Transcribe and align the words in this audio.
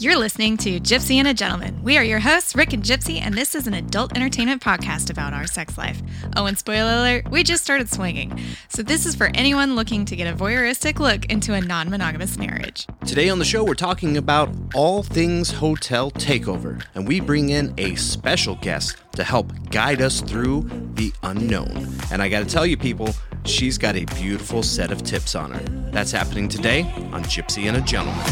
You're 0.00 0.16
listening 0.16 0.56
to 0.58 0.78
Gypsy 0.78 1.16
and 1.16 1.26
a 1.26 1.34
Gentleman. 1.34 1.82
We 1.82 1.98
are 1.98 2.04
your 2.04 2.20
hosts, 2.20 2.54
Rick 2.54 2.72
and 2.72 2.84
Gypsy, 2.84 3.20
and 3.20 3.34
this 3.34 3.56
is 3.56 3.66
an 3.66 3.74
adult 3.74 4.16
entertainment 4.16 4.62
podcast 4.62 5.10
about 5.10 5.32
our 5.32 5.48
sex 5.48 5.76
life. 5.76 6.00
Oh, 6.36 6.46
and 6.46 6.56
spoiler 6.56 6.92
alert, 6.92 7.28
we 7.32 7.42
just 7.42 7.64
started 7.64 7.90
swinging. 7.90 8.40
So, 8.68 8.84
this 8.84 9.06
is 9.06 9.16
for 9.16 9.28
anyone 9.34 9.74
looking 9.74 10.04
to 10.04 10.14
get 10.14 10.32
a 10.32 10.36
voyeuristic 10.36 11.00
look 11.00 11.24
into 11.24 11.52
a 11.52 11.60
non 11.60 11.90
monogamous 11.90 12.38
marriage. 12.38 12.86
Today 13.06 13.28
on 13.28 13.40
the 13.40 13.44
show, 13.44 13.64
we're 13.64 13.74
talking 13.74 14.16
about 14.16 14.54
all 14.72 15.02
things 15.02 15.50
hotel 15.50 16.12
takeover, 16.12 16.80
and 16.94 17.08
we 17.08 17.18
bring 17.18 17.48
in 17.48 17.74
a 17.76 17.96
special 17.96 18.54
guest 18.54 18.98
to 19.16 19.24
help 19.24 19.50
guide 19.70 20.00
us 20.00 20.20
through 20.20 20.70
the 20.94 21.12
unknown. 21.24 21.88
And 22.12 22.22
I 22.22 22.28
got 22.28 22.46
to 22.46 22.46
tell 22.46 22.64
you, 22.64 22.76
people, 22.76 23.16
she's 23.44 23.76
got 23.76 23.96
a 23.96 24.04
beautiful 24.14 24.62
set 24.62 24.92
of 24.92 25.02
tips 25.02 25.34
on 25.34 25.50
her. 25.50 25.90
That's 25.90 26.12
happening 26.12 26.48
today 26.48 26.82
on 27.10 27.24
Gypsy 27.24 27.64
and 27.64 27.76
a 27.76 27.80
Gentleman. 27.80 28.24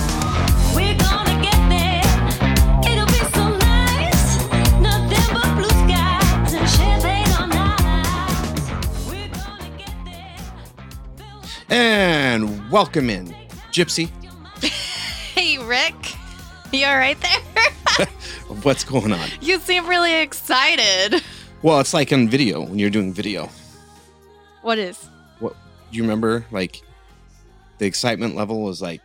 We're 0.76 0.85
And 11.68 12.70
welcome 12.70 13.10
in, 13.10 13.34
Gypsy. 13.72 14.10
Hey, 15.36 15.58
Rick. 15.58 15.94
You 16.72 16.86
all 16.86 16.96
right 16.96 17.18
there? 17.20 18.06
What's 18.62 18.84
going 18.84 19.12
on? 19.12 19.28
you 19.42 19.58
seem 19.60 19.86
really 19.86 20.14
excited. 20.14 21.22
Well, 21.60 21.78
it's 21.80 21.92
like 21.92 22.10
on 22.10 22.26
video 22.28 22.62
when 22.62 22.78
you're 22.78 22.88
doing 22.88 23.12
video. 23.12 23.50
What 24.62 24.78
is? 24.78 24.96
What 25.40 25.52
do 25.90 25.96
you 25.98 26.02
remember? 26.04 26.46
Like 26.50 26.80
the 27.76 27.84
excitement 27.84 28.34
level 28.34 28.62
was 28.62 28.80
like 28.80 29.02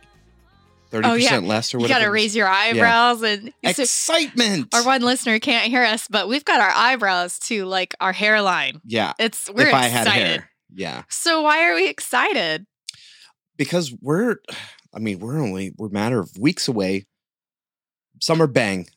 thirty 0.90 1.06
Oh, 1.06 1.12
yeah. 1.14 1.28
percent 1.28 1.46
less 1.46 1.74
or 1.74 1.78
whatever. 1.80 1.98
You 2.00 2.04
got 2.06 2.06
to 2.06 2.12
raise 2.12 2.34
your 2.34 2.48
eyebrows 2.48 3.22
and. 3.22 3.52
so- 3.74 3.82
excitement. 3.82 4.74
our 4.74 4.82
one 4.82 5.02
listener 5.02 5.38
can't 5.38 5.68
hear 5.70 5.84
us, 5.84 6.08
but 6.08 6.28
we've 6.28 6.46
got 6.46 6.60
our 6.62 6.72
eyebrows 6.74 7.38
to 7.40 7.66
like 7.66 7.94
our 8.00 8.12
hairline. 8.14 8.80
yeah, 8.86 9.12
It's 9.18 9.50
we're 9.50 9.66
if 9.68 9.74
excited. 9.74 10.44
Yeah, 10.74 11.02
So 11.08 11.42
why 11.42 11.64
are 11.68 11.74
we 11.74 11.88
excited? 11.88 12.66
because 13.56 13.94
we're. 14.00 14.36
I 14.94 14.98
mean, 14.98 15.20
we're 15.20 15.40
only 15.40 15.72
we're 15.76 15.88
a 15.88 15.92
matter 15.92 16.18
of 16.20 16.36
weeks 16.38 16.68
away. 16.68 17.06
Summer 18.20 18.46
bang, 18.46 18.88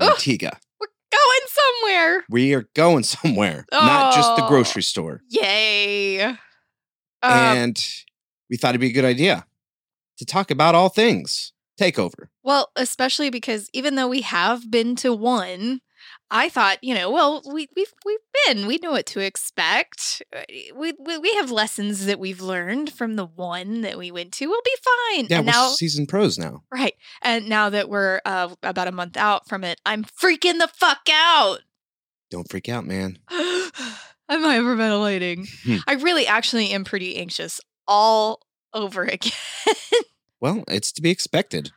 Ugh. 0.00 0.16
We're 0.26 0.88
going 1.12 1.46
somewhere. 1.46 2.24
We 2.28 2.54
are 2.54 2.68
going 2.74 3.02
somewhere, 3.16 3.64
not 3.72 4.14
just 4.14 4.36
the 4.36 4.44
Oh. 4.44 4.48
grocery 4.48 4.82
store. 4.82 5.20
Yay. 5.30 6.22
Um, 6.22 6.36
and 7.22 7.86
we 8.50 8.56
thought 8.56 8.70
it'd 8.70 8.80
be 8.80 8.88
a 8.88 8.92
good 8.92 9.04
idea 9.04 9.46
to 10.18 10.24
talk 10.24 10.50
about 10.50 10.74
all 10.74 10.88
things 10.88 11.52
takeover. 11.80 12.28
well, 12.42 12.70
especially 12.76 13.30
because 13.30 13.68
even 13.72 13.94
though 13.96 14.08
we 14.08 14.20
have 14.22 14.70
been 14.70 14.94
to 14.96 15.12
one, 15.12 15.80
I 16.30 16.48
thought, 16.48 16.82
you 16.82 16.94
know, 16.94 17.10
well, 17.10 17.42
we, 17.46 17.68
we've 17.76 17.92
we've 18.04 18.18
been, 18.46 18.66
we 18.66 18.78
know 18.82 18.90
what 18.92 19.06
to 19.06 19.20
expect. 19.20 20.22
Uh, 20.34 20.40
We, 20.74 20.92
we 20.98 21.18
we 21.18 21.34
have 21.34 21.50
lessons 21.50 22.06
that 22.06 22.18
we've 22.18 22.40
learned 22.40 22.92
from 22.92 23.14
the 23.16 23.26
one 23.26 23.82
that 23.82 23.98
we 23.98 24.10
went 24.10 24.32
to. 24.34 24.46
We'll 24.48 24.60
be 24.64 24.76
fine. 24.82 25.26
Yeah, 25.30 25.38
and 25.38 25.46
we're 25.46 25.52
now, 25.52 25.68
season 25.68 26.06
pros 26.06 26.38
now. 26.38 26.64
right, 26.72 26.94
and 27.22 27.48
now 27.48 27.70
that 27.70 27.88
we're 27.88 28.20
uh, 28.24 28.54
about 28.62 28.88
a 28.88 28.92
month 28.92 29.16
out 29.16 29.48
from 29.48 29.62
it, 29.64 29.80
I'm 29.86 30.02
freaking 30.04 30.58
the 30.58 30.68
fuck 30.74 31.06
out. 31.12 31.58
Don't 32.30 32.50
freak 32.50 32.68
out, 32.68 32.84
man. 32.86 33.18
I'm 33.30 34.42
hyperventilating. 34.42 35.46
Hmm. 35.64 35.76
I 35.86 35.94
really 35.94 36.26
actually 36.26 36.70
am 36.70 36.84
pretty 36.84 37.16
anxious 37.16 37.60
all 37.86 38.40
over 38.72 39.02
again. 39.04 39.32
Well, 40.40 40.64
it's 40.68 40.90
to 40.92 41.02
be 41.02 41.10
expected. 41.10 41.70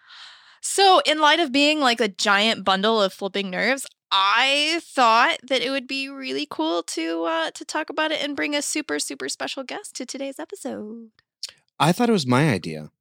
so, 0.61 1.01
in 1.05 1.19
light 1.19 1.39
of 1.39 1.51
being 1.51 1.79
like 1.79 2.01
a 2.01 2.07
giant 2.07 2.63
bundle 2.65 3.01
of 3.01 3.13
flipping 3.13 3.49
nerves, 3.49 3.85
I 4.11 4.79
thought 4.83 5.37
that 5.43 5.61
it 5.61 5.69
would 5.69 5.87
be 5.87 6.09
really 6.09 6.47
cool 6.49 6.83
to 6.83 7.23
uh, 7.25 7.51
to 7.51 7.65
talk 7.65 7.89
about 7.89 8.11
it 8.11 8.23
and 8.23 8.35
bring 8.35 8.55
a 8.55 8.61
super 8.61 8.99
super 8.99 9.29
special 9.29 9.63
guest 9.63 9.95
to 9.95 10.05
today's 10.05 10.39
episode. 10.39 11.09
I 11.79 11.91
thought 11.91 12.09
it 12.09 12.13
was 12.13 12.25
my 12.25 12.49
idea. 12.49 12.91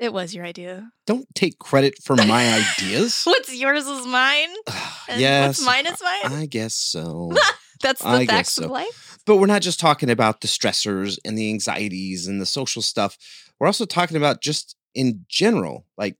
It 0.00 0.12
was 0.12 0.34
your 0.34 0.44
idea. 0.44 0.90
Don't 1.06 1.32
take 1.34 1.58
credit 1.58 1.94
for 2.02 2.16
my 2.16 2.64
ideas. 2.78 3.22
What's 3.24 3.54
yours 3.54 3.86
is 3.86 4.06
mine. 4.06 4.48
Yes, 5.06 5.58
What's 5.58 5.66
mine 5.66 5.86
is 5.86 6.02
mine. 6.02 6.32
I 6.32 6.46
guess 6.46 6.72
so. 6.72 7.30
That's 7.82 8.00
the 8.00 8.08
I 8.08 8.26
facts 8.26 8.56
of 8.56 8.70
life. 8.70 9.18
but 9.26 9.36
we're 9.36 9.46
not 9.46 9.60
just 9.60 9.78
talking 9.78 10.08
about 10.08 10.40
the 10.40 10.48
stressors 10.48 11.18
and 11.26 11.36
the 11.36 11.50
anxieties 11.50 12.26
and 12.26 12.40
the 12.40 12.46
social 12.46 12.80
stuff. 12.80 13.18
We're 13.60 13.66
also 13.66 13.84
talking 13.84 14.16
about 14.16 14.40
just 14.40 14.76
in 14.94 15.26
general, 15.28 15.84
like 15.98 16.16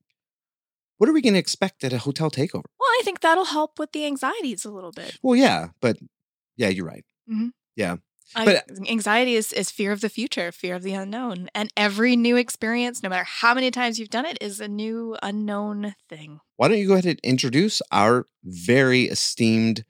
what 0.99 1.09
are 1.09 1.13
we 1.13 1.23
going 1.23 1.35
to 1.35 1.39
expect 1.41 1.85
at 1.85 1.93
a 1.93 1.99
hotel 1.99 2.31
takeover? 2.31 2.65
Well, 2.79 2.89
I 2.89 3.03
think 3.05 3.21
that'll 3.21 3.47
help 3.47 3.79
with 3.79 3.93
the 3.93 4.07
anxieties 4.07 4.65
a 4.65 4.71
little 4.71 4.93
bit. 4.93 5.19
Well, 5.23 5.37
yeah, 5.37 5.69
but 5.81 5.97
yeah, 6.57 6.69
you're 6.69 6.87
right. 6.87 7.05
Mm-hmm. 7.31 7.49
I, 8.37 8.45
But- 8.45 8.65
anxiety 8.89 9.35
is, 9.35 9.53
is 9.53 9.71
fear 9.71 9.93
of 9.93 10.01
the 10.01 10.09
future, 10.09 10.51
fear 10.51 10.75
of 10.75 10.83
the 10.83 10.95
unknown. 10.95 11.49
And 11.55 11.73
every 11.77 12.17
new 12.17 12.37
experience, 12.37 13.03
no 13.03 13.09
matter 13.09 13.25
how 13.25 13.55
many 13.55 13.71
times 13.71 13.99
you've 13.99 14.11
done 14.11 14.27
it, 14.27 14.39
is 14.41 14.61
a 14.61 14.67
new 14.69 15.17
unknown 15.23 15.95
thing. 16.09 16.41
Why 16.57 16.69
don't 16.69 16.79
you 16.79 16.89
go 16.89 16.95
ahead 16.95 17.07
and 17.07 17.21
introduce 17.23 17.81
our 17.93 18.27
very 18.43 19.05
esteemed 19.05 19.85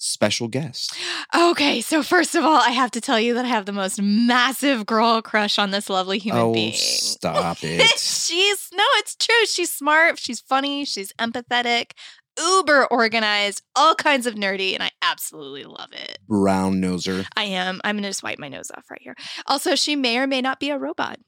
special 0.00 0.48
guest? 0.48 0.96
Okay, 1.34 1.80
so 1.80 2.02
first 2.02 2.34
of 2.34 2.44
all, 2.44 2.60
I 2.60 2.70
have 2.70 2.90
to 2.92 3.00
tell 3.00 3.20
you 3.20 3.34
that 3.34 3.44
I 3.44 3.48
have 3.48 3.66
the 3.66 3.72
most 3.72 4.00
massive 4.02 4.86
girl 4.86 5.22
crush 5.22 5.58
on 5.58 5.70
this 5.70 5.88
lovely 5.88 6.18
human 6.18 6.42
oh, 6.42 6.52
being. 6.52 6.72
stop 6.74 7.58
it. 7.62 7.82
she's 7.98 8.68
no, 8.74 8.84
it's 8.94 9.14
true. 9.14 9.46
She's 9.46 9.70
smart, 9.70 10.18
she's 10.18 10.40
funny, 10.40 10.84
she's 10.84 11.12
empathetic, 11.14 11.92
uber 12.38 12.86
organized, 12.86 13.62
all 13.76 13.94
kinds 13.94 14.26
of 14.26 14.34
nerdy, 14.34 14.74
and 14.74 14.82
I 14.82 14.90
absolutely 15.02 15.64
love 15.64 15.92
it. 15.92 16.18
Brown 16.26 16.80
noser. 16.80 17.26
I 17.36 17.44
am. 17.44 17.80
I'm 17.84 17.96
gonna 17.96 18.08
just 18.08 18.22
wipe 18.22 18.38
my 18.38 18.48
nose 18.48 18.70
off 18.76 18.90
right 18.90 19.02
here. 19.02 19.14
Also, 19.46 19.74
she 19.74 19.96
may 19.96 20.18
or 20.18 20.26
may 20.26 20.40
not 20.40 20.58
be 20.58 20.70
a 20.70 20.78
robot. 20.78 21.18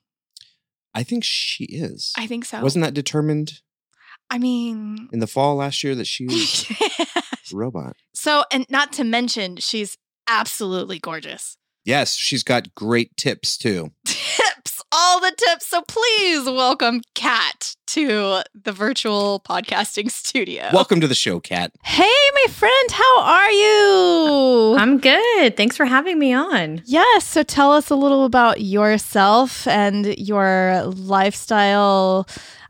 I 0.95 1.03
think 1.05 1.25
she 1.25 1.65
is. 1.65 2.13
I 2.17 2.27
think 2.27 2.45
so. 2.45 2.61
Wasn't 2.61 2.85
that 2.85 2.95
determined 2.95 3.61
I 4.33 4.39
mean, 4.39 5.11
in 5.13 5.19
the 5.19 5.27
fall 5.27 5.57
last 5.57 5.85
year 5.85 5.95
that 5.95 6.07
she 6.07 6.25
was 6.27 6.67
a 7.53 7.55
robot? 7.55 7.97
so, 8.15 8.45
and 8.51 8.65
not 8.71 8.91
to 8.95 9.05
mention, 9.05 9.57
she's 9.59 9.99
absolutely 10.27 10.99
gorgeous. 10.99 11.59
Yes, 11.85 12.15
she's 12.15 12.43
got 12.43 12.75
great 12.75 13.15
tips 13.19 13.59
too. 13.59 13.91
Tips, 14.07 14.81
all 14.91 15.21
the 15.21 15.33
tips. 15.37 15.67
So 15.67 15.83
please 15.87 16.45
welcome 16.47 17.03
Cat 17.15 17.75
to 17.89 18.43
the 18.55 18.73
virtual 18.73 19.43
podcasting 19.47 20.11
studio. 20.11 20.71
Welcome 20.73 21.01
to 21.03 21.09
the 21.09 21.15
show, 21.15 21.39
Cat. 21.41 21.73
Hey, 21.85 22.03
my 22.35 22.47
friend, 22.53 22.91
how 22.91 23.23
are 23.23 23.51
you? 23.51 24.77
I'm 24.79 24.99
good. 24.99 25.57
Thanks 25.59 25.77
for 25.77 25.85
having 25.85 26.19
me 26.19 26.33
on. 26.33 26.81
yes. 26.87 27.27
So 27.27 27.43
tell 27.43 27.73
us 27.73 27.91
a 27.91 27.97
little 27.97 28.25
about 28.25 28.61
yourself 28.63 29.67
and 29.67 30.17
your 30.19 30.85
lifestyle. 30.87 32.27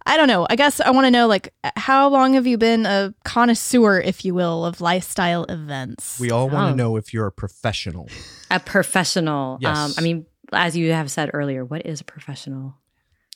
I 0.06 0.16
don't 0.16 0.28
know. 0.28 0.46
I 0.50 0.56
guess 0.56 0.80
I 0.80 0.90
want 0.90 1.06
to 1.06 1.10
know, 1.10 1.26
like, 1.26 1.52
how 1.76 2.08
long 2.08 2.34
have 2.34 2.46
you 2.46 2.58
been 2.58 2.86
a 2.86 3.14
connoisseur, 3.24 4.00
if 4.00 4.24
you 4.24 4.34
will, 4.34 4.64
of 4.64 4.80
lifestyle 4.80 5.44
events? 5.44 6.18
We 6.18 6.30
all 6.30 6.48
want 6.48 6.66
Oh. 6.66 6.70
to 6.70 6.76
know 6.76 6.96
if 6.96 7.12
you're 7.14 7.26
a 7.26 7.32
professional. 7.32 8.08
A 8.50 8.58
professional. 8.60 9.54
Um, 9.54 9.58
Yes. 9.60 9.98
I 9.98 10.02
mean, 10.02 10.26
as 10.52 10.76
you 10.76 10.92
have 10.92 11.10
said 11.10 11.30
earlier, 11.32 11.64
what 11.64 11.86
is 11.86 12.00
a 12.00 12.04
professional? 12.04 12.74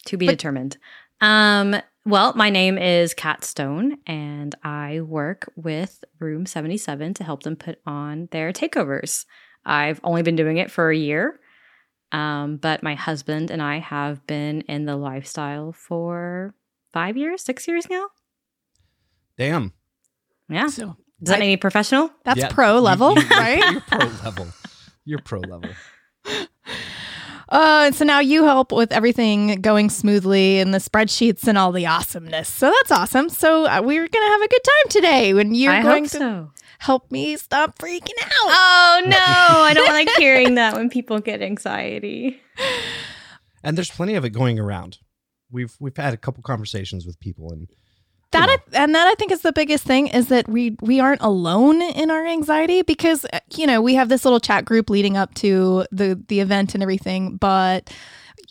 To 0.07 0.17
be 0.17 0.27
But- 0.27 0.33
determined. 0.33 0.77
Um, 1.21 1.77
well, 2.05 2.33
my 2.35 2.51
name 2.51 2.79
is 2.79 3.15
Cat 3.15 3.43
Stone, 3.45 3.99
and 4.07 4.55
I 4.63 5.01
work 5.01 5.51
with 5.57 6.05
Room 6.21 6.47
77 6.47 7.15
to 7.15 7.25
help 7.25 7.43
them 7.43 7.57
put 7.57 7.79
on 7.87 8.29
their 8.33 8.53
takeovers. 8.53 9.25
I've 9.65 10.01
only 10.05 10.23
been 10.23 10.37
doing 10.37 10.59
it 10.59 10.71
for 10.71 10.91
a 10.91 10.97
year, 10.97 11.41
um, 12.17 12.57
but 12.57 12.83
my 12.83 12.95
husband 12.95 13.51
and 13.51 13.61
I 13.63 13.79
have 13.79 14.27
been 14.27 14.63
in 14.63 14.87
the 14.87 14.97
lifestyle 14.97 15.73
for 15.73 16.55
five 16.93 17.17
years, 17.17 17.43
six 17.43 17.67
years 17.69 17.89
now. 17.91 18.07
Damn. 19.39 19.73
Yeah. 20.49 20.69
So 20.69 20.97
Does 21.23 21.29
that 21.31 21.37
I- 21.37 21.41
make 21.41 21.49
me 21.49 21.57
professional? 21.57 22.11
that's 22.25 22.39
Yeah, 22.41 22.49
pro 22.49 22.79
level, 22.81 23.15
you- 23.19 23.29
right? 23.29 23.63
You're 23.73 23.81
pro 23.83 24.07
level. 24.25 24.47
You're 25.05 25.23
pro 25.23 25.41
level. 25.41 25.71
Uh, 27.49 27.93
so 27.93 28.05
now 28.05 28.19
you 28.19 28.43
help 28.45 28.73
with 28.73 28.91
everything 28.91 29.61
going 29.61 29.89
smoothly 29.89 30.59
and 30.59 30.75
the 30.75 30.79
spreadsheets 30.79 31.47
and 31.47 31.57
all 31.57 31.71
the 31.71 31.87
awesomeness. 31.87 32.49
So 32.49 32.73
that's 32.73 32.91
awesome. 32.91 33.29
So 33.29 33.67
uh, 33.67 33.81
we're 33.85 34.09
gonna 34.09 34.31
have 34.33 34.43
a 34.43 34.49
good 34.49 34.65
time 34.65 34.91
today 34.91 35.33
when 35.33 35.55
you're 35.55 35.73
I 35.73 35.81
going 35.81 36.05
hope 36.05 36.13
to 36.13 36.19
so. 36.19 36.51
Help 36.79 37.11
me 37.11 37.37
stop 37.37 37.79
freaking 37.79 38.21
out. 38.23 38.31
Oh 38.33 39.03
no, 39.07 39.17
I 39.17 39.73
don't 39.75 39.89
like 39.89 40.09
hearing 40.17 40.55
that 40.55 40.75
when 40.75 40.91
people 40.91 41.21
get 41.21 41.43
anxiety. 41.43 42.41
And 43.63 43.77
there's 43.77 43.91
plenty 43.91 44.15
of 44.15 44.25
it 44.25 44.31
going 44.31 44.59
around. 44.59 44.99
We've 45.51 45.77
we've 45.81 45.97
had 45.97 46.15
a 46.15 46.17
couple 46.17 46.43
conversations 46.43 47.07
with 47.07 47.19
people 47.21 47.53
and 47.53 47.69
that 48.33 48.47
know. 48.47 48.53
I, 48.53 48.85
and 48.85 48.95
that 48.95 49.07
I 49.07 49.15
think 49.15 49.33
is 49.33 49.43
the 49.43 49.53
biggest 49.53 49.85
thing 49.85 50.09
is 50.09 50.29
that 50.29 50.49
we 50.49 50.77
we 50.81 51.01
aren't 51.01 51.23
alone 51.23 51.81
in 51.81 52.11
our 52.11 52.27
anxiety 52.27 52.83
because 52.83 53.25
uh, 53.33 53.41
you 53.55 53.67
know 53.67 53.81
we 53.81 53.95
have 53.95 54.09
this 54.09 54.25
little 54.25 54.41
chat 54.41 54.65
group 54.65 54.91
leading 54.91 55.17
up 55.17 55.35
to 55.35 55.87
the 55.93 56.21
the 56.29 56.41
event 56.41 56.75
and 56.75 56.83
everything, 56.83 57.37
but 57.37 57.93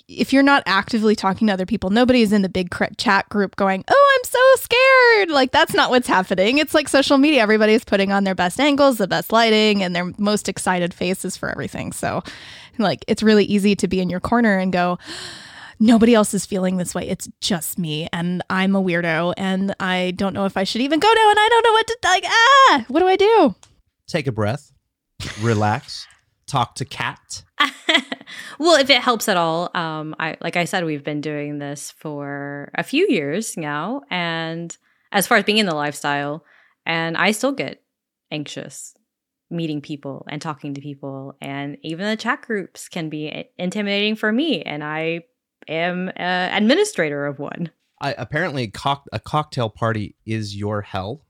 if 0.08 0.32
you're 0.32 0.44
not 0.44 0.64
actively 0.66 1.16
talking 1.16 1.48
to 1.48 1.54
other 1.54 1.66
people, 1.66 1.90
nobody 1.90 2.22
is 2.22 2.32
in 2.32 2.42
the 2.42 2.50
big 2.50 2.74
chat 2.98 3.28
group 3.30 3.56
going, 3.56 3.84
"Oh, 3.88 4.18
I'm 4.18 4.30
so 4.30 4.64
scared." 4.64 5.30
Like 5.30 5.52
that's 5.52 5.74
not 5.74 5.90
what's 5.90 6.08
happening. 6.08 6.58
It's 6.60 6.74
like 6.74 6.88
social 6.88 7.18
media. 7.18 7.42
Everybody 7.42 7.74
is 7.74 7.84
putting 7.84 8.12
on 8.12 8.24
their 8.24 8.36
best 8.36 8.60
angles, 8.60 8.98
the 8.98 9.08
best 9.08 9.32
lighting, 9.32 9.84
and 9.84 9.96
their 9.96 10.12
most 10.18 10.48
excited 10.48 10.94
faces 10.94 11.36
for 11.36 11.50
everything. 11.50 11.92
So, 11.92 12.24
like 12.78 13.04
it's 13.08 13.24
really 13.24 13.46
easy 13.46 13.76
to 13.76 13.88
be 13.88 14.00
in 14.00 14.10
your 14.10 14.20
corner 14.20 14.58
and 14.60 14.72
go, 14.72 15.00
"Nobody 15.80 16.14
else 16.14 16.34
is 16.34 16.46
feeling 16.46 16.78
this 16.78 16.94
way. 16.94 17.08
It's 17.08 17.28
just 17.42 17.80
me, 17.80 18.08
and 18.14 18.44
I'm 18.50 18.76
a 18.76 18.84
weirdo, 18.84 19.34
and 19.38 19.76
I 19.80 20.14
don't 20.16 20.34
know 20.34 20.46
if 20.46 20.58
I 20.58 20.64
should 20.64 20.82
even 20.82 21.00
go 21.00 21.08
now, 21.08 21.30
and 21.30 21.40
I 21.40 21.48
don't 21.50 21.64
know 21.66 21.72
what 21.72 21.88
to 21.88 21.98
like. 22.04 22.24
Ah, 22.28 22.86
what 22.90 23.00
do 23.00 23.08
I 23.08 23.16
do?" 23.16 23.56
Take 24.08 24.28
a 24.28 24.32
breath, 24.32 24.72
relax, 25.42 26.06
talk 26.46 26.76
to 26.76 26.86
Cat. 26.86 27.44
well, 28.60 28.80
if 28.80 28.90
it 28.90 29.02
helps 29.02 29.28
at 29.30 29.38
all, 29.38 29.70
um, 29.74 30.16
I 30.20 30.38
like 30.42 30.58
I 30.58 30.66
said, 30.66 30.86
we've 30.86 31.04
been 31.04 31.22
doing 31.22 31.60
this 31.60 31.92
for 31.92 32.72
a 32.76 32.84
few 32.84 33.08
years 33.10 33.58
now, 33.58 34.02
and 34.10 34.76
as 35.12 35.28
far 35.28 35.38
as 35.38 35.44
being 35.44 35.58
in 35.58 35.66
the 35.66 35.76
lifestyle, 35.76 36.44
and 36.86 37.18
I 37.18 37.32
still 37.32 37.52
get 37.52 37.82
anxious 38.32 38.96
meeting 39.50 39.82
people 39.82 40.26
and 40.30 40.42
talking 40.42 40.74
to 40.74 40.82
people, 40.82 41.36
and 41.42 41.78
even 41.82 42.08
the 42.08 42.18
chat 42.18 42.42
groups 42.42 42.90
can 42.90 43.10
be 43.10 43.50
intimidating 43.58 44.16
for 44.16 44.32
me, 44.32 44.62
and 44.62 44.84
I 44.84 45.22
am 45.68 46.12
an 46.16 46.64
administrator 46.64 47.26
of 47.26 47.40
one. 47.40 47.72
I, 48.02 48.14
apparently, 48.18 48.68
cock, 48.68 49.06
a 49.14 49.20
cocktail 49.20 49.70
party 49.70 50.16
is 50.26 50.56
your 50.56 50.82
hell. 50.82 51.22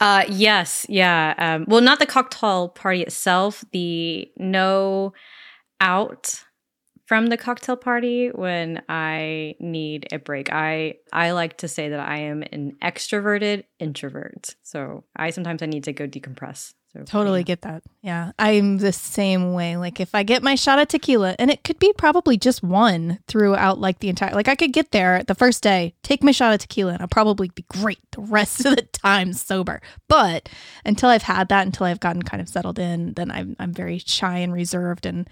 Uh, 0.00 0.24
yes, 0.28 0.86
yeah. 0.88 1.34
Um, 1.38 1.64
well, 1.68 1.80
not 1.80 1.98
the 1.98 2.06
cocktail 2.06 2.68
party 2.68 3.02
itself. 3.02 3.64
The 3.72 4.30
no 4.36 5.12
out 5.80 6.42
from 7.06 7.28
the 7.28 7.36
cocktail 7.36 7.76
party 7.76 8.28
when 8.28 8.82
I 8.88 9.54
need 9.60 10.08
a 10.12 10.18
break. 10.18 10.52
I 10.52 10.96
I 11.12 11.30
like 11.30 11.58
to 11.58 11.68
say 11.68 11.88
that 11.88 12.00
I 12.00 12.18
am 12.18 12.42
an 12.52 12.76
extroverted 12.82 13.64
introvert. 13.78 14.56
So 14.62 15.04
I 15.14 15.30
sometimes 15.30 15.62
I 15.62 15.66
need 15.66 15.84
to 15.84 15.92
go 15.92 16.06
decompress. 16.06 16.74
So 16.92 17.02
Totally 17.04 17.40
yeah. 17.40 17.44
get 17.44 17.62
that. 17.62 17.82
Yeah. 18.02 18.32
I'm 18.38 18.78
the 18.78 18.92
same 18.92 19.52
way. 19.52 19.76
Like 19.76 20.00
if 20.00 20.14
I 20.14 20.22
get 20.22 20.42
my 20.42 20.54
shot 20.54 20.78
of 20.78 20.88
tequila 20.88 21.36
and 21.38 21.50
it 21.50 21.62
could 21.62 21.78
be 21.78 21.92
probably 21.92 22.36
just 22.36 22.62
one 22.62 23.18
throughout 23.28 23.78
like 23.78 24.00
the 24.00 24.08
entire 24.08 24.34
like 24.34 24.48
I 24.48 24.56
could 24.56 24.72
get 24.72 24.90
there 24.90 25.22
the 25.22 25.34
first 25.34 25.62
day, 25.62 25.94
take 26.02 26.24
my 26.24 26.32
shot 26.32 26.54
of 26.54 26.60
tequila 26.60 26.94
and 26.94 27.02
I'll 27.02 27.08
probably 27.08 27.50
be 27.54 27.66
great 27.68 28.00
the 28.12 28.22
rest 28.22 28.64
of 28.64 28.76
the 28.76 28.82
time 28.92 29.32
sober. 29.32 29.80
But 30.08 30.48
until 30.84 31.10
I've 31.10 31.22
had 31.22 31.48
that, 31.50 31.66
until 31.66 31.86
I've 31.86 32.00
gotten 32.00 32.22
kind 32.22 32.40
of 32.40 32.48
settled 32.48 32.80
in, 32.80 33.12
then 33.14 33.30
I'm 33.30 33.54
I'm 33.60 33.72
very 33.72 33.98
shy 33.98 34.38
and 34.38 34.52
reserved 34.52 35.06
and 35.06 35.28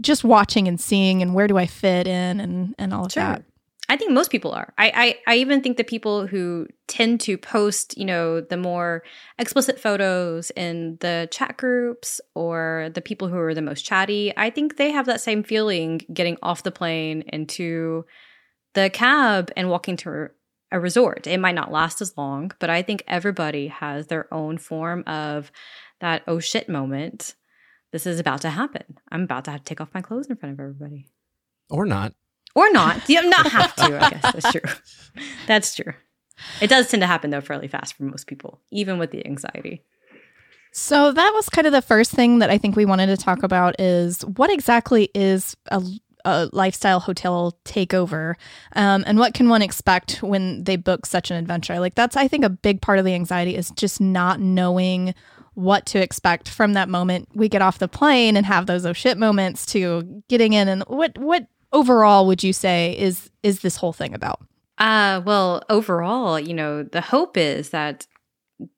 just 0.00 0.24
watching 0.24 0.68
and 0.68 0.80
seeing 0.80 1.22
and 1.22 1.34
where 1.34 1.46
do 1.46 1.56
I 1.58 1.66
fit 1.66 2.06
in 2.06 2.40
and 2.40 2.74
and 2.78 2.92
all 2.92 3.06
of 3.06 3.12
Sure. 3.12 3.22
that. 3.22 3.44
I 3.86 3.98
think 3.98 4.12
most 4.12 4.30
people 4.30 4.52
are. 4.52 4.72
I, 4.78 5.18
I 5.26 5.32
I 5.34 5.36
even 5.36 5.60
think 5.62 5.76
the 5.76 5.84
people 5.84 6.26
who 6.26 6.66
tend 6.88 7.20
to 7.22 7.36
post, 7.36 7.98
you 7.98 8.06
know, 8.06 8.40
the 8.40 8.56
more 8.56 9.02
explicit 9.38 9.78
photos 9.78 10.50
in 10.56 10.96
the 11.00 11.28
chat 11.30 11.58
groups 11.58 12.18
or 12.34 12.88
the 12.94 13.02
people 13.02 13.28
who 13.28 13.36
are 13.36 13.52
the 13.54 13.60
most 13.60 13.82
chatty, 13.82 14.32
I 14.38 14.48
think 14.48 14.76
they 14.76 14.90
have 14.90 15.04
that 15.06 15.20
same 15.20 15.42
feeling 15.42 16.00
getting 16.12 16.38
off 16.42 16.62
the 16.62 16.70
plane 16.70 17.24
into 17.30 18.06
the 18.72 18.88
cab 18.88 19.50
and 19.54 19.68
walking 19.68 19.98
to 19.98 20.30
a 20.72 20.80
resort. 20.80 21.26
It 21.26 21.38
might 21.38 21.54
not 21.54 21.70
last 21.70 22.00
as 22.00 22.16
long, 22.16 22.52
but 22.58 22.70
I 22.70 22.80
think 22.80 23.04
everybody 23.06 23.68
has 23.68 24.06
their 24.06 24.32
own 24.32 24.56
form 24.56 25.04
of 25.06 25.52
that 26.00 26.22
oh 26.26 26.40
shit 26.40 26.70
moment. 26.70 27.34
This 27.94 28.08
is 28.08 28.18
about 28.18 28.40
to 28.40 28.50
happen. 28.50 28.98
I'm 29.12 29.22
about 29.22 29.44
to 29.44 29.52
have 29.52 29.60
to 29.60 29.64
take 29.64 29.80
off 29.80 29.94
my 29.94 30.00
clothes 30.00 30.26
in 30.26 30.34
front 30.34 30.52
of 30.54 30.58
everybody 30.58 31.06
Or 31.70 31.86
not. 31.86 32.12
or 32.52 32.68
not. 32.72 33.08
You 33.08 33.22
not 33.30 33.46
have 33.52 33.72
to. 33.76 33.84
I 34.04 34.10
guess 34.10 34.32
that's 34.32 34.50
true. 34.50 35.22
That's 35.46 35.76
true. 35.76 35.92
It 36.60 36.66
does 36.66 36.88
tend 36.88 37.02
to 37.02 37.06
happen 37.06 37.30
though 37.30 37.40
fairly 37.40 37.68
fast 37.68 37.94
for 37.94 38.02
most 38.02 38.26
people, 38.26 38.60
even 38.72 38.98
with 38.98 39.12
the 39.12 39.24
anxiety. 39.24 39.84
So 40.72 41.12
that 41.12 41.32
was 41.36 41.48
kind 41.48 41.68
of 41.68 41.72
the 41.72 41.82
first 41.82 42.10
thing 42.10 42.40
that 42.40 42.50
I 42.50 42.58
think 42.58 42.74
we 42.74 42.84
wanted 42.84 43.06
to 43.06 43.16
talk 43.16 43.44
about 43.44 43.80
is 43.80 44.22
what 44.22 44.50
exactly 44.50 45.08
is 45.14 45.56
a, 45.70 45.80
a 46.24 46.48
lifestyle 46.52 46.98
hotel 46.98 47.56
takeover, 47.64 48.34
um, 48.74 49.04
and 49.06 49.20
what 49.20 49.34
can 49.34 49.48
one 49.48 49.62
expect 49.62 50.20
when 50.20 50.64
they 50.64 50.74
book 50.74 51.06
such 51.06 51.30
an 51.30 51.36
adventure? 51.36 51.78
Like 51.78 51.94
that's 51.94 52.16
I 52.16 52.26
think 52.26 52.44
a 52.44 52.50
big 52.50 52.82
part 52.82 52.98
of 52.98 53.04
the 53.04 53.14
anxiety 53.14 53.54
is 53.54 53.70
just 53.76 54.00
not 54.00 54.40
knowing 54.40 55.14
what 55.54 55.86
to 55.86 56.00
expect 56.00 56.48
from 56.48 56.72
that 56.72 56.88
moment 56.88 57.28
we 57.34 57.48
get 57.48 57.62
off 57.62 57.78
the 57.78 57.88
plane 57.88 58.36
and 58.36 58.44
have 58.44 58.66
those 58.66 58.84
oh 58.84 58.92
shit 58.92 59.16
moments 59.16 59.64
to 59.66 60.22
getting 60.28 60.52
in 60.52 60.68
and 60.68 60.82
what 60.88 61.16
what 61.18 61.46
overall 61.74 62.26
would 62.26 62.42
you 62.42 62.52
say 62.52 62.96
is 62.98 63.30
is 63.42 63.60
this 63.60 63.76
whole 63.76 63.92
thing 63.92 64.14
about? 64.14 64.40
Uh, 64.78 65.20
well, 65.24 65.62
overall, 65.68 66.40
you 66.40 66.54
know, 66.54 66.82
the 66.82 67.00
hope 67.00 67.36
is 67.36 67.70
that 67.70 68.06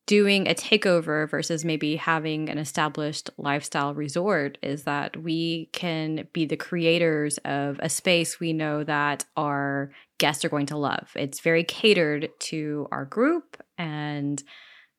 doing 0.07 0.49
a 0.49 0.55
takeover 0.55 1.29
versus 1.29 1.65
maybe 1.65 1.97
having 1.97 2.49
an 2.49 2.59
established 2.59 3.31
lifestyle 3.37 3.95
resort 3.95 4.57
is 4.63 4.85
that 4.85 5.17
we 5.17 5.69
can 5.73 6.27
be 6.33 6.47
the 6.47 6.57
creators 6.57 7.39
of 7.45 7.79
a 7.81 7.89
space 7.89 8.41
we 8.41 8.53
know 8.53 8.83
that 8.85 9.25
our 9.37 9.93
guests 10.19 10.45
are 10.45 10.49
going 10.49 10.67
to 10.67 10.77
love. 10.77 11.11
It's 11.15 11.41
very 11.41 11.63
catered 11.63 12.31
to 12.41 12.89
our 12.91 13.05
group 13.05 13.63
and 13.77 14.43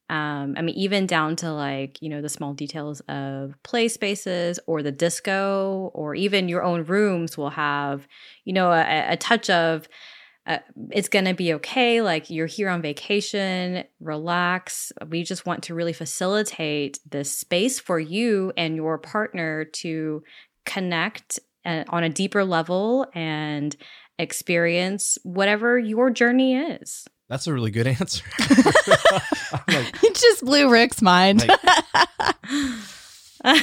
um, 0.09 0.55
I 0.57 0.61
mean, 0.61 0.75
even 0.75 1.05
down 1.05 1.35
to 1.37 1.51
like, 1.51 2.01
you 2.01 2.07
know, 2.09 2.21
the 2.21 2.29
small 2.29 2.53
details 2.53 3.01
of 3.09 3.55
play 3.63 3.89
spaces 3.89 4.57
or 4.65 4.81
the 4.81 4.91
disco 4.91 5.91
or 5.93 6.15
even 6.15 6.47
your 6.47 6.63
own 6.63 6.85
rooms 6.85 7.37
will 7.37 7.49
have, 7.49 8.07
you 8.45 8.53
know, 8.53 8.71
a, 8.71 9.11
a 9.11 9.17
touch 9.17 9.49
of 9.49 9.87
uh, 10.45 10.59
it's 10.91 11.09
going 11.09 11.25
to 11.25 11.33
be 11.33 11.53
okay. 11.55 12.01
Like 12.01 12.29
you're 12.29 12.47
here 12.47 12.69
on 12.69 12.81
vacation, 12.81 13.83
relax. 13.99 14.93
We 15.09 15.23
just 15.23 15.45
want 15.45 15.63
to 15.63 15.75
really 15.75 15.91
facilitate 15.91 16.99
this 17.09 17.37
space 17.37 17.77
for 17.77 17.99
you 17.99 18.53
and 18.55 18.77
your 18.77 18.97
partner 18.97 19.65
to 19.65 20.23
connect 20.65 21.41
uh, 21.65 21.83
on 21.89 22.05
a 22.05 22.09
deeper 22.09 22.45
level 22.45 23.07
and 23.13 23.75
experience 24.17 25.17
whatever 25.23 25.77
your 25.77 26.09
journey 26.09 26.55
is. 26.55 27.05
That's 27.29 27.47
a 27.47 27.53
really 27.53 27.71
good 27.71 27.87
answer. 27.87 28.23
Like, 28.39 28.49
it 30.03 30.15
just 30.15 30.45
blew 30.45 30.69
Rick's 30.71 31.01
mind. 31.01 31.45
Like- 31.47 31.59
but 33.43 33.53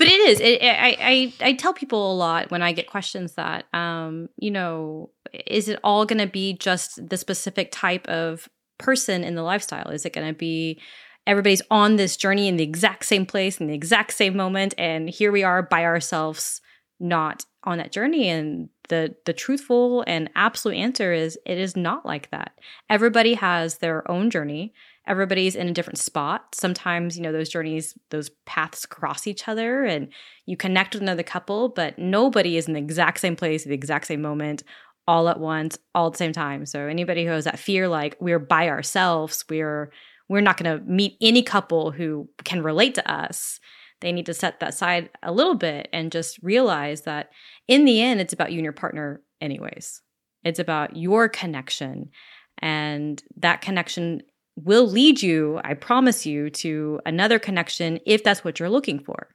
it 0.00 0.28
is. 0.28 0.40
It, 0.40 0.62
I, 0.62 0.96
I 1.00 1.32
I 1.40 1.52
tell 1.54 1.72
people 1.74 2.12
a 2.12 2.14
lot 2.14 2.50
when 2.50 2.62
I 2.62 2.72
get 2.72 2.86
questions 2.86 3.32
that, 3.34 3.64
um, 3.74 4.28
you 4.36 4.50
know, 4.50 5.10
is 5.46 5.68
it 5.68 5.80
all 5.82 6.06
going 6.06 6.20
to 6.20 6.26
be 6.26 6.54
just 6.54 7.08
the 7.08 7.16
specific 7.16 7.70
type 7.72 8.06
of 8.06 8.48
person 8.78 9.24
in 9.24 9.34
the 9.34 9.42
lifestyle? 9.42 9.88
Is 9.90 10.04
it 10.06 10.12
going 10.12 10.26
to 10.28 10.34
be 10.34 10.80
everybody's 11.26 11.62
on 11.70 11.96
this 11.96 12.16
journey 12.16 12.48
in 12.48 12.56
the 12.56 12.64
exact 12.64 13.06
same 13.06 13.26
place 13.26 13.60
in 13.60 13.66
the 13.66 13.74
exact 13.74 14.12
same 14.12 14.36
moment, 14.36 14.74
and 14.78 15.08
here 15.10 15.32
we 15.32 15.42
are 15.42 15.62
by 15.62 15.84
ourselves, 15.84 16.60
not 17.00 17.44
on 17.64 17.78
that 17.78 17.92
journey? 17.92 18.28
And 18.28 18.68
the 18.88 19.14
the 19.24 19.32
truthful 19.32 20.04
and 20.06 20.30
absolute 20.34 20.76
answer 20.76 21.12
is 21.12 21.38
it 21.46 21.58
is 21.58 21.76
not 21.76 22.04
like 22.04 22.30
that. 22.30 22.58
Everybody 22.90 23.34
has 23.34 23.78
their 23.78 24.10
own 24.10 24.30
journey 24.30 24.74
everybody's 25.06 25.54
in 25.54 25.68
a 25.68 25.72
different 25.72 25.98
spot. 25.98 26.54
Sometimes, 26.54 27.16
you 27.16 27.22
know, 27.22 27.32
those 27.32 27.48
journeys, 27.48 27.96
those 28.10 28.30
paths 28.46 28.86
cross 28.86 29.26
each 29.26 29.48
other 29.48 29.84
and 29.84 30.08
you 30.46 30.56
connect 30.56 30.94
with 30.94 31.02
another 31.02 31.22
couple, 31.22 31.68
but 31.68 31.98
nobody 31.98 32.56
is 32.56 32.66
in 32.66 32.74
the 32.74 32.80
exact 32.80 33.20
same 33.20 33.36
place 33.36 33.62
at 33.62 33.68
the 33.68 33.74
exact 33.74 34.06
same 34.06 34.22
moment, 34.22 34.62
all 35.06 35.28
at 35.28 35.40
once, 35.40 35.78
all 35.94 36.06
at 36.06 36.12
the 36.12 36.18
same 36.18 36.32
time. 36.32 36.64
So 36.66 36.80
anybody 36.86 37.24
who 37.24 37.32
has 37.32 37.44
that 37.44 37.58
fear 37.58 37.88
like 37.88 38.16
we're 38.20 38.38
by 38.38 38.68
ourselves, 38.68 39.44
we're 39.48 39.90
we're 40.28 40.40
not 40.40 40.56
going 40.56 40.78
to 40.78 40.84
meet 40.86 41.18
any 41.20 41.42
couple 41.42 41.90
who 41.90 42.30
can 42.44 42.62
relate 42.62 42.94
to 42.94 43.10
us. 43.10 43.60
They 44.04 44.12
need 44.12 44.26
to 44.26 44.34
set 44.34 44.60
that 44.60 44.74
side 44.74 45.08
a 45.22 45.32
little 45.32 45.54
bit 45.54 45.88
and 45.90 46.12
just 46.12 46.38
realize 46.42 47.00
that 47.02 47.30
in 47.66 47.86
the 47.86 48.02
end 48.02 48.20
it's 48.20 48.34
about 48.34 48.52
you 48.52 48.58
and 48.58 48.64
your 48.64 48.74
partner 48.74 49.22
anyways. 49.40 50.02
It's 50.44 50.58
about 50.58 50.94
your 50.94 51.26
connection 51.30 52.10
and 52.58 53.22
that 53.38 53.62
connection 53.62 54.22
will 54.56 54.86
lead 54.86 55.22
you, 55.22 55.58
I 55.64 55.72
promise 55.72 56.26
you, 56.26 56.50
to 56.50 57.00
another 57.06 57.38
connection 57.38 57.98
if 58.04 58.22
that's 58.22 58.44
what 58.44 58.60
you're 58.60 58.68
looking 58.68 58.98
for. 58.98 59.28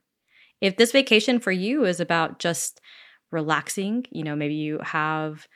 If 0.61 0.77
this 0.77 0.91
vacation 0.91 1.39
for 1.39 1.51
you 1.51 1.85
is 1.85 1.99
about 1.99 2.37
just 2.37 2.79
relaxing, 3.31 4.05
you 4.11 4.23
know, 4.23 4.35
maybe 4.35 4.53
you 4.53 4.77
have 4.83 5.47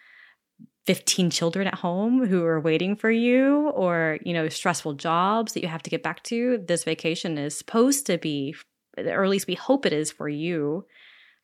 15 0.88 1.30
children 1.30 1.68
at 1.68 1.76
home 1.76 2.26
who 2.26 2.44
are 2.44 2.60
waiting 2.60 2.96
for 2.96 3.12
you 3.12 3.70
or, 3.76 4.18
you 4.26 4.34
know, 4.34 4.50
stressful 4.50 4.94
jobs 4.94 5.54
that 5.54 5.62
you 5.62 5.68
have 5.68 5.84
to 5.84 5.92
get 5.92 6.02
back 6.02 6.24
to, 6.24 6.64
this 6.68 6.84
vacation 6.84 7.38
is 7.38 7.56
supposed 7.56 8.08
to 8.08 8.18
be, 8.18 8.56
or 8.98 9.24
at 9.24 9.30
least 9.30 9.48
we 9.48 9.56
hope 9.56 9.86
it 9.86 9.94
is 9.94 10.12
for 10.12 10.30
you 10.30 10.86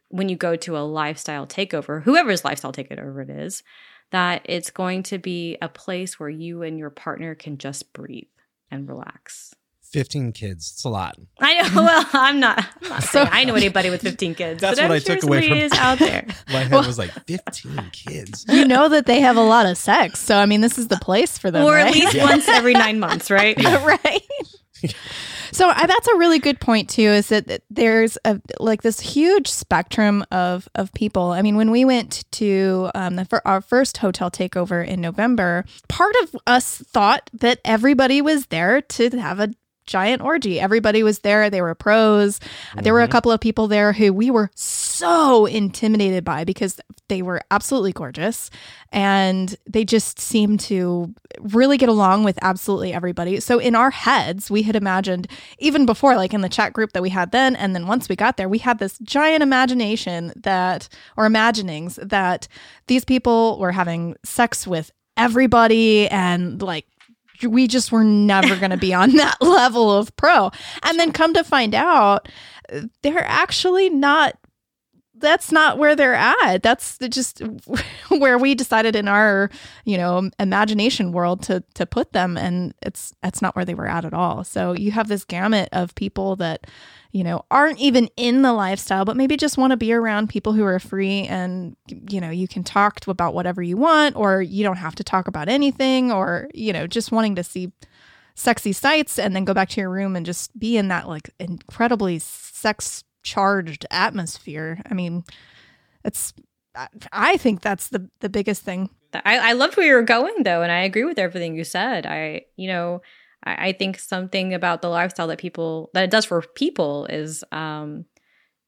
when 0.09 0.27
you 0.29 0.35
go 0.35 0.55
to 0.55 0.77
a 0.77 0.79
lifestyle 0.79 1.45
takeover, 1.45 2.01
whoever's 2.03 2.43
lifestyle 2.43 2.73
takeover 2.73 3.21
it 3.23 3.29
is, 3.29 3.63
that 4.11 4.41
it's 4.45 4.71
going 4.71 5.03
to 5.03 5.17
be 5.19 5.57
a 5.61 5.69
place 5.69 6.19
where 6.19 6.29
you 6.29 6.63
and 6.63 6.79
your 6.79 6.89
partner 6.89 7.35
can 7.35 7.57
just 7.59 7.93
breathe 7.93 8.23
and 8.71 8.87
relax. 8.87 9.53
15 9.91 10.33
kids. 10.33 10.71
It's 10.73 10.83
a 10.83 10.89
lot. 10.89 11.15
I 11.39 11.61
know. 11.61 11.69
Well, 11.83 12.05
I'm 12.13 12.39
not. 12.39 12.63
I'm 12.83 12.89
not 12.89 13.03
saying 13.03 13.27
I 13.31 13.43
know 13.43 13.55
anybody 13.55 13.89
with 13.89 14.01
15 14.01 14.35
kids. 14.35 14.61
That's 14.61 14.79
but 14.79 14.83
what 14.83 14.91
I'm 14.91 14.95
I 14.95 14.99
sure 14.99 15.15
took 15.15 15.23
away 15.23 15.47
from- 15.47 15.57
is 15.57 15.71
out 15.73 15.97
there. 15.99 16.27
My 16.49 16.59
head 16.59 16.85
was 16.85 16.99
like 16.99 17.11
15 17.25 17.89
kids. 17.91 18.45
you 18.49 18.65
know 18.65 18.87
that 18.89 19.07
they 19.07 19.19
have 19.21 19.35
a 19.37 19.41
lot 19.43 19.65
of 19.65 19.77
sex, 19.77 20.19
so 20.19 20.37
I 20.37 20.45
mean, 20.45 20.61
this 20.61 20.77
is 20.77 20.89
the 20.89 20.97
place 20.97 21.37
for 21.39 21.49
them, 21.49 21.65
or 21.65 21.73
right? 21.73 21.87
at 21.87 21.93
least 21.93 22.17
once 22.19 22.47
every 22.47 22.73
nine 22.73 22.99
months, 22.99 23.31
right? 23.31 23.57
right. 23.63 24.21
So 25.51 25.67
I, 25.67 25.87
that's 25.87 26.07
a 26.07 26.15
really 26.17 26.39
good 26.39 26.59
point 26.59 26.89
too. 26.89 27.01
Is 27.01 27.29
that 27.29 27.47
that 27.47 27.63
there's 27.69 28.17
a 28.23 28.39
like 28.59 28.81
this 28.81 28.99
huge 28.99 29.47
spectrum 29.47 30.23
of 30.31 30.69
of 30.75 30.93
people. 30.93 31.31
I 31.31 31.41
mean, 31.41 31.55
when 31.55 31.71
we 31.71 31.85
went 31.85 32.23
to 32.33 32.91
um, 32.93 33.15
the, 33.15 33.25
for 33.25 33.45
our 33.47 33.61
first 33.61 33.97
hotel 33.97 34.29
takeover 34.29 34.85
in 34.85 35.01
November, 35.01 35.65
part 35.87 36.15
of 36.23 36.35
us 36.45 36.77
thought 36.77 37.29
that 37.33 37.59
everybody 37.65 38.21
was 38.21 38.45
there 38.47 38.81
to 38.81 39.09
have 39.17 39.39
a 39.39 39.49
giant 39.89 40.21
orgy. 40.21 40.59
Everybody 40.59 41.01
was 41.01 41.19
there. 41.19 41.49
They 41.49 41.61
were 41.61 41.73
pros. 41.73 42.39
There 42.75 42.93
were 42.93 43.01
a 43.01 43.07
couple 43.07 43.31
of 43.31 43.41
people 43.41 43.67
there 43.67 43.91
who 43.91 44.13
we 44.13 44.29
were 44.29 44.51
so 44.99 45.45
intimidated 45.45 46.23
by 46.23 46.43
because 46.43 46.79
they 47.07 47.21
were 47.21 47.41
absolutely 47.51 47.91
gorgeous 47.91 48.49
and 48.91 49.55
they 49.65 49.83
just 49.83 50.19
seemed 50.19 50.59
to 50.59 51.13
really 51.39 51.77
get 51.77 51.89
along 51.89 52.23
with 52.23 52.37
absolutely 52.41 52.93
everybody. 52.93 53.39
So 53.39 53.59
in 53.59 53.75
our 53.75 53.91
heads, 53.91 54.51
we 54.51 54.63
had 54.63 54.75
imagined 54.75 55.27
even 55.57 55.85
before 55.85 56.15
like 56.15 56.33
in 56.33 56.41
the 56.41 56.49
chat 56.49 56.73
group 56.73 56.91
that 56.93 57.01
we 57.01 57.09
had 57.09 57.31
then 57.31 57.55
and 57.55 57.73
then 57.73 57.87
once 57.87 58.09
we 58.09 58.15
got 58.15 58.37
there, 58.37 58.49
we 58.49 58.59
had 58.59 58.79
this 58.79 58.99
giant 58.99 59.41
imagination 59.41 60.33
that 60.35 60.89
or 61.17 61.25
imaginings 61.25 61.97
that 62.01 62.47
these 62.87 63.05
people 63.05 63.57
were 63.59 63.71
having 63.71 64.15
sex 64.23 64.67
with 64.67 64.91
everybody 65.17 66.07
and 66.09 66.61
like 66.61 66.85
we 67.47 67.67
just 67.67 67.91
were 67.91 68.03
never 68.03 68.55
going 68.55 68.71
to 68.71 68.77
be 68.77 68.93
on 68.93 69.15
that 69.15 69.37
level 69.41 69.91
of 69.91 70.15
pro. 70.15 70.51
And 70.83 70.99
then 70.99 71.11
come 71.11 71.33
to 71.33 71.43
find 71.43 71.73
out, 71.73 72.27
they're 73.01 73.25
actually 73.25 73.89
not. 73.89 74.37
That's 75.19 75.51
not 75.51 75.77
where 75.77 75.95
they're 75.95 76.15
at. 76.15 76.63
That's 76.63 76.97
just 77.09 77.41
where 78.09 78.37
we 78.37 78.55
decided 78.55 78.95
in 78.95 79.07
our, 79.07 79.49
you 79.85 79.97
know, 79.97 80.29
imagination 80.39 81.11
world 81.11 81.43
to 81.43 81.63
to 81.75 81.85
put 81.85 82.13
them, 82.13 82.37
and 82.37 82.73
it's 82.81 83.13
that's 83.21 83.41
not 83.41 83.55
where 83.55 83.65
they 83.65 83.73
were 83.73 83.87
at 83.87 84.05
at 84.05 84.13
all. 84.13 84.43
So 84.43 84.73
you 84.73 84.91
have 84.91 85.07
this 85.07 85.25
gamut 85.25 85.69
of 85.71 85.95
people 85.95 86.35
that, 86.37 86.67
you 87.11 87.23
know, 87.23 87.45
aren't 87.51 87.79
even 87.79 88.09
in 88.17 88.41
the 88.41 88.53
lifestyle, 88.53 89.05
but 89.05 89.17
maybe 89.17 89.37
just 89.37 89.57
want 89.57 89.71
to 89.71 89.77
be 89.77 89.93
around 89.93 90.29
people 90.29 90.53
who 90.53 90.63
are 90.63 90.79
free 90.79 91.23
and, 91.23 91.75
you 92.09 92.21
know, 92.21 92.29
you 92.29 92.47
can 92.47 92.63
talk 92.63 93.07
about 93.07 93.33
whatever 93.33 93.61
you 93.61 93.77
want, 93.77 94.15
or 94.15 94.41
you 94.41 94.63
don't 94.63 94.77
have 94.77 94.95
to 94.95 95.03
talk 95.03 95.27
about 95.27 95.49
anything, 95.49 96.11
or, 96.11 96.49
you 96.53 96.73
know, 96.73 96.87
just 96.87 97.11
wanting 97.11 97.35
to 97.35 97.43
see 97.43 97.71
sexy 98.39 98.71
sights 98.71 99.19
and 99.19 99.35
then 99.35 99.43
go 99.43 99.53
back 99.53 99.69
to 99.69 99.81
your 99.81 99.89
room 99.89 100.15
and 100.15 100.25
just 100.25 100.57
be 100.57 100.77
in 100.77 100.87
that 100.87 101.09
like 101.09 101.29
incredibly 101.39 102.17
sex 102.19 103.03
charged 103.23 103.85
atmosphere. 103.91 104.81
I 104.89 104.93
mean, 104.93 105.23
it's, 106.03 106.33
I- 107.11 107.37
think 107.37 107.61
that's 107.61 107.89
the, 107.89 108.09
the 108.19 108.29
biggest 108.29 108.63
thing. 108.63 108.89
I, 109.13 109.49
I 109.49 109.53
loved 109.53 109.75
where 109.75 109.85
you 109.87 109.93
were 109.93 110.03
going 110.03 110.43
though, 110.43 110.61
and 110.61 110.71
I 110.71 110.81
agree 110.81 111.03
with 111.03 111.19
everything 111.19 111.55
you 111.55 111.63
said. 111.63 112.05
I, 112.05 112.41
you 112.57 112.67
know, 112.67 113.01
I, 113.43 113.69
I 113.69 113.71
think 113.73 113.97
something 113.99 114.53
about 114.53 114.81
the 114.81 114.89
lifestyle 114.89 115.27
that 115.27 115.39
people 115.39 115.89
that 115.93 116.03
it 116.03 116.11
does 116.11 116.25
for 116.25 116.41
people 116.55 117.05
is 117.07 117.43
um, 117.51 118.05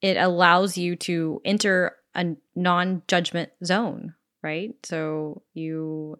it 0.01 0.17
allows 0.17 0.77
you 0.77 0.95
to 0.97 1.41
enter 1.45 1.95
a 2.15 2.35
non-judgment 2.55 3.51
zone, 3.63 4.15
right? 4.41 4.71
So 4.83 5.43
you 5.53 6.17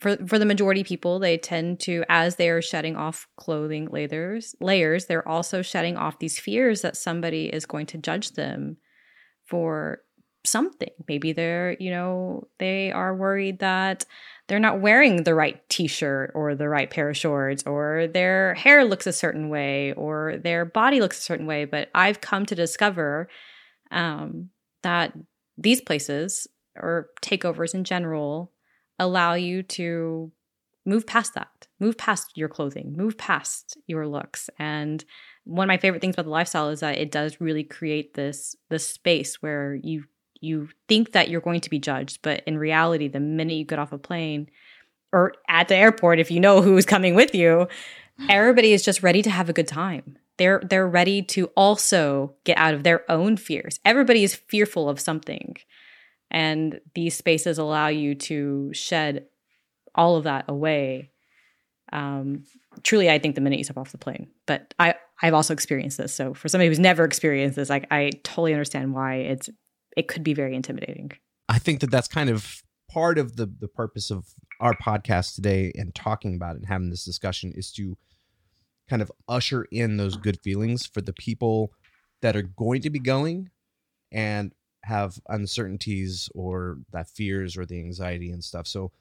for 0.00 0.16
for 0.26 0.38
the 0.38 0.46
majority 0.46 0.82
people, 0.82 1.18
they 1.18 1.36
tend 1.36 1.80
to 1.80 2.04
as 2.08 2.36
they 2.36 2.48
are 2.48 2.62
shedding 2.62 2.96
off 2.96 3.28
clothing 3.36 3.88
layers 3.90 4.56
layers, 4.60 5.06
they're 5.06 5.26
also 5.28 5.62
shedding 5.62 5.96
off 5.96 6.18
these 6.18 6.38
fears 6.38 6.82
that 6.82 6.96
somebody 6.96 7.46
is 7.46 7.66
going 7.66 7.86
to 7.86 7.98
judge 7.98 8.32
them 8.32 8.78
for 9.44 10.00
something. 10.44 10.90
Maybe 11.06 11.32
they're, 11.32 11.76
you 11.78 11.90
know, 11.90 12.48
they 12.58 12.90
are 12.92 13.14
worried 13.14 13.58
that 13.58 14.06
they're 14.48 14.58
not 14.58 14.80
wearing 14.80 15.22
the 15.22 15.34
right 15.34 15.60
t-shirt 15.68 16.32
or 16.34 16.54
the 16.54 16.68
right 16.68 16.90
pair 16.90 17.10
of 17.10 17.16
shorts 17.16 17.62
or 17.66 18.08
their 18.12 18.54
hair 18.54 18.84
looks 18.84 19.06
a 19.06 19.12
certain 19.12 19.48
way 19.48 19.92
or 19.92 20.38
their 20.42 20.64
body 20.64 21.00
looks 21.00 21.18
a 21.18 21.22
certain 21.22 21.46
way, 21.46 21.66
but 21.66 21.90
I've 21.94 22.20
come 22.20 22.46
to 22.46 22.54
discover 22.54 23.28
um, 23.90 24.48
that 24.82 25.12
these 25.58 25.80
places 25.80 26.46
or 26.74 27.08
takeovers 27.22 27.74
in 27.74 27.84
general 27.84 28.52
allow 29.00 29.34
you 29.34 29.64
to 29.64 30.30
move 30.86 31.06
past 31.06 31.34
that, 31.34 31.66
move 31.80 31.98
past 31.98 32.36
your 32.36 32.48
clothing, 32.48 32.94
move 32.96 33.18
past 33.18 33.76
your 33.86 34.06
looks. 34.06 34.48
And 34.58 35.04
one 35.44 35.64
of 35.64 35.68
my 35.68 35.78
favorite 35.78 36.00
things 36.00 36.14
about 36.14 36.26
the 36.26 36.30
lifestyle 36.30 36.68
is 36.68 36.80
that 36.80 36.98
it 36.98 37.10
does 37.10 37.40
really 37.40 37.64
create 37.64 38.14
this 38.14 38.54
this 38.68 38.86
space 38.86 39.42
where 39.42 39.74
you 39.74 40.04
you 40.40 40.68
think 40.88 41.12
that 41.12 41.28
you're 41.28 41.40
going 41.40 41.60
to 41.60 41.70
be 41.70 41.78
judged, 41.78 42.20
but 42.22 42.42
in 42.46 42.56
reality, 42.56 43.08
the 43.08 43.20
minute 43.20 43.54
you 43.54 43.64
get 43.64 43.78
off 43.78 43.92
a 43.92 43.98
plane 43.98 44.48
or 45.12 45.34
at 45.48 45.68
the 45.68 45.76
airport, 45.76 46.18
if 46.18 46.30
you 46.30 46.40
know 46.40 46.62
who's 46.62 46.86
coming 46.86 47.14
with 47.14 47.34
you, 47.34 47.66
mm. 48.20 48.26
everybody 48.28 48.72
is 48.72 48.82
just 48.82 49.02
ready 49.02 49.22
to 49.22 49.30
have 49.30 49.48
a 49.48 49.54
good 49.54 49.68
time. 49.68 50.16
They're 50.38 50.62
they're 50.64 50.88
ready 50.88 51.22
to 51.22 51.46
also 51.48 52.34
get 52.44 52.56
out 52.56 52.74
of 52.74 52.82
their 52.82 53.10
own 53.10 53.36
fears. 53.36 53.80
Everybody 53.84 54.24
is 54.24 54.34
fearful 54.34 54.88
of 54.88 55.00
something. 55.00 55.56
And 56.30 56.80
these 56.94 57.16
spaces 57.16 57.58
allow 57.58 57.88
you 57.88 58.14
to 58.14 58.72
shed 58.72 59.26
all 59.94 60.16
of 60.16 60.24
that 60.24 60.44
away. 60.48 61.10
Um, 61.92 62.44
truly, 62.82 63.10
I 63.10 63.18
think 63.18 63.34
the 63.34 63.40
minute 63.40 63.58
you 63.58 63.64
step 63.64 63.78
off 63.78 63.92
the 63.92 63.98
plane. 63.98 64.28
But 64.46 64.74
I, 64.78 64.94
I've 65.22 65.34
also 65.34 65.52
experienced 65.52 65.98
this. 65.98 66.14
So 66.14 66.34
for 66.34 66.48
somebody 66.48 66.68
who's 66.68 66.78
never 66.78 67.04
experienced 67.04 67.56
this, 67.56 67.68
like 67.68 67.86
I 67.90 68.10
totally 68.22 68.52
understand 68.52 68.94
why 68.94 69.16
it's 69.16 69.50
it 69.96 70.08
could 70.08 70.22
be 70.22 70.34
very 70.34 70.54
intimidating. 70.54 71.12
I 71.48 71.58
think 71.58 71.80
that 71.80 71.90
that's 71.90 72.08
kind 72.08 72.30
of 72.30 72.62
part 72.90 73.18
of 73.18 73.36
the 73.36 73.46
the 73.46 73.68
purpose 73.68 74.10
of 74.10 74.26
our 74.60 74.74
podcast 74.74 75.34
today 75.34 75.72
and 75.74 75.94
talking 75.94 76.34
about 76.34 76.54
it 76.54 76.58
and 76.58 76.68
having 76.68 76.90
this 76.90 77.04
discussion 77.04 77.52
is 77.54 77.72
to 77.72 77.96
kind 78.88 79.02
of 79.02 79.10
usher 79.28 79.66
in 79.70 79.96
those 79.96 80.16
good 80.16 80.38
feelings 80.42 80.86
for 80.86 81.00
the 81.00 81.12
people 81.12 81.72
that 82.22 82.36
are 82.36 82.42
going 82.42 82.82
to 82.82 82.90
be 82.90 82.98
going 82.98 83.48
and 84.12 84.52
have 84.84 85.18
uncertainties 85.28 86.28
or 86.34 86.78
that 86.92 87.08
fears 87.08 87.56
or 87.56 87.66
the 87.66 87.78
anxiety 87.78 88.30
and 88.32 88.42
stuff. 88.42 88.66
So 88.66 88.92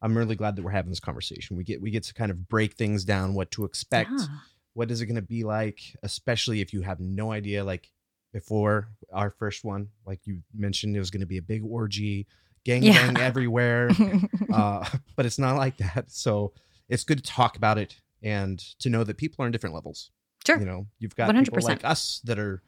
I'm 0.00 0.16
really 0.18 0.34
glad 0.34 0.56
that 0.56 0.62
we're 0.62 0.70
having 0.72 0.90
this 0.90 1.00
conversation. 1.00 1.56
We 1.56 1.64
get 1.64 1.80
we 1.80 1.90
get 1.90 2.02
to 2.04 2.14
kind 2.14 2.30
of 2.30 2.48
break 2.48 2.74
things 2.74 3.04
down, 3.04 3.34
what 3.34 3.50
to 3.52 3.64
expect, 3.64 4.10
Yeah. 4.10 4.26
what 4.74 4.90
is 4.90 5.00
it 5.00 5.06
going 5.06 5.16
to 5.16 5.22
be 5.22 5.44
like, 5.44 5.80
especially 6.02 6.60
if 6.60 6.72
you 6.72 6.82
have 6.82 6.98
no 6.98 7.30
idea. 7.32 7.62
Like 7.64 7.90
before 8.32 8.88
our 9.12 9.30
first 9.30 9.62
one, 9.64 9.88
like 10.06 10.20
you 10.26 10.42
mentioned, 10.54 10.96
it 10.96 10.98
was 10.98 11.10
going 11.10 11.20
to 11.20 11.26
be 11.26 11.38
a 11.38 11.42
big 11.42 11.62
orgy, 11.64 12.26
gang 12.64 12.82
Yeah. 12.82 13.06
bang 13.12 13.18
everywhere. 13.18 13.90
uh, 14.52 14.84
but 15.16 15.24
it's 15.26 15.38
not 15.38 15.56
like 15.56 15.76
that. 15.78 16.10
So 16.10 16.52
it's 16.88 17.04
good 17.04 17.18
to 17.18 17.30
talk 17.30 17.56
about 17.56 17.78
it 17.78 18.00
and 18.24 18.58
to 18.80 18.90
know 18.90 19.04
that 19.04 19.16
people 19.18 19.44
are 19.44 19.46
in 19.46 19.52
different 19.52 19.74
levels. 19.74 20.10
Sure. 20.44 20.58
You 20.58 20.66
know, 20.66 20.86
you've 20.98 21.14
got 21.14 21.32
100%. 21.32 21.62
like 21.62 21.84
us 21.84 22.20
that 22.24 22.40
are 22.40 22.60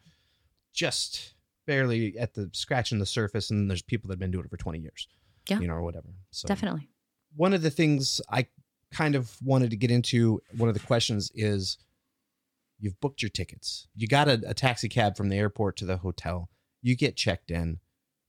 just 0.73 1.33
barely 1.65 2.17
at 2.17 2.33
the 2.33 2.49
scratching 2.53 2.99
the 2.99 3.05
surface, 3.05 3.49
and 3.49 3.69
there's 3.69 3.81
people 3.81 4.07
that 4.07 4.13
have 4.13 4.19
been 4.19 4.31
doing 4.31 4.45
it 4.45 4.49
for 4.49 4.57
20 4.57 4.79
years. 4.79 5.07
Yeah. 5.49 5.59
You 5.59 5.67
know, 5.67 5.75
or 5.75 5.83
whatever. 5.83 6.07
So 6.31 6.47
Definitely. 6.47 6.89
one 7.35 7.53
of 7.53 7.61
the 7.61 7.69
things 7.69 8.19
I 8.31 8.47
kind 8.91 9.15
of 9.15 9.35
wanted 9.43 9.69
to 9.71 9.75
get 9.75 9.91
into, 9.91 10.41
one 10.57 10.69
of 10.69 10.73
the 10.73 10.81
questions 10.81 11.31
is 11.35 11.77
you've 12.79 12.99
booked 12.99 13.21
your 13.21 13.29
tickets. 13.29 13.87
You 13.95 14.07
got 14.07 14.27
a, 14.27 14.41
a 14.47 14.53
taxi 14.53 14.89
cab 14.89 15.15
from 15.15 15.29
the 15.29 15.37
airport 15.37 15.77
to 15.77 15.85
the 15.85 15.97
hotel. 15.97 16.49
You 16.81 16.95
get 16.95 17.15
checked 17.15 17.51
in. 17.51 17.79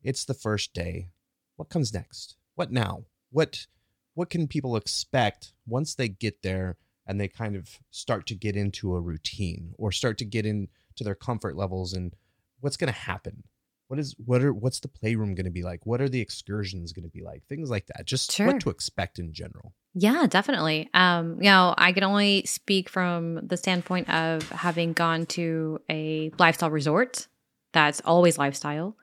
It's 0.02 0.25
the 0.25 0.35
first 0.35 0.75
day. 0.75 1.11
What 1.57 1.71
comes 1.71 1.95
next? 1.95 2.37
What 2.55 2.71
now? 2.71 3.05
What 3.31 3.66
what 4.14 4.31
can 4.31 4.49
people 4.49 4.76
expect 4.76 5.52
once 5.66 5.95
they 5.95 6.09
get 6.09 6.43
there 6.43 6.78
and 7.07 7.21
they 7.21 7.28
kind 7.28 7.55
of 7.55 7.78
start 7.90 8.26
to 8.26 8.35
get 8.35 8.57
into 8.57 8.95
a 8.95 9.00
routine 9.00 9.75
or 9.76 9.93
start 9.93 10.16
to 10.19 10.25
get 10.25 10.47
into 10.47 10.69
their 11.00 11.14
comfort 11.14 11.55
levels 11.55 11.93
and 11.93 12.14
what's 12.60 12.76
going 12.76 12.92
to 12.92 12.98
happen? 12.98 13.44
What 13.88 14.00
is 14.00 14.16
what 14.18 14.42
are 14.42 14.52
what's 14.52 14.80
the 14.80 14.88
playroom 14.88 15.34
going 15.34 15.44
to 15.44 15.50
be 15.52 15.62
like? 15.62 15.86
What 15.86 16.00
are 16.00 16.08
the 16.08 16.20
excursions 16.20 16.92
going 16.92 17.04
to 17.04 17.10
be 17.10 17.22
like? 17.22 17.44
Things 17.48 17.70
like 17.70 17.86
that. 17.86 18.04
Just 18.04 18.32
Sure. 18.32 18.46
what 18.46 18.60
to 18.60 18.70
expect 18.70 19.18
in 19.18 19.32
general. 19.32 19.75
Yeah, 19.94 20.26
definitely. 20.26 20.90
Um, 20.92 21.36
you 21.40 21.50
know, 21.50 21.75
I 21.78 21.92
can 21.92 22.02
only 22.02 22.44
speak 22.46 22.88
from 22.88 23.46
the 23.46 23.56
standpoint 23.56 24.10
of 24.10 24.48
having 24.50 24.92
gone 24.92 25.26
to 25.26 25.80
a 25.88 26.32
lifestyle 26.38 26.70
resort 26.70 27.28
that's 27.72 28.00
always 28.04 28.38
lifestyle 28.38 28.96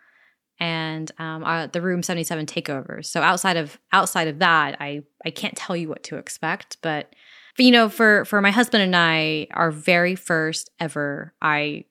and 0.59 1.11
um, 1.17 1.43
uh, 1.43 1.67
the 1.67 1.81
room 1.81 2.03
77 2.03 2.45
takeovers. 2.45 3.05
So 3.05 3.21
outside 3.21 3.57
of 3.57 3.79
outside 3.91 4.27
of 4.27 4.39
that, 4.39 4.77
I 4.81 5.03
I 5.25 5.29
can't 5.29 5.55
tell 5.55 5.77
you 5.77 5.87
what 5.87 6.03
to 6.03 6.17
expect, 6.17 6.77
but 6.81 7.13
but, 7.55 7.65
you 7.65 7.71
know, 7.71 7.87
for 7.87 8.25
for 8.25 8.41
my 8.41 8.51
husband 8.51 8.83
and 8.83 8.95
I, 8.95 9.47
our 9.51 9.71
very 9.71 10.15
first 10.15 10.71
ever, 10.79 11.33
I 11.41 11.85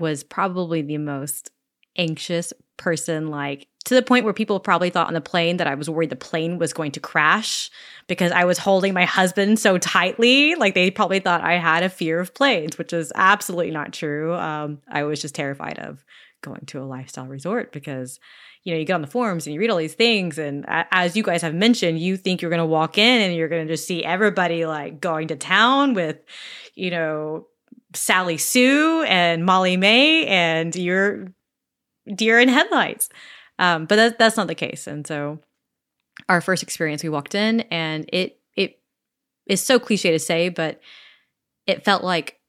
was 0.00 0.24
probably 0.24 0.82
the 0.82 0.98
most 0.98 1.50
anxious 1.96 2.52
person, 2.76 3.28
like 3.28 3.66
to 3.84 3.94
the 3.94 4.02
point 4.02 4.24
where 4.24 4.34
people 4.34 4.60
probably 4.60 4.90
thought 4.90 5.08
on 5.08 5.14
the 5.14 5.20
plane 5.20 5.56
that 5.56 5.66
I 5.66 5.74
was 5.74 5.88
worried 5.88 6.10
the 6.10 6.16
plane 6.16 6.58
was 6.58 6.72
going 6.72 6.92
to 6.92 7.00
crash 7.00 7.70
because 8.06 8.32
I 8.32 8.44
was 8.44 8.58
holding 8.58 8.92
my 8.92 9.04
husband 9.04 9.58
so 9.58 9.78
tightly. 9.78 10.54
Like 10.54 10.74
they 10.74 10.90
probably 10.90 11.20
thought 11.20 11.42
I 11.42 11.54
had 11.54 11.82
a 11.82 11.88
fear 11.88 12.20
of 12.20 12.34
planes, 12.34 12.76
which 12.76 12.92
is 12.92 13.12
absolutely 13.14 13.70
not 13.70 13.92
true. 13.92 14.34
Um, 14.34 14.82
I 14.88 15.04
was 15.04 15.20
just 15.20 15.34
terrified 15.34 15.78
of 15.78 16.04
going 16.42 16.66
to 16.66 16.80
a 16.80 16.84
lifestyle 16.84 17.26
resort 17.26 17.72
because 17.72 18.20
you 18.62 18.72
know 18.72 18.78
you 18.78 18.84
get 18.84 18.94
on 18.94 19.00
the 19.00 19.08
forums 19.08 19.46
and 19.46 19.54
you 19.54 19.60
read 19.60 19.70
all 19.70 19.76
these 19.76 19.94
things 19.94 20.38
and 20.38 20.64
as 20.68 21.16
you 21.16 21.22
guys 21.22 21.42
have 21.42 21.54
mentioned 21.54 21.98
you 21.98 22.16
think 22.16 22.40
you're 22.40 22.50
going 22.50 22.60
to 22.60 22.66
walk 22.66 22.96
in 22.96 23.22
and 23.22 23.34
you're 23.34 23.48
going 23.48 23.66
to 23.66 23.72
just 23.72 23.86
see 23.86 24.04
everybody 24.04 24.66
like 24.66 25.00
going 25.00 25.28
to 25.28 25.36
town 25.36 25.94
with 25.94 26.18
you 26.74 26.90
know 26.90 27.46
Sally 27.94 28.36
Sue 28.36 29.02
and 29.04 29.44
Molly 29.44 29.76
May 29.76 30.26
and 30.26 30.74
you're 30.74 31.28
deer 32.14 32.40
in 32.40 32.48
headlights. 32.48 33.08
Um, 33.58 33.86
but 33.86 33.96
that, 33.96 34.18
that's 34.18 34.36
not 34.36 34.46
the 34.46 34.54
case. 34.54 34.86
And 34.86 35.06
so 35.06 35.40
our 36.28 36.40
first 36.40 36.62
experience 36.62 37.02
we 37.02 37.08
walked 37.08 37.34
in 37.34 37.60
and 37.70 38.08
it 38.12 38.40
it 38.56 38.80
is 39.46 39.62
so 39.62 39.78
cliche 39.78 40.10
to 40.10 40.18
say 40.18 40.48
but 40.48 40.80
it 41.66 41.84
felt 41.84 42.02
like 42.02 42.40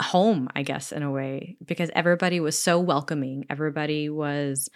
home 0.00 0.48
i 0.54 0.62
guess 0.62 0.92
in 0.92 1.02
a 1.02 1.10
way 1.10 1.56
because 1.64 1.90
everybody 1.94 2.40
was 2.40 2.60
so 2.60 2.78
welcoming. 2.78 3.44
Everybody 3.50 4.08
was 4.08 4.68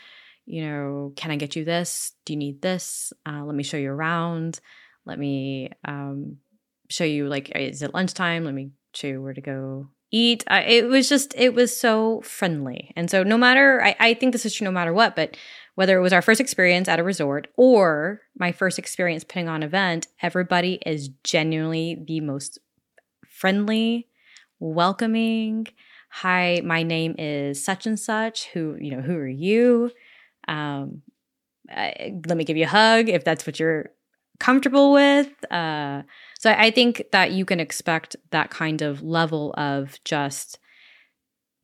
you 0.46 0.66
know 0.66 1.12
can 1.16 1.30
i 1.30 1.36
get 1.36 1.56
you 1.56 1.64
this? 1.64 2.12
Do 2.24 2.32
you 2.32 2.38
need 2.38 2.60
this? 2.60 3.12
Uh, 3.26 3.44
let 3.44 3.54
me 3.54 3.62
show 3.62 3.76
you 3.76 3.90
around. 3.90 4.60
Let 5.06 5.18
me 5.18 5.70
um, 5.84 6.38
show 6.90 7.04
you 7.04 7.28
like 7.28 7.50
is 7.54 7.82
it 7.82 7.94
lunchtime? 7.94 8.44
Let 8.44 8.54
me 8.54 8.70
show 8.94 9.06
you 9.06 9.22
where 9.22 9.34
to 9.34 9.40
go 9.40 9.88
eat. 10.10 10.44
It 10.50 10.88
was 10.88 11.08
just 11.08 11.34
it 11.36 11.54
was 11.54 11.76
so 11.76 12.20
friendly. 12.22 12.92
And 12.96 13.10
so 13.10 13.22
no 13.22 13.36
matter 13.36 13.82
I, 13.82 13.96
I 13.98 14.14
think 14.14 14.32
this 14.32 14.46
is 14.46 14.54
true 14.54 14.64
no 14.64 14.70
matter 14.70 14.92
what 14.92 15.16
but 15.16 15.36
whether 15.74 15.98
it 15.98 16.02
was 16.02 16.12
our 16.12 16.22
first 16.22 16.40
experience 16.40 16.88
at 16.88 17.00
a 17.00 17.02
resort 17.02 17.48
or 17.56 18.20
my 18.38 18.52
first 18.52 18.78
experience 18.78 19.24
putting 19.24 19.48
on 19.48 19.56
an 19.56 19.62
event 19.64 20.06
everybody 20.22 20.78
is 20.86 21.08
genuinely 21.24 21.98
the 22.06 22.20
most 22.20 22.58
friendly 23.28 24.08
welcoming. 24.60 25.66
Hi 26.10 26.60
my 26.64 26.82
name 26.82 27.16
is 27.18 27.64
such 27.64 27.86
and 27.86 27.98
such. 27.98 28.46
Who 28.48 28.76
you 28.80 28.96
know 28.96 29.02
who 29.02 29.16
are 29.16 29.26
you? 29.28 29.90
Um 30.46 31.02
I, 31.70 32.20
let 32.26 32.36
me 32.36 32.44
give 32.44 32.58
you 32.58 32.64
a 32.64 32.68
hug 32.68 33.08
if 33.08 33.24
that's 33.24 33.46
what 33.46 33.58
you're 33.58 33.90
comfortable 34.40 34.92
with 34.92 35.52
uh 35.52 36.02
so 36.38 36.50
i 36.52 36.70
think 36.70 37.04
that 37.12 37.30
you 37.32 37.44
can 37.44 37.60
expect 37.60 38.16
that 38.30 38.50
kind 38.50 38.82
of 38.82 39.02
level 39.02 39.54
of 39.56 39.98
just 40.04 40.58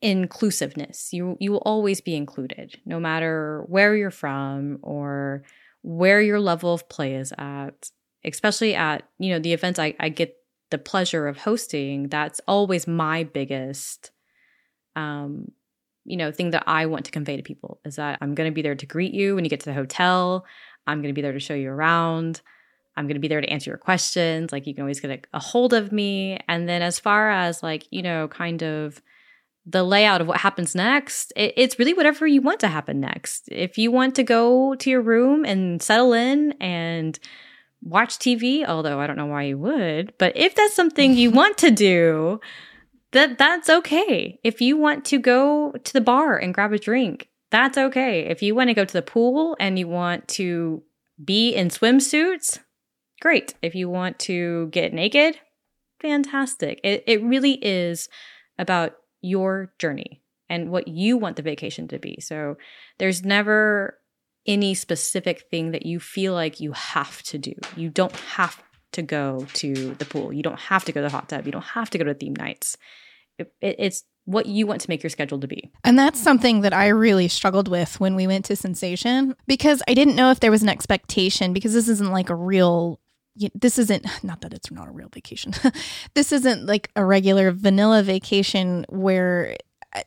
inclusiveness. 0.01 1.13
You 1.13 1.37
you 1.39 1.51
will 1.51 1.59
always 1.59 2.01
be 2.01 2.15
included 2.15 2.79
no 2.85 2.99
matter 2.99 3.63
where 3.67 3.95
you're 3.95 4.09
from 4.09 4.79
or 4.81 5.43
where 5.83 6.21
your 6.21 6.39
level 6.39 6.73
of 6.73 6.89
play 6.89 7.15
is 7.15 7.33
at 7.37 7.91
especially 8.23 8.75
at 8.75 9.03
you 9.17 9.31
know 9.31 9.39
the 9.39 9.53
events 9.53 9.79
i, 9.79 9.95
I 9.99 10.09
get 10.09 10.35
the 10.69 10.77
pleasure 10.77 11.27
of 11.27 11.37
hosting 11.37 12.07
that's 12.07 12.39
always 12.47 12.87
my 12.87 13.23
biggest 13.23 14.11
um 14.95 15.51
you 16.05 16.17
know 16.17 16.31
thing 16.31 16.51
that 16.51 16.63
i 16.67 16.85
want 16.85 17.05
to 17.05 17.11
convey 17.11 17.35
to 17.35 17.41
people 17.41 17.79
is 17.83 17.95
that 17.95 18.19
i'm 18.21 18.35
going 18.35 18.49
to 18.49 18.53
be 18.53 18.61
there 18.61 18.75
to 18.75 18.85
greet 18.85 19.13
you 19.13 19.33
when 19.33 19.43
you 19.43 19.49
get 19.49 19.59
to 19.61 19.69
the 19.69 19.73
hotel. 19.73 20.45
I'm 20.87 21.01
going 21.01 21.13
to 21.13 21.15
be 21.15 21.21
there 21.21 21.33
to 21.33 21.39
show 21.39 21.53
you 21.53 21.69
around 21.69 22.41
i'm 22.95 23.05
going 23.05 23.15
to 23.15 23.21
be 23.21 23.27
there 23.27 23.41
to 23.41 23.49
answer 23.49 23.69
your 23.69 23.77
questions 23.77 24.51
like 24.51 24.67
you 24.67 24.73
can 24.73 24.81
always 24.81 24.99
get 24.99 25.11
a, 25.11 25.37
a 25.37 25.39
hold 25.39 25.73
of 25.73 25.91
me 25.91 26.39
and 26.47 26.67
then 26.67 26.81
as 26.81 26.99
far 26.99 27.31
as 27.31 27.61
like 27.63 27.87
you 27.91 28.01
know 28.01 28.27
kind 28.27 28.61
of 28.61 29.01
the 29.65 29.83
layout 29.83 30.21
of 30.21 30.27
what 30.27 30.39
happens 30.39 30.73
next 30.73 31.31
it, 31.35 31.53
it's 31.55 31.77
really 31.77 31.93
whatever 31.93 32.25
you 32.25 32.41
want 32.41 32.59
to 32.59 32.67
happen 32.67 32.99
next 32.99 33.47
if 33.51 33.77
you 33.77 33.91
want 33.91 34.15
to 34.15 34.23
go 34.23 34.75
to 34.75 34.89
your 34.89 35.01
room 35.01 35.45
and 35.45 35.81
settle 35.81 36.13
in 36.13 36.53
and 36.59 37.19
watch 37.81 38.17
TV, 38.19 38.65
although 38.65 38.99
I 38.99 39.07
don't 39.07 39.17
know 39.17 39.25
why 39.25 39.43
you 39.43 39.57
would, 39.57 40.13
but 40.17 40.35
if 40.35 40.55
that's 40.55 40.75
something 40.75 41.13
you 41.13 41.31
want 41.31 41.57
to 41.59 41.71
do, 41.71 42.39
that 43.11 43.37
that's 43.37 43.69
okay. 43.69 44.39
If 44.43 44.61
you 44.61 44.77
want 44.77 45.05
to 45.05 45.17
go 45.17 45.71
to 45.71 45.93
the 45.93 46.01
bar 46.01 46.37
and 46.37 46.53
grab 46.53 46.73
a 46.73 46.79
drink, 46.79 47.29
that's 47.49 47.77
okay. 47.77 48.21
If 48.21 48.41
you 48.41 48.55
want 48.55 48.69
to 48.69 48.73
go 48.73 48.85
to 48.85 48.93
the 48.93 49.01
pool 49.01 49.57
and 49.59 49.77
you 49.77 49.87
want 49.87 50.27
to 50.29 50.83
be 51.23 51.53
in 51.53 51.67
swimsuits, 51.69 52.59
great. 53.21 53.53
If 53.61 53.75
you 53.75 53.89
want 53.89 54.19
to 54.19 54.67
get 54.67 54.93
naked, 54.93 55.39
fantastic. 56.01 56.81
It 56.83 57.03
it 57.07 57.23
really 57.23 57.53
is 57.53 58.09
about 58.57 58.93
your 59.21 59.71
journey 59.79 60.21
and 60.49 60.69
what 60.69 60.87
you 60.87 61.17
want 61.17 61.37
the 61.37 61.41
vacation 61.41 61.87
to 61.87 61.99
be. 61.99 62.19
So 62.19 62.57
there's 62.99 63.23
never 63.23 63.97
any 64.45 64.73
specific 64.73 65.45
thing 65.49 65.71
that 65.71 65.85
you 65.85 65.99
feel 65.99 66.33
like 66.33 66.59
you 66.59 66.71
have 66.73 67.21
to 67.23 67.37
do. 67.37 67.53
You 67.75 67.89
don't 67.89 68.15
have 68.15 68.61
to 68.93 69.01
go 69.01 69.45
to 69.53 69.95
the 69.95 70.05
pool. 70.05 70.33
You 70.33 70.43
don't 70.43 70.59
have 70.59 70.83
to 70.85 70.91
go 70.91 71.01
to 71.01 71.07
the 71.07 71.11
hot 71.11 71.29
tub. 71.29 71.45
You 71.45 71.51
don't 71.51 71.61
have 71.61 71.89
to 71.91 71.97
go 71.97 72.03
to 72.03 72.13
theme 72.13 72.35
nights. 72.35 72.77
It, 73.37 73.53
it, 73.61 73.75
it's 73.79 74.03
what 74.25 74.45
you 74.45 74.67
want 74.67 74.81
to 74.81 74.89
make 74.89 75.03
your 75.03 75.09
schedule 75.09 75.39
to 75.39 75.47
be. 75.47 75.71
And 75.83 75.97
that's 75.97 76.19
something 76.19 76.61
that 76.61 76.73
I 76.73 76.87
really 76.89 77.27
struggled 77.27 77.67
with 77.67 77.99
when 77.99 78.15
we 78.15 78.27
went 78.27 78.45
to 78.45 78.55
Sensation 78.55 79.35
because 79.47 79.81
I 79.87 79.93
didn't 79.93 80.15
know 80.15 80.31
if 80.31 80.39
there 80.39 80.51
was 80.51 80.63
an 80.63 80.69
expectation 80.69 81.53
because 81.53 81.73
this 81.73 81.87
isn't 81.87 82.11
like 82.11 82.29
a 82.29 82.35
real 82.35 82.99
this 83.53 83.77
isn't 83.77 84.05
not 84.23 84.41
that 84.41 84.53
it's 84.53 84.71
not 84.71 84.87
a 84.87 84.91
real 84.91 85.09
vacation. 85.09 85.53
this 86.13 86.31
isn't 86.31 86.65
like 86.65 86.89
a 86.95 87.05
regular 87.05 87.51
vanilla 87.51 88.03
vacation 88.03 88.85
where 88.89 89.55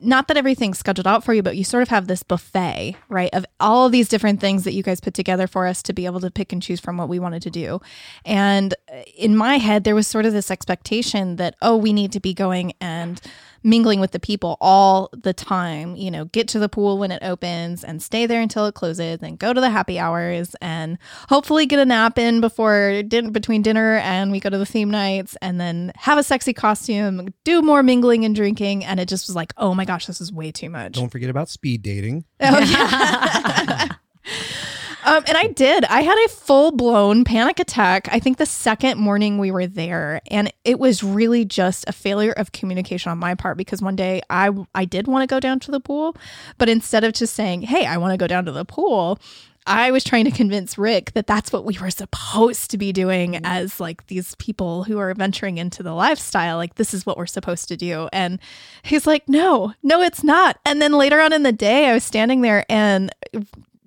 not 0.00 0.28
that 0.28 0.36
everything's 0.36 0.78
scheduled 0.78 1.06
out 1.06 1.24
for 1.24 1.34
you, 1.34 1.42
but 1.42 1.56
you 1.56 1.64
sort 1.64 1.82
of 1.82 1.88
have 1.90 2.06
this 2.06 2.22
buffet, 2.22 2.96
right, 3.08 3.30
of 3.34 3.44
all 3.60 3.86
of 3.86 3.92
these 3.92 4.08
different 4.08 4.40
things 4.40 4.64
that 4.64 4.72
you 4.72 4.82
guys 4.82 5.00
put 5.00 5.12
together 5.12 5.46
for 5.46 5.66
us 5.66 5.82
to 5.82 5.92
be 5.92 6.06
able 6.06 6.20
to 6.20 6.30
pick 6.30 6.52
and 6.52 6.62
choose 6.62 6.80
from 6.80 6.96
what 6.96 7.08
we 7.08 7.18
wanted 7.18 7.42
to 7.42 7.50
do. 7.50 7.80
And 8.24 8.74
uh, 8.90 9.02
in 9.16 9.36
my 9.36 9.58
head, 9.58 9.84
there 9.84 9.94
was 9.94 10.06
sort 10.06 10.24
of 10.24 10.32
this 10.32 10.50
expectation 10.50 11.36
that, 11.36 11.54
oh, 11.60 11.76
we 11.76 11.92
need 11.92 12.12
to 12.12 12.20
be 12.20 12.32
going 12.32 12.72
and 12.80 13.20
mingling 13.64 13.98
with 13.98 14.12
the 14.12 14.20
people 14.20 14.56
all 14.60 15.10
the 15.12 15.32
time, 15.32 15.96
you 15.96 16.10
know, 16.10 16.26
get 16.26 16.46
to 16.48 16.58
the 16.58 16.68
pool 16.68 16.98
when 16.98 17.10
it 17.10 17.22
opens 17.22 17.82
and 17.82 18.02
stay 18.02 18.26
there 18.26 18.40
until 18.40 18.66
it 18.66 18.74
closes, 18.74 19.18
and 19.22 19.38
go 19.38 19.52
to 19.52 19.60
the 19.60 19.70
happy 19.70 19.98
hours 19.98 20.54
and 20.60 20.98
hopefully 21.28 21.66
get 21.66 21.78
a 21.78 21.84
nap 21.84 22.18
in 22.18 22.40
before 22.40 23.02
din- 23.02 23.30
between 23.30 23.62
dinner 23.62 23.96
and 23.96 24.30
we 24.30 24.38
go 24.38 24.50
to 24.50 24.58
the 24.58 24.66
theme 24.66 24.90
nights 24.90 25.36
and 25.40 25.60
then 25.60 25.92
have 25.96 26.18
a 26.18 26.22
sexy 26.22 26.52
costume, 26.52 27.32
do 27.44 27.62
more 27.62 27.82
mingling 27.82 28.24
and 28.24 28.36
drinking. 28.36 28.84
And 28.84 29.00
it 29.00 29.08
just 29.08 29.26
was 29.26 29.34
like, 29.34 29.52
oh 29.56 29.74
my 29.74 29.84
gosh, 29.84 30.06
this 30.06 30.20
is 30.20 30.32
way 30.32 30.52
too 30.52 30.68
much. 30.70 30.92
Don't 30.92 31.08
forget 31.10 31.30
about 31.30 31.48
speed 31.48 31.82
dating. 31.82 32.24
Oh, 32.40 32.58
yeah. 32.58 33.88
um, 35.04 35.22
and 35.26 35.36
I 35.36 35.48
did. 35.48 35.84
I 35.84 36.02
had 36.02 36.18
a 36.24 36.28
full 36.28 36.72
blown 36.72 37.24
panic 37.24 37.60
attack. 37.60 38.08
I 38.10 38.18
think 38.18 38.38
the 38.38 38.46
second 38.46 38.98
morning 38.98 39.38
we 39.38 39.50
were 39.50 39.66
there, 39.66 40.20
and 40.30 40.52
it 40.64 40.78
was 40.78 41.02
really 41.02 41.44
just 41.44 41.84
a 41.86 41.92
failure 41.92 42.32
of 42.32 42.52
communication 42.52 43.12
on 43.12 43.18
my 43.18 43.34
part 43.34 43.56
because 43.56 43.82
one 43.82 43.96
day 43.96 44.22
I 44.30 44.50
I 44.74 44.84
did 44.84 45.06
want 45.06 45.22
to 45.22 45.32
go 45.32 45.40
down 45.40 45.60
to 45.60 45.70
the 45.70 45.80
pool, 45.80 46.16
but 46.58 46.68
instead 46.68 47.04
of 47.04 47.12
just 47.12 47.34
saying, 47.34 47.62
"Hey, 47.62 47.86
I 47.86 47.98
want 47.98 48.12
to 48.12 48.16
go 48.16 48.26
down 48.26 48.46
to 48.46 48.52
the 48.52 48.64
pool," 48.64 49.20
I 49.66 49.90
was 49.90 50.04
trying 50.04 50.26
to 50.26 50.30
convince 50.30 50.76
Rick 50.76 51.12
that 51.12 51.26
that's 51.26 51.52
what 51.52 51.64
we 51.64 51.78
were 51.78 51.90
supposed 51.90 52.70
to 52.70 52.78
be 52.78 52.92
doing 52.92 53.40
as 53.44 53.80
like 53.80 54.06
these 54.08 54.34
people 54.36 54.84
who 54.84 54.98
are 54.98 55.12
venturing 55.14 55.56
into 55.58 55.82
the 55.82 55.94
lifestyle. 55.94 56.56
Like, 56.56 56.74
this 56.74 56.92
is 56.92 57.06
what 57.06 57.16
we're 57.16 57.26
supposed 57.26 57.68
to 57.68 57.76
do. 57.76 58.08
And 58.12 58.40
he's 58.82 59.06
like, 59.06 59.26
no, 59.26 59.72
no, 59.82 60.02
it's 60.02 60.22
not. 60.22 60.58
And 60.66 60.82
then 60.82 60.92
later 60.92 61.18
on 61.20 61.32
in 61.32 61.44
the 61.44 61.52
day, 61.52 61.88
I 61.88 61.94
was 61.94 62.04
standing 62.04 62.42
there 62.42 62.66
and 62.68 63.14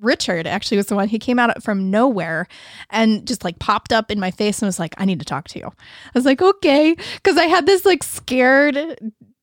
Richard 0.08 0.48
actually 0.48 0.78
was 0.78 0.88
the 0.88 0.96
one 0.96 1.08
he 1.08 1.20
came 1.20 1.38
out 1.38 1.62
from 1.62 1.92
nowhere 1.92 2.48
and 2.90 3.28
just 3.28 3.44
like 3.44 3.60
popped 3.60 3.94
up 3.94 4.10
in 4.10 4.20
my 4.20 4.32
face 4.32 4.62
and 4.62 4.68
was 4.68 4.80
like, 4.80 4.96
I 4.98 5.06
need 5.06 5.20
to 5.20 5.26
talk 5.26 5.48
to 5.50 5.60
you. 5.60 5.68
I 5.68 6.12
was 6.16 6.26
like, 6.26 6.42
okay. 6.42 6.96
Cause 7.24 7.38
I 7.38 7.46
had 7.46 7.66
this 7.66 7.86
like 7.86 8.04
scared 8.04 8.98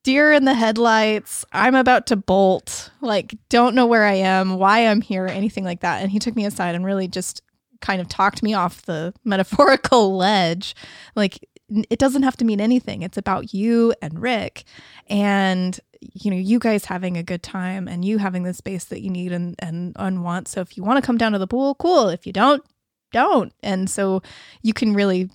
deer 0.04 0.32
in 0.32 0.44
the 0.44 0.54
headlights. 0.54 1.44
I'm 1.52 1.74
about 1.74 2.06
to 2.08 2.16
bolt. 2.16 2.90
Like, 3.00 3.34
don't 3.48 3.74
know 3.74 3.86
where 3.86 4.04
I 4.04 4.14
am, 4.14 4.58
why 4.58 4.86
I'm 4.86 5.00
here, 5.00 5.26
anything 5.26 5.64
like 5.64 5.80
that. 5.80 6.02
And 6.02 6.10
he 6.12 6.18
took 6.18 6.36
me 6.36 6.44
aside 6.44 6.74
and 6.74 6.84
really 6.84 7.08
just 7.08 7.42
kind 7.80 8.00
of 8.00 8.08
talked 8.08 8.42
me 8.42 8.54
off 8.54 8.82
the 8.82 9.12
metaphorical 9.24 10.16
ledge. 10.16 10.76
Like, 11.16 11.46
it 11.90 11.98
doesn't 11.98 12.22
have 12.22 12.36
to 12.36 12.44
mean 12.44 12.60
anything. 12.60 13.02
It's 13.02 13.16
about 13.16 13.54
you 13.54 13.94
and 14.02 14.20
Rick 14.20 14.64
and 15.08 15.80
you 16.12 16.30
know, 16.30 16.36
you 16.36 16.58
guys 16.58 16.84
having 16.84 17.16
a 17.16 17.22
good 17.22 17.42
time 17.42 17.88
and 17.88 18.04
you 18.04 18.18
having 18.18 18.42
the 18.42 18.54
space 18.54 18.84
that 18.86 19.02
you 19.02 19.10
need 19.10 19.32
and 19.32 19.54
and, 19.58 19.94
and 19.96 20.22
want. 20.24 20.48
So 20.48 20.60
if 20.60 20.76
you 20.76 20.84
want 20.84 21.02
to 21.02 21.06
come 21.06 21.18
down 21.18 21.32
to 21.32 21.38
the 21.38 21.46
pool, 21.46 21.74
cool. 21.76 22.08
If 22.08 22.26
you 22.26 22.32
don't, 22.32 22.64
don't. 23.12 23.52
And 23.62 23.88
so 23.88 24.22
you 24.62 24.74
can 24.74 24.94
really 24.94 25.30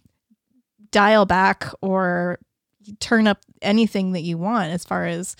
dial 0.91 1.25
back 1.25 1.71
or 1.81 2.39
turn 2.99 3.27
up 3.27 3.39
anything 3.61 4.13
that 4.13 4.21
you 4.21 4.37
want 4.37 4.71
as 4.71 4.83
far 4.83 5.05
as 5.05 5.35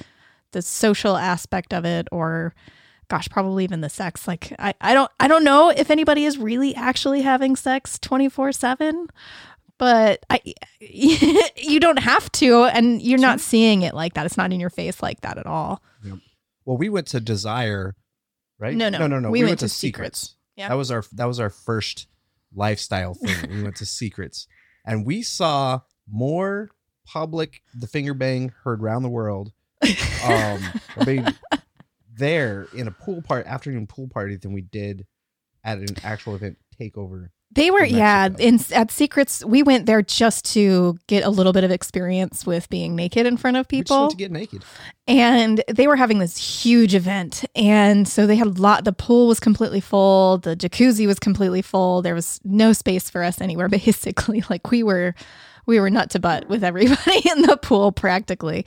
the 0.51 0.61
social 0.61 1.15
aspect 1.15 1.73
of 1.73 1.85
it 1.85 2.07
or 2.11 2.53
gosh 3.07 3.27
probably 3.29 3.63
even 3.63 3.81
the 3.81 3.89
sex 3.89 4.27
like 4.27 4.53
i, 4.59 4.73
I 4.81 4.93
don't 4.93 5.09
i 5.19 5.27
don't 5.27 5.43
know 5.43 5.69
if 5.69 5.89
anybody 5.89 6.25
is 6.25 6.37
really 6.37 6.75
actually 6.75 7.21
having 7.21 7.55
sex 7.55 7.97
24 7.99 8.51
7 8.51 9.07
but 9.79 10.23
i 10.29 10.39
you 10.79 11.79
don't 11.79 11.99
have 11.99 12.31
to 12.31 12.65
and 12.65 13.01
you're 13.01 13.17
not 13.17 13.39
seeing 13.39 13.81
it 13.81 13.95
like 13.95 14.13
that 14.13 14.25
it's 14.27 14.37
not 14.37 14.53
in 14.53 14.59
your 14.59 14.69
face 14.69 15.01
like 15.01 15.21
that 15.21 15.37
at 15.39 15.47
all 15.47 15.81
Well, 16.65 16.77
we 16.77 16.89
went 16.89 17.07
to 17.07 17.19
Desire 17.19 17.95
right? 18.59 18.75
No, 18.75 18.89
no. 18.89 18.99
no, 18.99 19.07
no, 19.07 19.19
no. 19.19 19.31
We 19.31 19.43
went 19.43 19.59
to 19.59 19.69
Secrets. 19.69 20.35
Yeah. 20.55 20.69
That 20.69 20.75
was 20.75 20.91
our 20.91 21.03
that 21.13 21.25
was 21.25 21.39
our 21.39 21.49
first 21.49 22.07
lifestyle 22.53 23.13
thing. 23.15 23.49
we 23.49 23.63
went 23.63 23.77
to 23.77 23.85
Secrets, 23.85 24.47
and 24.85 25.05
we 25.05 25.21
saw 25.23 25.79
more 26.07 26.69
public 27.05 27.61
the 27.73 27.87
finger 27.87 28.13
bang 28.13 28.53
heard 28.63 28.81
around 28.83 29.03
the 29.03 29.09
world. 29.09 29.51
Um, 29.81 30.61
I 30.97 31.05
mean, 31.05 31.27
there 32.13 32.67
in 32.75 32.87
a 32.87 32.91
pool 32.91 33.21
part 33.21 33.47
afternoon 33.47 33.87
pool 33.87 34.09
party 34.09 34.35
than 34.35 34.51
we 34.51 34.61
did 34.61 35.07
at 35.63 35.77
an 35.79 35.95
actual 36.03 36.35
event 36.35 36.57
takeover. 36.79 37.29
They 37.51 37.71
were, 37.71 37.83
yeah, 37.83 38.29
in 38.37 38.59
at 38.73 38.91
Secrets, 38.91 39.43
we 39.43 39.63
went 39.63 39.87
there 39.87 40.03
just 40.03 40.45
to 40.53 40.97
get 41.07 41.23
a 41.23 41.29
little 41.29 41.51
bit 41.51 41.63
of 41.63 41.71
experience 41.71 42.45
with 42.45 42.69
being 42.69 42.95
naked 42.95 43.25
in 43.25 43.37
front 43.37 43.57
of 43.57 43.67
people. 43.67 44.09
to 44.09 44.15
get 44.15 44.31
naked. 44.31 44.63
and 45.07 45.63
they 45.67 45.87
were 45.87 45.95
having 45.95 46.19
this 46.19 46.37
huge 46.37 46.93
event. 46.93 47.43
And 47.55 48.07
so 48.07 48.27
they 48.27 48.35
had 48.35 48.47
a 48.47 48.51
lot 48.51 48.83
the 48.85 48.93
pool 48.93 49.27
was 49.27 49.39
completely 49.39 49.81
full 49.81 50.37
the 50.37 50.55
jacuzzi 50.55 51.07
was 51.07 51.17
completely 51.17 51.63
full. 51.63 52.03
There 52.03 52.13
was 52.13 52.39
no 52.43 52.71
space 52.71 53.09
for 53.09 53.23
us 53.23 53.41
anywhere 53.41 53.67
basically. 53.69 54.43
Like 54.47 54.69
we 54.69 54.83
were 54.83 55.15
we 55.65 55.79
were 55.79 55.89
nut 55.89 56.11
to 56.11 56.19
butt 56.19 56.47
with 56.49 56.63
everybody 56.63 57.21
in 57.29 57.41
the 57.41 57.57
pool 57.57 57.91
practically. 57.91 58.65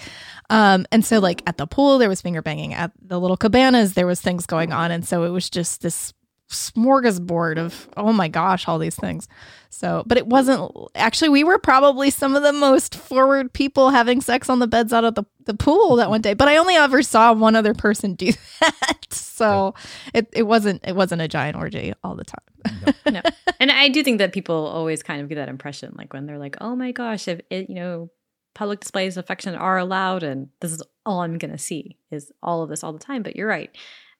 Um 0.51 0.87
and 0.90 1.05
so 1.05 1.21
like 1.21 1.42
at 1.47 1.57
the 1.57 1.68
pool 1.68 1.99
there 1.99 2.09
was 2.09 2.21
finger 2.21 2.42
banging. 2.42 2.75
At 2.75 2.90
the 3.01 3.21
little 3.21 3.37
cabanas 3.37 3.95
there 3.95 4.09
was 4.09 4.21
things 4.21 4.45
going 4.45 4.73
on. 4.73 4.90
And 4.90 5.07
so 5.07 5.23
it 5.23 5.31
was 5.31 5.49
just 5.49 5.83
this 5.83 6.12
smorgasbord 6.52 7.58
of 7.58 7.88
oh 7.96 8.12
my 8.12 8.28
gosh 8.28 8.68
all 8.68 8.78
these 8.78 8.96
things 8.96 9.28
so 9.70 10.02
but 10.06 10.18
it 10.18 10.26
wasn't 10.26 10.70
actually 10.94 11.28
we 11.28 11.44
were 11.44 11.58
probably 11.58 12.10
some 12.10 12.34
of 12.34 12.42
the 12.42 12.52
most 12.52 12.94
forward 12.94 13.52
people 13.52 13.90
having 13.90 14.20
sex 14.20 14.48
on 14.48 14.58
the 14.58 14.66
beds 14.66 14.92
out 14.92 15.04
of 15.04 15.14
the, 15.14 15.24
the 15.46 15.54
pool 15.54 15.96
that 15.96 16.10
one 16.10 16.20
day 16.20 16.34
but 16.34 16.48
i 16.48 16.56
only 16.56 16.74
ever 16.74 17.02
saw 17.02 17.32
one 17.32 17.56
other 17.56 17.74
person 17.74 18.14
do 18.14 18.32
that 18.60 19.06
so 19.10 19.74
it, 20.14 20.28
it 20.32 20.42
wasn't 20.44 20.80
it 20.86 20.94
wasn't 20.94 21.20
a 21.20 21.28
giant 21.28 21.56
orgy 21.56 21.92
all 22.04 22.14
the 22.14 22.24
time 22.24 22.38
no. 23.10 23.22
And 23.60 23.70
I 23.70 23.88
do 23.88 24.02
think 24.02 24.18
that 24.18 24.32
people 24.32 24.54
always 24.54 25.02
kind 25.02 25.20
of 25.20 25.28
get 25.28 25.36
that 25.36 25.48
impression, 25.48 25.94
like 25.96 26.12
when 26.12 26.26
they're 26.26 26.38
like, 26.38 26.56
"Oh 26.60 26.76
my 26.76 26.92
gosh, 26.92 27.28
if 27.28 27.40
it, 27.50 27.68
you 27.68 27.74
know, 27.74 28.10
public 28.54 28.80
displays 28.80 29.16
of 29.16 29.24
affection 29.24 29.54
are 29.54 29.78
allowed, 29.78 30.22
and 30.22 30.48
this 30.60 30.72
is 30.72 30.82
all 31.04 31.20
I'm 31.20 31.38
going 31.38 31.52
to 31.52 31.58
see 31.58 31.96
is 32.10 32.32
all 32.42 32.62
of 32.62 32.68
this 32.68 32.84
all 32.84 32.92
the 32.92 32.98
time." 32.98 33.22
But 33.22 33.36
you're 33.36 33.48
right. 33.48 33.70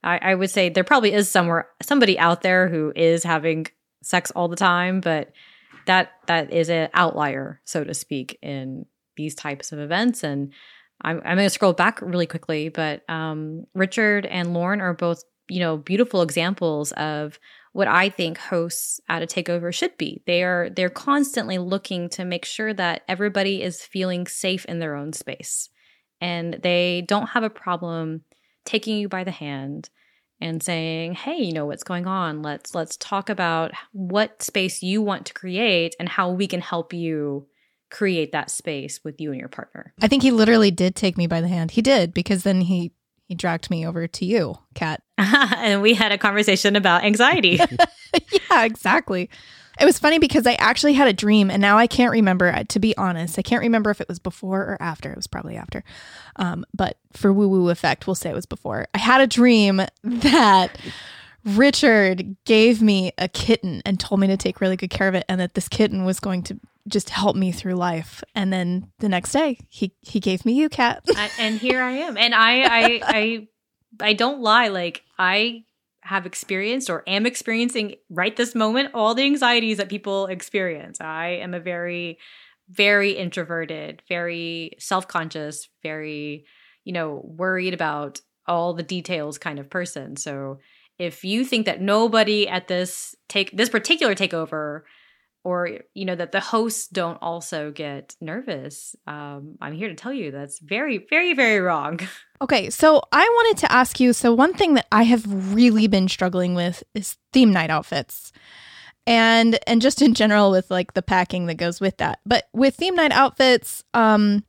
I, 0.04 0.18
I 0.18 0.34
would 0.34 0.50
say 0.50 0.68
there 0.68 0.84
probably 0.84 1.12
is 1.12 1.28
somewhere 1.28 1.68
somebody 1.80 2.18
out 2.18 2.42
there 2.42 2.68
who 2.68 2.92
is 2.96 3.24
having 3.24 3.66
sex 4.02 4.30
all 4.32 4.48
the 4.48 4.56
time, 4.56 5.00
but 5.00 5.32
that 5.86 6.12
that 6.26 6.52
is 6.52 6.68
an 6.68 6.88
outlier, 6.94 7.60
so 7.64 7.84
to 7.84 7.94
speak, 7.94 8.38
in 8.42 8.86
these 9.16 9.34
types 9.34 9.72
of 9.72 9.78
events. 9.78 10.24
And 10.24 10.52
I'm, 11.02 11.18
I'm 11.18 11.36
going 11.36 11.46
to 11.46 11.50
scroll 11.50 11.72
back 11.72 12.00
really 12.00 12.26
quickly, 12.26 12.68
but 12.68 13.08
um, 13.08 13.66
Richard 13.74 14.26
and 14.26 14.54
Lauren 14.54 14.80
are 14.80 14.94
both, 14.94 15.22
you 15.48 15.60
know, 15.60 15.76
beautiful 15.76 16.22
examples 16.22 16.92
of 16.92 17.38
what 17.72 17.88
I 17.88 18.10
think 18.10 18.38
hosts 18.38 19.00
at 19.08 19.22
a 19.22 19.26
takeover 19.26 19.72
should 19.72 19.96
be. 19.96 20.22
They 20.26 20.42
are 20.42 20.70
they're 20.70 20.90
constantly 20.90 21.58
looking 21.58 22.08
to 22.10 22.24
make 22.24 22.44
sure 22.44 22.72
that 22.74 23.02
everybody 23.08 23.62
is 23.62 23.82
feeling 23.82 24.26
safe 24.26 24.64
in 24.66 24.78
their 24.78 24.94
own 24.94 25.12
space. 25.12 25.68
And 26.20 26.54
they 26.62 27.04
don't 27.08 27.30
have 27.30 27.42
a 27.42 27.50
problem 27.50 28.22
taking 28.64 28.98
you 28.98 29.09
by 29.09 29.25
the 29.25 29.31
hand 29.31 29.90
and 30.40 30.62
saying, 30.62 31.14
"Hey, 31.14 31.37
you 31.37 31.53
know 31.53 31.66
what's 31.66 31.85
going 31.85 32.07
on? 32.07 32.42
Let's 32.42 32.75
let's 32.75 32.96
talk 32.96 33.29
about 33.29 33.72
what 33.92 34.42
space 34.42 34.83
you 34.83 35.03
want 35.03 35.27
to 35.27 35.35
create 35.35 35.94
and 35.98 36.09
how 36.09 36.31
we 36.31 36.46
can 36.46 36.61
help 36.61 36.92
you 36.92 37.46
create 37.90 38.33
that 38.33 38.51
space 38.51 39.01
with 39.05 39.20
you 39.20 39.31
and 39.31 39.38
your 39.38 39.48
partner." 39.48 39.92
i 40.01 40.09
think 40.09 40.22
he 40.22 40.31
literally 40.31 40.70
did 40.70 40.96
take 40.96 41.18
me 41.18 41.27
by 41.27 41.40
the 41.40 41.48
hand 41.48 41.72
he 41.72 41.83
did 41.83 42.14
because 42.14 42.42
then 42.42 42.62
he 42.62 42.92
he 43.29 43.35
dragged 43.35 43.70
me 43.70 43.87
over 43.87 44.07
to 44.07 44.25
you 44.25 44.57
cat 44.75 45.03
and 45.57 45.83
we 45.83 45.94
had 45.94 46.12
a 46.12 46.18
conversation 46.18 46.77
about 46.77 47.05
anxiety. 47.05 47.59
yeah, 48.51 48.64
exactly. 48.64 49.31
It 49.80 49.85
was 49.85 49.98
funny 49.98 50.18
because 50.18 50.46
I 50.46 50.54
actually 50.54 50.92
had 50.92 51.08
a 51.08 51.12
dream, 51.12 51.50
and 51.50 51.61
now 51.61 51.78
I 51.78 51.87
can't 51.87 52.12
remember. 52.12 52.48
uh, 52.48 52.64
To 52.68 52.78
be 52.78 52.96
honest, 52.96 53.38
I 53.38 53.42
can't 53.42 53.62
remember 53.62 53.90
if 53.90 54.00
it 54.00 54.08
was 54.08 54.18
before 54.18 54.61
or 54.61 54.76
after. 54.80 55.11
It 55.11 55.16
was 55.16 55.26
probably 55.26 55.56
after. 55.56 55.82
Um, 56.37 56.64
but 56.74 56.98
for 57.12 57.32
woo 57.32 57.48
woo 57.48 57.68
effect, 57.70 58.06
we'll 58.06 58.14
say 58.14 58.30
it 58.30 58.35
was 58.35 58.46
before. 58.46 58.87
I 58.94 58.98
had 58.98 59.20
a 59.20 59.26
dream 59.26 59.82
that 60.04 60.76
Richard 61.44 62.37
gave 62.44 62.80
me 62.82 63.12
a 63.18 63.28
kitten 63.28 63.82
and 63.85 63.98
told 63.98 64.20
me 64.20 64.26
to 64.28 64.37
take 64.37 64.61
really 64.61 64.76
good 64.76 64.90
care 64.90 65.08
of 65.08 65.14
it, 65.14 65.24
and 65.28 65.40
that 65.40 65.54
this 65.54 65.68
kitten 65.68 66.04
was 66.04 66.20
going 66.20 66.42
to 66.44 66.61
just 66.88 67.11
help 67.11 67.37
me 67.37 67.52
through 67.52 67.74
life. 67.74 68.22
And 68.35 68.52
then 68.52 68.90
the 68.98 69.08
next 69.08 69.32
day, 69.32 69.58
he 69.68 69.92
he 70.02 70.20
gave 70.20 70.44
me 70.44 70.52
you, 70.52 70.68
cat. 70.68 71.02
And 71.38 71.58
here 71.58 71.82
I 71.82 71.92
am. 71.92 72.16
And 72.16 72.35
I, 72.35 72.62
I, 72.62 73.00
I, 73.04 73.48
I 74.00 74.12
don't 74.12 74.40
lie. 74.40 74.68
Like 74.68 75.02
I 75.18 75.64
have 76.02 76.26
experienced 76.26 76.90
or 76.90 77.02
am 77.06 77.26
experiencing 77.26 77.94
right 78.10 78.36
this 78.36 78.54
moment 78.54 78.90
all 78.92 79.14
the 79.14 79.22
anxieties 79.22 79.76
that 79.76 79.88
people 79.88 80.26
experience. 80.26 81.00
I 81.00 81.38
am 81.42 81.54
a 81.54 81.60
very, 81.60 82.18
very 82.68 83.12
introverted, 83.12 84.02
very 84.08 84.72
self-conscious, 84.78 85.68
very, 85.82 86.44
you 86.84 86.92
know, 86.92 87.22
worried 87.24 87.72
about 87.72 88.20
all 88.46 88.74
the 88.74 88.82
details 88.82 89.38
kind 89.38 89.58
of 89.58 89.70
person. 89.70 90.16
So 90.16 90.58
if 90.98 91.24
you 91.24 91.44
think 91.44 91.66
that 91.66 91.80
nobody 91.80 92.48
at 92.48 92.68
this 92.68 93.14
take 93.28 93.56
this 93.56 93.68
particular 93.68 94.14
takeover 94.14 94.82
or 95.44 95.81
you 95.94 96.05
know 96.05 96.14
that 96.14 96.33
the 96.33 96.40
hosts 96.40 96.88
don't 96.88 97.18
also 97.22 97.70
get 97.70 98.14
nervous 98.20 98.94
um, 99.07 99.57
i'm 99.61 99.72
here 99.72 99.88
to 99.88 99.94
tell 99.94 100.12
you 100.12 100.31
that's 100.31 100.59
very 100.61 100.98
very 101.11 101.35
very 101.35 101.61
wrong 101.61 101.98
Okay, 102.42 102.70
so 102.70 103.00
I 103.12 103.22
wanted 103.22 103.61
to 103.61 103.72
ask 103.72 104.00
you. 104.00 104.12
So, 104.12 104.35
one 104.35 104.52
thing 104.52 104.74
that 104.74 104.88
I 104.90 105.05
have 105.05 105.55
really 105.55 105.87
been 105.87 106.09
struggling 106.09 106.57
with 106.57 106.83
is 106.92 107.16
theme 107.33 107.52
night 107.52 107.70
outfits. 107.70 108.33
And 109.07 109.61
and 109.68 109.81
just 109.81 110.02
in 110.02 110.12
general 110.12 110.50
with 110.50 110.68
like 110.68 110.94
the 110.94 111.02
packing 111.02 111.46
that 111.46 111.55
goes 111.55 111.81
with 111.81 111.98
that. 111.98 112.18
But 112.26 112.48
with 112.52 112.74
theme 112.74 112.96
night 112.96 113.12
outfits, 113.12 113.85
um 113.94 114.44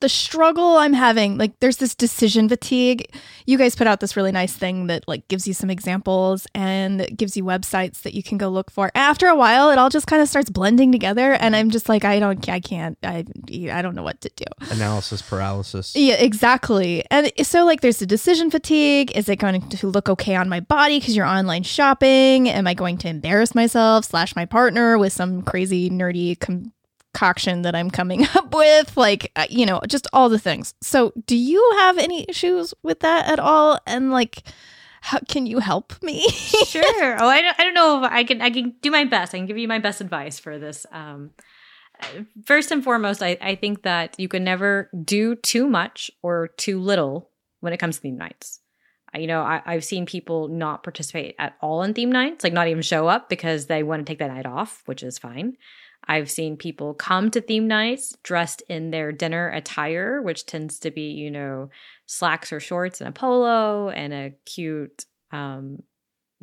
the 0.00 0.08
struggle 0.08 0.76
I'm 0.76 0.92
having, 0.92 1.38
like 1.38 1.58
there's 1.60 1.78
this 1.78 1.94
decision 1.94 2.48
fatigue. 2.48 3.10
You 3.46 3.58
guys 3.58 3.74
put 3.74 3.86
out 3.86 4.00
this 4.00 4.16
really 4.16 4.32
nice 4.32 4.52
thing 4.52 4.86
that 4.88 5.06
like 5.08 5.26
gives 5.28 5.46
you 5.46 5.54
some 5.54 5.70
examples 5.70 6.46
and 6.54 7.08
gives 7.16 7.36
you 7.36 7.44
websites 7.44 8.02
that 8.02 8.14
you 8.14 8.22
can 8.22 8.38
go 8.38 8.48
look 8.48 8.70
for. 8.70 8.90
After 8.94 9.26
a 9.26 9.36
while, 9.36 9.70
it 9.70 9.78
all 9.78 9.90
just 9.90 10.06
kind 10.06 10.22
of 10.22 10.28
starts 10.28 10.50
blending 10.50 10.92
together 10.92 11.32
and 11.32 11.56
I'm 11.56 11.70
just 11.70 11.88
like 11.88 12.04
I 12.04 12.18
don't 12.18 12.48
I 12.48 12.60
can't 12.60 12.98
I 13.02 13.24
I 13.72 13.82
don't 13.82 13.94
know 13.94 14.02
what 14.02 14.20
to 14.22 14.30
do. 14.36 14.44
Analysis 14.70 15.22
paralysis. 15.22 15.94
Yeah, 15.94 16.14
exactly. 16.14 17.04
And 17.10 17.30
so, 17.42 17.64
like, 17.64 17.80
there's 17.80 17.98
the 17.98 18.06
decision 18.06 18.50
fatigue. 18.50 19.16
Is 19.16 19.28
it 19.28 19.36
going 19.36 19.60
to 19.68 19.86
look 19.86 20.08
okay 20.08 20.34
on 20.34 20.48
my 20.48 20.60
body 20.60 20.98
because 20.98 21.16
you're 21.16 21.26
online 21.26 21.62
shopping? 21.62 22.48
Am 22.48 22.66
I 22.66 22.74
going 22.74 22.98
to 22.98 23.08
embarrass 23.08 23.54
myself 23.54 24.04
slash 24.04 24.34
my 24.36 24.44
partner 24.44 24.98
with 24.98 25.12
some 25.12 25.42
crazy 25.42 25.90
nerdy 25.90 26.38
concoction 27.18 27.62
that 27.62 27.74
I'm 27.74 27.90
coming 27.90 28.26
up 28.34 28.54
with? 28.54 28.96
Like, 28.96 29.32
uh, 29.36 29.46
you 29.50 29.66
know, 29.66 29.80
just 29.88 30.06
all 30.12 30.28
the 30.28 30.38
things. 30.38 30.74
So, 30.80 31.12
do 31.26 31.36
you 31.36 31.74
have 31.78 31.98
any 31.98 32.24
issues 32.28 32.74
with 32.82 33.00
that 33.00 33.26
at 33.26 33.38
all? 33.38 33.80
And 33.86 34.10
like, 34.10 34.42
how 35.00 35.18
can 35.28 35.46
you 35.46 35.58
help 35.58 36.00
me? 36.02 36.28
sure 36.66 37.16
oh 37.22 37.28
I 37.28 37.40
don't, 37.40 37.60
I 37.60 37.64
don't 37.64 37.74
know 37.74 38.04
i 38.10 38.24
can 38.24 38.42
i 38.42 38.50
can 38.50 38.74
do 38.82 38.90
my 38.90 39.04
best 39.04 39.32
i 39.32 39.38
can 39.38 39.46
give 39.46 39.56
you 39.56 39.68
my 39.68 39.78
best 39.78 40.00
advice 40.00 40.40
for 40.40 40.58
this 40.58 40.86
um 40.90 41.30
uh, 42.00 42.24
first 42.44 42.72
and 42.72 42.82
foremost 42.82 43.22
I, 43.22 43.38
I 43.40 43.54
think 43.54 43.84
that 43.84 44.18
you 44.18 44.28
can 44.28 44.42
never 44.42 44.90
do 45.04 45.36
too 45.36 45.68
much 45.68 46.10
or 46.20 46.48
too 46.48 46.80
little 46.80 47.30
when 47.60 47.72
it 47.72 47.78
comes 47.78 47.96
to 47.96 48.02
theme 48.02 48.18
nights 48.18 48.60
you 49.14 49.28
know 49.28 49.42
I, 49.42 49.62
i've 49.64 49.84
seen 49.84 50.04
people 50.04 50.48
not 50.48 50.82
participate 50.82 51.36
at 51.38 51.54
all 51.62 51.84
in 51.84 51.94
theme 51.94 52.12
nights 52.12 52.42
like 52.42 52.52
not 52.52 52.66
even 52.66 52.82
show 52.82 53.06
up 53.06 53.30
because 53.30 53.66
they 53.66 53.84
want 53.84 54.04
to 54.04 54.10
take 54.10 54.18
that 54.18 54.34
night 54.34 54.46
off 54.46 54.82
which 54.86 55.04
is 55.04 55.16
fine 55.16 55.56
I've 56.08 56.30
seen 56.30 56.56
people 56.56 56.94
come 56.94 57.30
to 57.32 57.40
theme 57.40 57.68
nights 57.68 58.16
dressed 58.22 58.62
in 58.68 58.90
their 58.90 59.12
dinner 59.12 59.50
attire, 59.50 60.22
which 60.22 60.46
tends 60.46 60.78
to 60.80 60.90
be, 60.90 61.10
you 61.10 61.30
know, 61.30 61.68
slacks 62.06 62.52
or 62.52 62.60
shorts 62.60 63.00
and 63.00 63.08
a 63.08 63.12
polo 63.12 63.90
and 63.90 64.14
a 64.14 64.32
cute 64.46 65.04
um, 65.32 65.82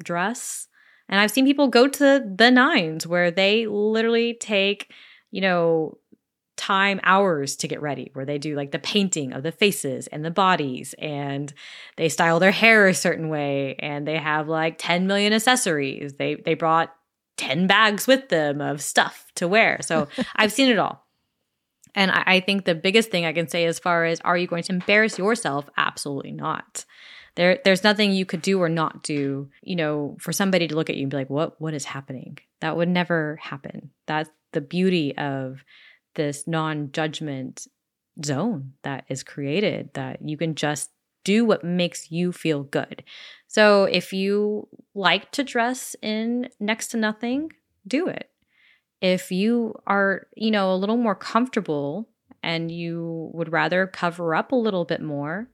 dress. 0.03 0.67
And 1.09 1.19
I've 1.19 1.31
seen 1.31 1.45
people 1.45 1.67
go 1.67 1.87
to 1.87 2.33
the 2.37 2.51
nines 2.51 3.07
where 3.07 3.31
they 3.31 3.65
literally 3.65 4.35
take, 4.35 4.91
you 5.31 5.41
know, 5.41 5.97
time 6.57 6.99
hours 7.03 7.55
to 7.57 7.67
get 7.67 7.81
ready, 7.81 8.11
where 8.13 8.25
they 8.25 8.37
do 8.37 8.55
like 8.55 8.71
the 8.71 8.79
painting 8.79 9.33
of 9.33 9.43
the 9.43 9.51
faces 9.51 10.07
and 10.07 10.23
the 10.23 10.31
bodies 10.31 10.95
and 10.99 11.53
they 11.97 12.07
style 12.07 12.39
their 12.39 12.51
hair 12.51 12.87
a 12.87 12.93
certain 12.93 13.29
way 13.29 13.75
and 13.79 14.07
they 14.07 14.17
have 14.17 14.47
like 14.47 14.75
10 14.77 15.07
million 15.07 15.33
accessories. 15.33 16.13
They 16.13 16.35
they 16.35 16.53
brought 16.53 16.95
10 17.37 17.67
bags 17.67 18.07
with 18.07 18.29
them 18.29 18.61
of 18.61 18.81
stuff 18.81 19.31
to 19.35 19.47
wear. 19.47 19.79
So 19.81 20.07
I've 20.35 20.51
seen 20.51 20.69
it 20.69 20.79
all. 20.79 21.05
And 21.93 22.11
I, 22.11 22.23
I 22.25 22.39
think 22.41 22.65
the 22.65 22.75
biggest 22.75 23.09
thing 23.09 23.25
I 23.25 23.33
can 23.33 23.47
say 23.47 23.65
as 23.65 23.79
far 23.79 24.05
as 24.05 24.19
are 24.21 24.37
you 24.37 24.47
going 24.47 24.63
to 24.63 24.73
embarrass 24.73 25.17
yourself? 25.17 25.69
Absolutely 25.77 26.31
not. 26.31 26.85
There, 27.35 27.59
there's 27.65 27.83
nothing 27.83 28.11
you 28.11 28.25
could 28.25 28.41
do 28.41 28.61
or 28.61 28.69
not 28.69 29.03
do, 29.03 29.49
you 29.61 29.75
know, 29.75 30.15
for 30.19 30.31
somebody 30.31 30.67
to 30.67 30.75
look 30.75 30.89
at 30.89 30.95
you 30.95 31.03
and 31.03 31.11
be 31.11 31.17
like, 31.17 31.29
what, 31.29 31.59
what 31.59 31.73
is 31.73 31.85
happening? 31.85 32.37
That 32.61 32.77
would 32.77 32.87
never 32.87 33.37
happen. 33.41 33.91
That's 34.07 34.29
the 34.53 34.61
beauty 34.61 35.17
of 35.17 35.63
this 36.15 36.47
non-judgment 36.47 37.67
zone 38.23 38.73
that 38.83 39.03
is 39.09 39.23
created 39.23 39.89
that 39.93 40.21
you 40.27 40.37
can 40.37 40.55
just 40.55 40.89
do 41.25 41.43
what 41.43 41.65
makes 41.65 42.09
you 42.09 42.31
feel 42.31 42.63
good. 42.63 43.03
So 43.47 43.83
if 43.83 44.13
you 44.13 44.69
like 44.93 45.31
to 45.31 45.43
dress 45.43 45.95
in 46.01 46.47
next 46.61 46.87
to 46.89 46.97
nothing, 46.97 47.51
do 47.85 48.07
it. 48.07 48.29
If 49.01 49.31
you 49.31 49.75
are, 49.85 50.27
you 50.35 50.51
know, 50.51 50.73
a 50.73 50.77
little 50.77 50.95
more 50.95 51.15
comfortable 51.15 52.07
and 52.41 52.71
you 52.71 53.29
would 53.33 53.51
rather 53.51 53.87
cover 53.87 54.33
up 54.33 54.53
a 54.53 54.55
little 54.55 54.85
bit 54.85 55.01
more, 55.01 55.49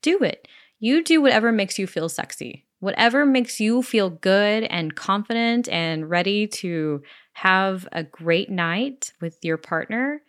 do 0.00 0.18
it. 0.20 0.48
You 0.78 1.04
do 1.04 1.20
whatever 1.20 1.52
makes 1.52 1.78
you 1.78 1.86
feel 1.86 2.08
sexy. 2.08 2.66
Whatever 2.78 3.26
makes 3.26 3.60
you 3.60 3.82
feel 3.82 4.08
good 4.08 4.64
and 4.64 4.96
confident 4.96 5.68
and 5.68 6.08
ready 6.08 6.46
to 6.46 7.02
have 7.34 7.86
a 7.92 8.02
great 8.02 8.48
night 8.48 9.12
with 9.20 9.38
your 9.42 9.58
partner, 9.58 10.22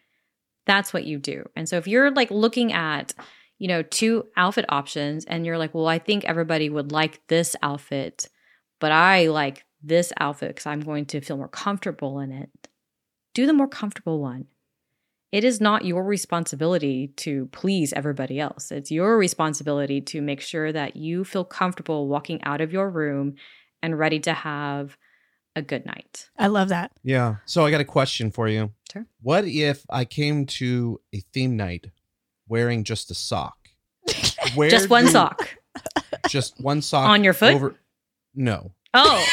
that's 0.66 0.94
what 0.94 1.06
you 1.06 1.18
do. 1.18 1.48
And 1.56 1.68
so 1.70 1.78
if 1.78 1.88
you're 1.88 2.12
like 2.12 2.30
looking 2.30 2.74
at, 2.74 3.14
you 3.62 3.68
know, 3.68 3.84
two 3.84 4.26
outfit 4.36 4.66
options 4.70 5.24
and 5.26 5.46
you're 5.46 5.60
like, 5.60 5.76
well, 5.76 5.86
I 5.86 6.00
think 6.00 6.26
everybody 6.26 6.68
would 6.68 6.92
like 6.92 7.22
this 7.28 7.56
outfit, 7.62 8.28
but 8.80 8.92
I 8.92 9.28
like 9.28 9.66
this 9.84 10.12
outfit 10.20 10.50
because 10.50 10.66
I'm 10.66 10.80
going 10.80 11.06
to 11.06 11.22
feel 11.22 11.38
more 11.38 11.48
comfortable 11.48 12.20
in 12.20 12.32
it, 12.32 12.50
do 13.36 13.46
the 13.46 13.54
more 13.54 13.68
comfortable 13.68 14.20
one. 14.20 14.46
It 15.32 15.44
is 15.44 15.62
not 15.62 15.86
your 15.86 16.04
responsibility 16.04 17.10
to 17.18 17.50
please 17.52 17.94
everybody 17.94 18.40
else. 18.40 18.72
It's 18.72 18.90
your 18.90 19.16
responsibility 19.16 20.02
to 20.02 20.24
make 20.24 20.42
sure 20.42 20.72
that 20.72 20.96
you 20.96 21.24
feel 21.24 21.44
comfortable 21.44 22.08
walking 22.08 22.42
out 22.42 22.62
of 22.62 22.74
your 22.74 22.90
room 22.90 23.36
and 23.84 24.00
ready 24.00 24.20
to 24.22 24.34
have 24.34 24.98
a 25.56 25.62
good 25.62 25.86
night. 25.86 26.32
I 26.36 26.48
love 26.48 26.70
that. 26.70 26.94
Yeah. 27.04 27.36
So 27.46 27.64
I 27.64 27.70
got 27.70 27.80
a 27.80 27.86
question 27.86 28.32
for 28.32 28.48
you. 28.48 28.72
Sure. 28.92 29.06
What 29.22 29.46
if 29.46 29.86
I 29.88 30.04
came 30.04 30.48
to 30.48 31.00
a 31.14 31.20
theme 31.32 31.56
night 31.56 31.92
wearing 32.52 32.84
just 32.84 33.10
a 33.10 33.16
sock? 33.16 33.56
Where 34.56 34.70
Just 34.70 34.90
one 34.90 35.06
do- 35.06 35.12
sock. 35.12 35.50
Just 36.28 36.60
one 36.60 36.82
sock 36.82 37.08
On 37.10 37.24
your 37.24 37.34
foot? 37.34 37.56
Over, 37.56 37.76
no. 38.36 38.74
Oh, 38.94 39.26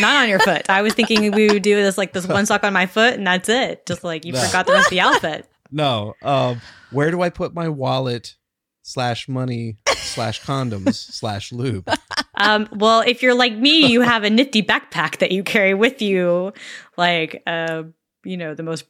not 0.00 0.22
on 0.22 0.28
your 0.30 0.38
foot. 0.48 0.68
I 0.70 0.80
was 0.82 0.94
thinking 0.94 1.30
we 1.32 1.48
would 1.50 1.62
do 1.62 1.76
this 1.76 1.98
like 1.98 2.12
this 2.14 2.26
one 2.26 2.46
sock 2.46 2.64
on 2.64 2.72
my 2.72 2.86
foot 2.86 3.14
and 3.14 3.26
that's 3.26 3.48
it. 3.50 3.84
Just 3.86 4.02
like 4.02 4.24
you 4.24 4.32
No. 4.32 4.40
forgot 4.40 4.66
the 4.66 4.72
rest 4.72 4.86
of 4.86 4.90
the 4.90 5.00
outfit. 5.00 5.46
No. 5.70 6.14
Um, 6.22 6.60
where 6.90 7.10
do 7.10 7.20
I 7.20 7.28
put 7.28 7.52
my 7.54 7.68
wallet 7.68 8.36
slash 8.82 9.28
money 9.28 9.76
slash 9.88 10.40
condoms 10.42 10.94
slash 11.12 11.52
lube? 11.52 11.88
Um, 12.36 12.68
well, 12.72 13.02
if 13.06 13.22
you're 13.22 13.34
like 13.34 13.54
me, 13.54 13.86
you 13.86 14.00
have 14.00 14.24
a 14.24 14.30
nifty 14.30 14.62
backpack 14.62 15.18
that 15.18 15.30
you 15.32 15.42
carry 15.44 15.74
with 15.74 16.00
you, 16.00 16.52
like 16.96 17.42
uh, 17.46 17.82
you 18.24 18.36
know, 18.38 18.54
the 18.54 18.62
most 18.62 18.84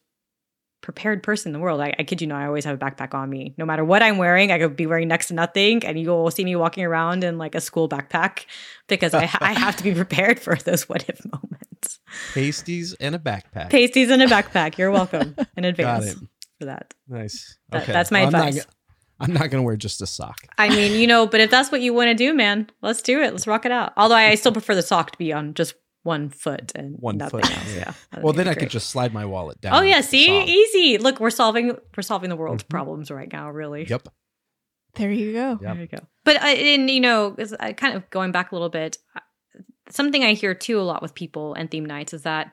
prepared 0.82 1.22
person 1.22 1.48
in 1.48 1.52
the 1.54 1.58
world. 1.58 1.80
I, 1.80 1.94
I 1.98 2.02
kid 2.04 2.20
you 2.20 2.26
not, 2.26 2.42
I 2.42 2.46
always 2.46 2.64
have 2.64 2.74
a 2.74 2.78
backpack 2.84 3.14
on 3.14 3.30
me. 3.30 3.54
No 3.56 3.64
matter 3.64 3.84
what 3.84 4.02
I'm 4.02 4.18
wearing, 4.18 4.52
I 4.52 4.58
could 4.58 4.76
be 4.76 4.86
wearing 4.86 5.08
next 5.08 5.28
to 5.28 5.34
nothing, 5.34 5.84
and 5.86 5.98
you'll 5.98 6.30
see 6.30 6.44
me 6.44 6.54
walking 6.56 6.84
around 6.84 7.24
in 7.24 7.38
like 7.38 7.54
a 7.54 7.60
school 7.60 7.88
backpack 7.88 8.44
because 8.88 9.14
I, 9.14 9.22
I 9.40 9.52
have 9.52 9.76
to 9.76 9.84
be 9.84 9.94
prepared 10.02 10.38
for 10.40 10.56
those 10.56 10.88
what 10.88 11.08
if 11.08 11.20
moments. 11.24 12.00
Pasties 12.34 12.94
and 13.00 13.14
a 13.14 13.18
backpack. 13.18 13.70
Pasties 13.70 14.10
in 14.10 14.20
a 14.20 14.26
backpack. 14.26 14.76
You're 14.76 14.90
welcome 14.90 15.34
in 15.56 15.64
advance 15.64 16.14
for 16.58 16.66
that. 16.66 16.92
Nice. 17.08 17.56
That- 17.70 17.84
Okay. 17.84 17.92
that's 17.92 18.10
my 18.10 18.24
not 18.28 18.48
advice. 18.48 18.66
I'm 19.20 19.32
not 19.32 19.50
going 19.50 19.62
to 19.62 19.62
wear 19.62 19.76
just 19.76 20.02
a 20.02 20.06
sock. 20.06 20.40
I 20.58 20.68
mean, 20.68 21.00
you 21.00 21.06
know, 21.06 21.28
but 21.28 21.40
if 21.40 21.48
that's 21.48 21.70
what 21.70 21.80
you 21.80 21.94
want 21.94 22.08
to 22.08 22.14
do, 22.14 22.34
man, 22.34 22.68
let's 22.82 23.02
do 23.02 23.22
it. 23.22 23.30
Let's 23.30 23.46
rock 23.46 23.64
it 23.64 23.70
out. 23.70 23.92
Although 23.96 24.16
I 24.16 24.34
still 24.34 24.50
prefer 24.58 24.74
the 24.74 24.82
sock 24.82 25.12
to 25.12 25.18
be 25.18 25.32
on 25.32 25.54
just 25.54 25.74
one 26.02 26.30
foot 26.30 26.72
and 26.74 26.96
One 26.98 27.16
nothing 27.18 27.40
foot, 27.40 27.50
else. 27.56 27.68
yeah. 27.74 27.76
Yeah. 27.86 27.92
That'd 28.10 28.24
Well, 28.24 28.32
be 28.32 28.38
then 28.38 28.48
I 28.48 28.54
great. 28.54 28.60
could 28.64 28.70
just 28.70 28.90
slide 28.90 29.12
my 29.14 29.24
wallet 29.24 29.60
down. 29.60 29.74
Oh 29.74 29.82
yeah, 29.82 30.00
see, 30.00 30.26
sock. 30.26 30.48
easy. 30.48 30.98
Look, 30.98 31.20
we're 31.20 31.30
solving 31.30 31.76
we're 31.96 32.02
solving 32.02 32.28
the 32.30 32.36
world's 32.36 32.64
Mhm. 32.64 32.68
problems 32.70 33.10
right 33.10 33.32
now. 33.32 33.50
Really. 33.50 33.86
Yep. 33.86 34.08
There 34.94 35.10
you 35.12 35.32
go. 35.32 35.50
Yep. 35.50 35.60
There 35.60 35.80
you 35.80 35.86
go. 35.86 35.98
But 36.24 36.42
I, 36.42 36.50
and 36.54 36.90
you 36.90 37.00
know, 37.00 37.34
is- 37.38 37.54
I 37.58 37.72
kind 37.72 37.96
of 37.96 38.08
going 38.10 38.32
back 38.32 38.52
a 38.52 38.54
little 38.54 38.68
bit. 38.68 38.98
uh, 39.16 39.20
Something 39.90 40.22
I 40.24 40.32
hear 40.34 40.54
too 40.54 40.80
a 40.80 40.82
lot 40.82 41.02
with 41.02 41.14
people 41.14 41.54
and 41.54 41.70
theme 41.70 41.84
nights 41.84 42.14
is 42.14 42.22
that 42.22 42.52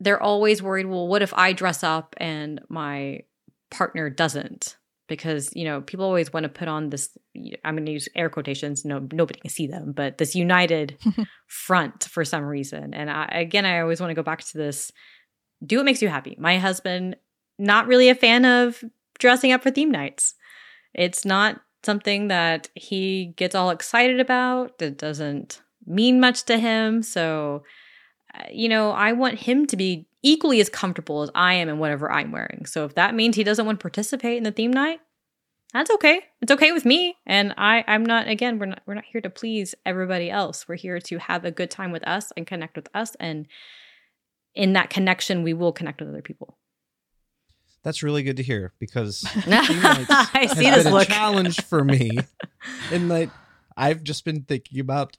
they're 0.00 0.20
always 0.22 0.62
worried. 0.62 0.86
Well, 0.86 1.06
what 1.06 1.22
if 1.22 1.32
I 1.34 1.52
dress 1.52 1.82
up 1.84 2.14
and 2.18 2.60
my 2.68 3.20
partner 3.70 4.10
doesn't? 4.10 4.76
Because 5.16 5.54
you 5.54 5.64
know, 5.64 5.80
people 5.80 6.04
always 6.04 6.32
want 6.32 6.44
to 6.44 6.48
put 6.48 6.68
on 6.68 6.90
this. 6.90 7.16
I'm 7.64 7.74
going 7.74 7.86
to 7.86 7.92
use 7.92 8.08
air 8.14 8.30
quotations. 8.30 8.84
No, 8.84 9.06
nobody 9.12 9.40
can 9.40 9.50
see 9.50 9.66
them, 9.66 9.92
but 9.92 10.18
this 10.18 10.34
united 10.34 10.98
front 11.46 12.04
for 12.04 12.24
some 12.24 12.44
reason. 12.44 12.94
And 12.94 13.10
I, 13.10 13.26
again, 13.32 13.64
I 13.66 13.80
always 13.80 14.00
want 14.00 14.10
to 14.10 14.14
go 14.14 14.22
back 14.22 14.44
to 14.44 14.58
this. 14.58 14.92
Do 15.64 15.76
what 15.76 15.84
makes 15.84 16.02
you 16.02 16.08
happy. 16.08 16.36
My 16.38 16.58
husband, 16.58 17.16
not 17.58 17.86
really 17.86 18.08
a 18.08 18.14
fan 18.14 18.44
of 18.44 18.82
dressing 19.18 19.52
up 19.52 19.62
for 19.62 19.70
theme 19.70 19.90
nights. 19.90 20.34
It's 20.94 21.24
not 21.24 21.60
something 21.82 22.28
that 22.28 22.68
he 22.74 23.34
gets 23.36 23.54
all 23.54 23.70
excited 23.70 24.20
about. 24.20 24.80
It 24.80 24.98
doesn't 24.98 25.62
mean 25.86 26.20
much 26.20 26.44
to 26.44 26.58
him. 26.58 27.02
So, 27.02 27.64
uh, 28.34 28.44
you 28.52 28.68
know, 28.68 28.90
I 28.90 29.12
want 29.12 29.40
him 29.40 29.66
to 29.66 29.76
be 29.76 30.06
equally 30.22 30.60
as 30.60 30.68
comfortable 30.68 31.22
as 31.22 31.30
I 31.34 31.54
am 31.54 31.68
in 31.68 31.78
whatever 31.78 32.10
I'm 32.10 32.32
wearing. 32.32 32.66
So 32.66 32.84
if 32.84 32.94
that 32.94 33.14
means 33.14 33.36
he 33.36 33.44
doesn't 33.44 33.66
want 33.66 33.80
to 33.80 33.82
participate 33.82 34.36
in 34.36 34.44
the 34.44 34.52
theme 34.52 34.72
night, 34.72 35.00
that's 35.72 35.90
okay. 35.90 36.20
It's 36.40 36.52
okay 36.52 36.72
with 36.72 36.84
me. 36.84 37.16
And 37.26 37.54
I, 37.56 37.82
I'm 37.86 38.04
not 38.04 38.28
again, 38.28 38.58
we're 38.58 38.66
not 38.66 38.82
we're 38.86 38.94
not 38.94 39.04
here 39.10 39.22
to 39.22 39.30
please 39.30 39.74
everybody 39.86 40.30
else. 40.30 40.68
We're 40.68 40.76
here 40.76 41.00
to 41.00 41.18
have 41.18 41.44
a 41.44 41.50
good 41.50 41.70
time 41.70 41.92
with 41.92 42.06
us 42.06 42.30
and 42.36 42.46
connect 42.46 42.76
with 42.76 42.88
us. 42.94 43.14
And 43.18 43.46
in 44.54 44.74
that 44.74 44.90
connection, 44.90 45.42
we 45.42 45.54
will 45.54 45.72
connect 45.72 46.00
with 46.00 46.10
other 46.10 46.22
people. 46.22 46.58
That's 47.82 48.02
really 48.02 48.22
good 48.22 48.36
to 48.36 48.42
hear 48.42 48.72
because 48.78 49.24
I 49.46 50.48
see 50.54 50.70
this 50.70 50.84
look. 50.86 51.08
a 51.08 51.12
challenge 51.12 51.62
for 51.62 51.82
me. 51.82 52.18
and 52.92 53.08
like 53.08 53.30
I've 53.76 54.02
just 54.02 54.24
been 54.24 54.42
thinking 54.42 54.78
about 54.78 55.16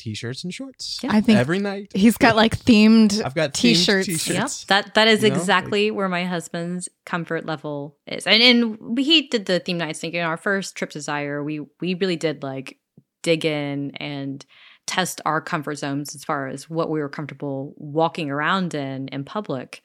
t-shirts 0.00 0.42
and 0.44 0.52
shorts. 0.52 0.98
Yeah. 1.02 1.10
I 1.12 1.20
think 1.20 1.38
every 1.38 1.58
night. 1.58 1.92
he's 1.94 2.16
got 2.16 2.34
like 2.36 2.58
themed 2.58 3.22
I've 3.24 3.34
got 3.34 3.54
t-shirts. 3.54 4.08
Yep. 4.08 4.18
T-shirts. 4.18 4.64
That 4.64 4.94
that 4.94 5.06
is 5.08 5.22
You 5.22 5.28
know, 5.30 5.36
exactly 5.36 5.90
where 5.90 6.08
my 6.08 6.24
husband's 6.24 6.88
comfort 7.04 7.44
level 7.46 7.96
is. 8.06 8.26
And 8.26 8.42
and 8.42 8.98
he 8.98 9.28
did 9.28 9.46
the 9.46 9.60
theme 9.60 9.78
nights 9.78 10.00
thinking 10.00 10.22
our 10.22 10.36
first 10.36 10.74
trip 10.76 10.90
to 10.90 10.98
Desire, 10.98 11.44
we 11.44 11.60
we 11.80 11.94
really 11.94 12.16
did 12.16 12.42
like 12.42 12.78
dig 13.22 13.44
in 13.44 13.92
and 13.96 14.44
test 14.86 15.20
our 15.24 15.40
comfort 15.40 15.76
zones 15.76 16.14
as 16.14 16.24
far 16.24 16.48
as 16.48 16.68
what 16.68 16.90
we 16.90 16.98
were 17.00 17.08
comfortable 17.08 17.74
walking 17.76 18.30
around 18.30 18.74
in 18.74 19.08
in 19.08 19.24
public. 19.24 19.82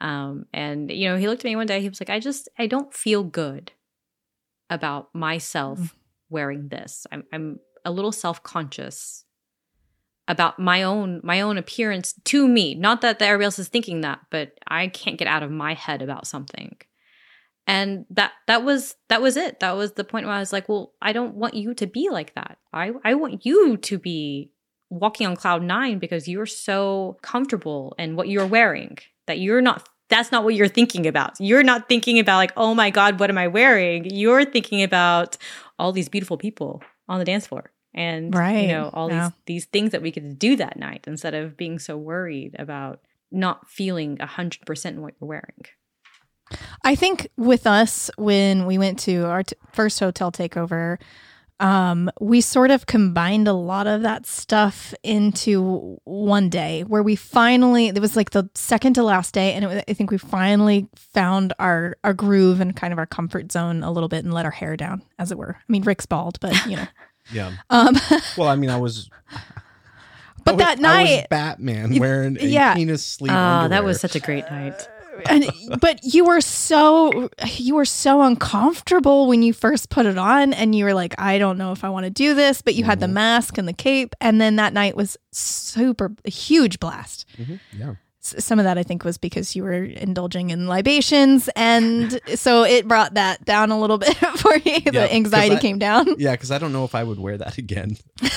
Um, 0.00 0.44
and 0.52 0.90
you 0.92 1.08
know, 1.08 1.16
he 1.16 1.26
looked 1.26 1.40
at 1.44 1.48
me 1.48 1.56
one 1.56 1.66
day, 1.66 1.80
he 1.80 1.88
was 1.88 2.00
like, 2.00 2.10
I 2.10 2.20
just 2.20 2.48
I 2.58 2.66
don't 2.68 2.92
feel 2.94 3.24
good 3.24 3.72
about 4.70 5.08
myself 5.14 5.78
Mm. 5.78 5.90
wearing 6.30 6.68
this. 6.68 7.06
I'm 7.10 7.24
I'm 7.32 7.58
a 7.84 7.90
little 7.90 8.12
self-conscious 8.12 9.24
about 10.28 10.58
my 10.58 10.82
own 10.82 11.20
my 11.24 11.40
own 11.40 11.58
appearance 11.58 12.14
to 12.24 12.46
me. 12.46 12.74
Not 12.74 13.00
that 13.00 13.20
everybody 13.20 13.46
else 13.46 13.58
is 13.58 13.68
thinking 13.68 14.02
that 14.02 14.20
but 14.30 14.52
i 14.68 14.86
can't 14.88 15.18
get 15.18 15.26
out 15.26 15.42
of 15.42 15.50
my 15.50 15.74
head 15.74 16.02
about 16.02 16.26
something. 16.26 16.76
And 17.66 18.06
that 18.10 18.32
that 18.46 18.62
was 18.62 18.94
that 19.08 19.22
was 19.22 19.36
it. 19.36 19.60
That 19.60 19.76
was 19.76 19.92
the 19.92 20.04
point 20.04 20.26
where 20.26 20.34
i 20.34 20.40
was 20.40 20.52
like 20.52 20.68
well 20.68 20.92
i 21.02 21.12
don't 21.12 21.34
want 21.34 21.54
you 21.54 21.74
to 21.74 21.86
be 21.86 22.10
like 22.10 22.34
that. 22.34 22.58
I 22.72 22.92
i 23.02 23.14
want 23.14 23.44
you 23.44 23.78
to 23.78 23.98
be 23.98 24.52
walking 24.90 25.26
on 25.26 25.36
cloud 25.36 25.62
9 25.62 25.98
because 25.98 26.28
you're 26.28 26.46
so 26.46 27.18
comfortable 27.22 27.94
in 27.98 28.16
what 28.16 28.28
you're 28.28 28.46
wearing 28.46 28.96
that 29.26 29.38
you're 29.38 29.60
not 29.60 29.88
that's 30.10 30.32
not 30.32 30.42
what 30.42 30.54
you're 30.54 30.68
thinking 30.68 31.06
about. 31.06 31.34
You're 31.38 31.62
not 31.62 31.88
thinking 31.88 32.18
about 32.18 32.36
like 32.36 32.52
oh 32.56 32.74
my 32.74 32.90
god 32.90 33.18
what 33.18 33.30
am 33.30 33.38
i 33.38 33.48
wearing? 33.48 34.04
You're 34.10 34.44
thinking 34.44 34.82
about 34.82 35.38
all 35.78 35.92
these 35.92 36.10
beautiful 36.10 36.36
people 36.36 36.82
on 37.08 37.18
the 37.18 37.24
dance 37.24 37.46
floor 37.46 37.70
and 37.98 38.34
Right. 38.34 38.62
you 38.62 38.68
know 38.68 38.90
all 38.94 39.10
Yeah. 39.10 39.28
these 39.28 39.32
these 39.46 39.64
things 39.66 39.90
that 39.92 40.02
we 40.02 40.10
could 40.12 40.38
do 40.38 40.56
that 40.56 40.78
night 40.78 41.04
instead 41.06 41.34
of 41.34 41.56
being 41.56 41.78
so 41.78 41.96
worried 41.96 42.54
about 42.58 43.00
not 43.30 43.68
feeling 43.68 44.16
100% 44.18 44.96
in 44.96 45.02
what 45.02 45.14
you're 45.20 45.28
wearing 45.28 45.64
I 46.82 46.94
think 46.94 47.28
with 47.36 47.66
us 47.66 48.10
when 48.16 48.64
we 48.64 48.78
went 48.78 48.98
to 49.00 49.26
our 49.26 49.42
t- 49.42 49.54
first 49.72 50.00
hotel 50.00 50.32
takeover, 50.32 50.96
um, 51.60 52.08
we 52.20 52.40
sort 52.40 52.70
of 52.70 52.86
combined 52.86 53.48
a 53.48 53.52
lot 53.52 53.86
of 53.86 54.00
that 54.02 54.24
stuff 54.24 54.94
into 55.02 55.98
one 56.04 56.48
day 56.48 56.84
where 56.84 57.02
we 57.02 57.16
finally 57.16 57.88
it 57.88 58.00
was 58.00 58.16
like 58.16 58.30
the 58.30 58.48
second 58.54 58.94
to 58.94 59.02
last 59.02 59.34
day, 59.34 59.52
and 59.52 59.64
it 59.64 59.68
was, 59.68 59.82
I 59.88 59.92
think 59.92 60.10
we 60.10 60.16
finally 60.18 60.88
found 60.96 61.52
our 61.58 61.96
our 62.02 62.14
groove 62.14 62.60
and 62.62 62.74
kind 62.74 62.92
of 62.94 62.98
our 62.98 63.06
comfort 63.06 63.52
zone 63.52 63.82
a 63.82 63.90
little 63.90 64.08
bit 64.08 64.24
and 64.24 64.32
let 64.32 64.46
our 64.46 64.50
hair 64.52 64.74
down, 64.76 65.02
as 65.18 65.30
it 65.30 65.36
were. 65.36 65.56
I 65.58 65.64
mean, 65.72 65.82
Rick's 65.82 66.06
bald, 66.06 66.38
but 66.40 66.54
you 66.64 66.76
know, 66.76 66.86
Yeah. 67.32 67.52
um, 67.70 67.94
Well, 68.36 68.48
I 68.48 68.56
mean, 68.56 68.70
I 68.70 68.78
was. 68.78 69.08
But 70.44 70.52
I 70.52 70.56
was- 70.56 70.64
that 70.64 70.78
night- 70.78 71.26
Batman 71.28 71.92
You- 71.92 72.00
wearing 72.00 72.38
a 72.40 72.44
yeah. 72.46 72.74
penis 72.74 73.04
sleeve 73.04 73.32
oh 73.32 73.68
that 73.68 73.84
was 73.84 74.00
such 74.00 74.14
a 74.16 74.20
great 74.20 74.44
night 74.50 74.88
and 75.28 75.44
but 75.80 75.98
you 76.02 76.24
were 76.24 76.40
so 76.40 77.28
you 77.56 77.74
were 77.74 77.84
so 77.84 78.22
uncomfortable 78.22 79.26
when 79.28 79.42
you 79.42 79.52
first 79.52 79.90
put 79.90 80.06
it 80.06 80.16
on 80.16 80.54
and 80.54 80.74
you 80.74 80.84
were 80.86 80.94
like 80.94 81.14
i 81.18 81.36
don't 81.38 81.58
know 81.58 81.72
if 81.72 81.84
i 81.84 81.88
want 81.90 82.04
to 82.04 82.10
do 82.10 82.32
this 82.34 82.62
but 82.62 82.74
you 82.76 82.84
had 82.84 83.00
the 83.00 83.06
Mhm. 83.06 83.12
mask 83.14 83.58
and 83.58 83.68
the 83.68 83.72
cape 83.74 84.14
and 84.22 84.40
then 84.40 84.56
that 84.56 84.72
night 84.72 84.96
was 84.96 85.18
super 85.32 86.12
a 86.24 86.30
huge 86.30 86.78
blast 86.80 87.26
Mhm, 87.36 87.60
Yeah. 87.78 87.94
Some 88.38 88.58
of 88.58 88.64
that 88.64 88.76
I 88.78 88.82
think 88.82 89.04
was 89.04 89.18
because 89.18 89.54
you 89.56 89.62
were 89.62 89.84
indulging 89.84 90.50
in 90.50 90.66
libations, 90.68 91.48
and 91.56 92.20
so 92.34 92.64
it 92.64 92.86
brought 92.88 93.14
that 93.14 93.44
down 93.44 93.70
a 93.70 93.78
little 93.80 93.98
bit 94.06 94.16
for 94.16 94.56
you. 94.56 94.80
Yeah, 94.86 94.90
the 94.90 95.12
anxiety 95.14 95.56
I- 95.56 95.60
came 95.60 95.78
down. 95.78 96.14
Yeah, 96.18 96.32
because 96.32 96.50
I 96.50 96.58
don't 96.58 96.72
know 96.72 96.84
if 96.84 96.94
I 96.94 97.04
would 97.04 97.18
wear 97.18 97.38
that 97.38 97.58
again. 97.58 97.96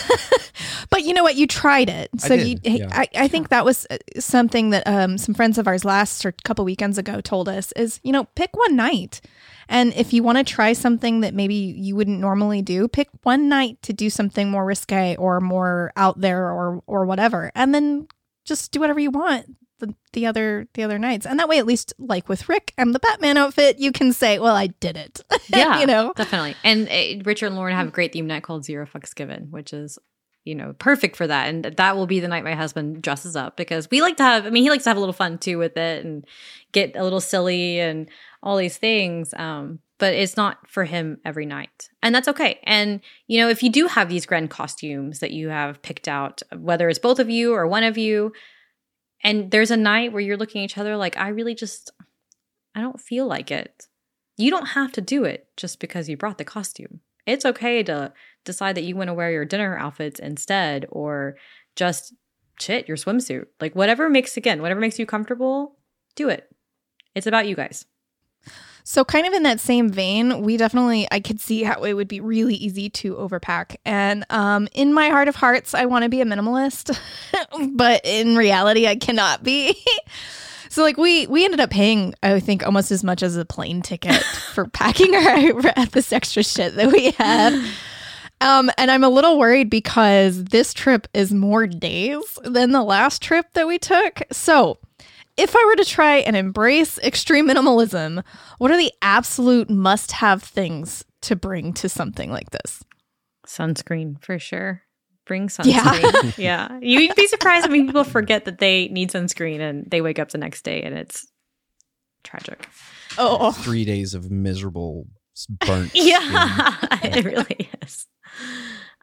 But 0.90 1.04
you 1.04 1.14
know 1.14 1.24
what? 1.24 1.36
You 1.36 1.48
tried 1.48 1.90
it. 1.90 2.10
I 2.16 2.28
So 2.28 2.36
did, 2.36 2.48
you, 2.48 2.58
yeah. 2.64 2.88
I, 2.92 3.08
I 3.16 3.28
think 3.30 3.48
that 3.50 3.64
was 3.64 3.88
uh, 3.90 3.98
something 4.20 4.72
that 4.72 4.86
um, 4.86 5.18
some 5.18 5.34
friends 5.34 5.58
of 5.58 5.66
ours 5.66 5.86
last 5.86 6.26
or 6.26 6.30
a 6.30 6.34
couple 6.44 6.66
weekends 6.66 6.98
ago 6.98 7.22
told 7.22 7.48
us 7.48 7.72
is, 7.78 8.00
you 8.04 8.12
know, 8.12 8.26
pick 8.36 8.56
one 8.58 8.76
night. 8.76 9.22
And 9.70 9.94
if 9.94 10.12
you 10.12 10.22
want 10.22 10.38
to 10.38 10.44
try 10.44 10.74
something 10.74 11.22
that 11.22 11.34
maybe 11.34 11.56
you 11.56 11.96
wouldn't 11.96 12.20
normally 12.20 12.62
do, 12.62 12.90
pick 12.90 13.08
one 13.24 13.48
night 13.48 13.82
to 13.84 13.94
do 13.94 14.10
something 14.10 14.52
more 14.52 14.66
risque 14.66 15.16
or 15.16 15.40
more 15.40 15.94
out 15.96 16.20
there 16.20 16.52
or 16.52 16.84
or 16.88 17.06
whatever. 17.06 17.52
And 17.56 17.74
then 17.74 18.08
just 18.44 18.74
do 18.74 18.82
whatever 18.82 19.00
you 19.00 19.12
want 19.12 19.46
the, 19.82 19.94
the 20.14 20.26
other 20.26 20.68
the 20.74 20.84
other 20.84 20.98
nights. 20.98 21.26
And 21.26 21.38
that 21.40 21.50
way 21.50 21.60
at 21.60 21.66
least 21.66 21.94
like 22.00 22.30
with 22.30 22.48
Rick 22.48 22.74
and 22.78 22.96
the 22.96 23.00
Batman 23.00 23.38
outfit, 23.38 23.80
you 23.80 23.92
can 23.92 24.14
say, 24.14 24.40
"Well, 24.40 24.56
I 24.56 24.68
did 24.68 24.96
it." 24.96 25.22
Yeah, 25.50 25.82
you 25.82 25.86
know. 25.86 26.14
definitely. 26.16 26.56
And 26.64 26.88
uh, 26.88 27.24
Richard 27.26 27.48
and 27.48 27.56
Lauren 27.56 27.76
have 27.76 27.90
a 27.90 27.92
great 27.92 28.14
theme 28.14 28.28
night 28.28 28.44
called 28.44 28.64
Zero 28.64 28.86
Fucks 28.86 29.14
Given, 29.14 29.48
which 29.52 29.74
is 29.74 30.00
you 30.46 30.56
know 30.56 30.74
perfect 30.80 31.18
for 31.18 31.28
that. 31.28 31.50
And 31.50 31.66
that 31.66 31.96
will 31.98 32.08
be 32.08 32.22
the 32.22 32.30
night 32.30 32.46
my 32.46 32.56
husband 32.56 33.02
dresses 33.02 33.36
up 33.36 33.58
because 33.58 33.90
we 33.92 34.02
like 34.02 34.16
to 34.18 34.24
have. 34.24 34.46
I 34.46 34.50
mean, 34.50 34.64
he 34.64 34.70
likes 34.70 34.86
to 34.86 34.90
have 34.90 34.98
a 34.98 35.00
little 35.02 35.14
fun 35.14 35.40
too 35.40 35.58
with 35.58 35.76
it 35.76 36.06
and 36.06 36.26
get 36.72 36.96
a 36.96 37.04
little 37.04 37.20
silly 37.20 37.80
and 37.80 38.08
all 38.42 38.56
these 38.56 38.78
things. 38.78 39.34
Um, 39.36 39.80
but 39.98 40.14
it's 40.14 40.38
not 40.38 40.58
for 40.70 40.86
him 40.86 41.20
every 41.26 41.46
night, 41.46 41.90
and 42.02 42.16
that's 42.16 42.28
okay. 42.30 42.60
And 42.64 43.02
you 43.28 43.40
know, 43.40 43.50
if 43.50 43.62
you 43.62 43.70
do 43.70 43.88
have 43.88 44.10
these 44.10 44.26
grand 44.26 44.50
costumes 44.50 45.20
that 45.20 45.32
you 45.32 45.50
have 45.50 45.82
picked 45.82 46.08
out, 46.08 46.42
whether 46.58 46.88
it's 46.88 46.98
both 47.00 47.20
of 47.20 47.30
you 47.30 47.54
or 47.54 47.68
one 47.68 47.84
of 47.84 47.98
you. 47.98 48.32
And 49.24 49.52
there's 49.52 49.72
a 49.72 49.78
night 49.78 50.12
where 50.12 50.22
you're 50.22 50.38
looking 50.38 50.62
at 50.62 50.66
each 50.66 50.78
other 50.78 50.98
like, 50.98 51.18
I 51.18 51.30
really 51.30 51.56
just, 51.56 51.92
I 52.74 52.82
don't 52.82 53.00
feel 53.00 53.28
like 53.28 53.52
it 53.52 53.88
you 54.42 54.50
don't 54.50 54.70
have 54.70 54.92
to 54.94 55.02
do 55.02 55.24
it 55.24 55.48
just 55.56 55.80
because 55.80 56.10
you 56.10 56.18
brought 56.18 56.38
the 56.38 56.44
costume. 56.44 57.02
It's 57.26 57.46
okay 57.46 57.84
to 57.84 58.14
decide 58.44 58.76
that 58.76 58.84
you 58.84 58.96
want 58.96 59.10
to 59.10 59.14
wear 59.14 59.32
your 59.32 59.46
dinner 59.46 59.78
outfits 59.78 60.20
instead 60.20 60.88
or 60.90 61.38
just 61.76 62.14
shit 62.60 62.88
your 62.88 62.98
swimsuit. 62.98 63.46
Like 63.60 63.76
whatever 63.76 64.10
makes 64.10 64.38
again, 64.38 64.62
whatever 64.62 64.80
makes 64.80 64.98
you 64.98 65.06
comfortable, 65.06 65.78
do 66.16 66.30
it. 66.30 66.50
It's 67.14 67.28
about 67.28 67.48
you 67.48 67.56
guys. 67.56 67.86
So, 68.84 69.04
kind 69.04 69.28
of 69.28 69.34
in 69.34 69.44
that 69.44 69.60
same 69.60 69.90
vein, 69.90 70.42
we 70.42 70.58
definitely, 70.58 71.08
I 71.12 71.20
could 71.20 71.40
see 71.40 71.64
how 71.64 71.84
it 71.84 71.94
would 71.94 72.08
be 72.08 72.20
really 72.20 72.56
easy 72.56 72.90
to 72.90 73.16
overpack. 73.16 73.76
And 73.86 74.26
um, 74.30 74.68
in 74.74 74.94
my 74.94 75.10
heart 75.10 75.28
of 75.28 75.36
hearts, 75.36 75.74
I 75.74 75.86
want 75.86 76.04
to 76.04 76.10
be 76.10 76.22
a 76.22 76.26
minimalist, 76.26 76.98
but 77.76 78.02
in 78.04 78.36
reality, 78.36 78.88
I 78.88 78.96
cannot 78.96 79.44
be. 79.44 79.76
so, 80.70 80.82
like, 80.82 80.98
we 80.98 81.28
we 81.28 81.46
ended 81.46 81.60
up 81.60 81.70
paying, 81.70 82.16
I 82.24 82.40
think, 82.40 82.66
almost 82.66 82.92
as 82.92 83.04
much 83.04 83.24
as 83.24 83.38
a 83.38 83.46
plane 83.46 83.82
ticket 83.82 84.16
for 84.54 84.66
packing 84.66 85.16
our 85.16 85.86
this 85.88 86.12
extra 86.12 86.44
shit 86.44 86.76
that 86.76 86.92
we 86.92 87.12
had. 87.12 87.54
Um, 88.42 88.72
and 88.80 88.90
I'm 88.90 89.04
a 89.04 89.10
little 89.10 89.38
worried 89.38 89.70
because 89.70 90.46
this 90.46 90.74
trip 90.74 91.08
is 91.14 91.32
more 91.32 91.68
days 91.68 92.40
than 92.44 92.72
the 92.72 92.82
last 92.82 93.22
trip 93.22 93.46
that 93.54 93.68
we 93.68 93.78
took. 93.78 94.24
So, 94.32 94.80
if 95.42 95.56
I 95.56 95.66
were 95.66 95.76
to 95.84 95.90
try 95.90 96.18
and 96.18 96.36
embrace 96.36 96.98
extreme 97.00 97.48
minimalism, 97.48 98.24
what 98.60 98.72
are 98.72 98.78
the 98.78 98.92
absolute 99.02 99.70
must 99.70 100.12
have 100.14 100.44
things 100.44 101.04
to 101.24 101.36
bring 101.36 101.74
to 101.74 101.90
something 101.90 102.32
like 102.32 102.52
this? 102.52 102.84
Sunscreen 103.48 104.24
for 104.24 104.40
sure. 104.40 104.84
Bring 105.26 105.48
sunscreen. 105.50 106.38
Yeah. 106.38 106.78
You'd 106.82 107.16
be 107.16 107.28
surprised 107.28 107.66
I 107.66 107.70
mean, 107.70 107.88
people 107.88 108.04
forget 108.04 108.46
that 108.46 108.60
they 108.60 108.88
need 108.90 109.12
sunscreen 109.12 109.60
and 109.60 109.90
they 109.90 110.02
wake 110.02 110.20
up 110.20 110.30
the 110.30 110.38
next 110.38 110.64
day 110.64 110.82
and 110.82 110.96
it's 110.98 111.28
tragic. 112.24 112.68
Oh, 113.18 113.52
Three 113.52 113.86
days 113.86 114.14
of 114.14 114.32
miserable 114.32 115.08
s- 115.36 115.48
burnt. 115.66 115.90
skin. 115.92 116.08
Yeah, 116.08 116.76
it 117.04 117.26
really 117.26 117.70
is. 117.82 118.08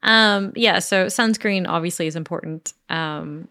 Um, 0.03 0.53
yeah, 0.55 0.79
so 0.79 1.07
sunscreen 1.07 1.67
obviously 1.69 2.07
is 2.07 2.17
important. 2.17 2.73
Um, 2.89 3.49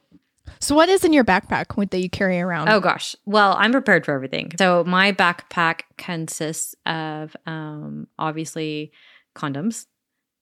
so 0.59 0.75
what 0.75 0.89
is 0.89 1.03
in 1.03 1.13
your 1.13 1.23
backpack 1.23 1.89
that 1.91 1.99
you 1.99 2.09
carry 2.09 2.39
around? 2.39 2.69
oh 2.69 2.79
gosh. 2.79 3.15
Well, 3.25 3.55
I'm 3.57 3.71
prepared 3.71 4.05
for 4.05 4.13
everything. 4.13 4.51
So 4.57 4.83
my 4.83 5.11
backpack 5.11 5.81
consists 5.97 6.75
of 6.85 7.35
um 7.45 8.07
obviously 8.17 8.91
condoms 9.35 9.85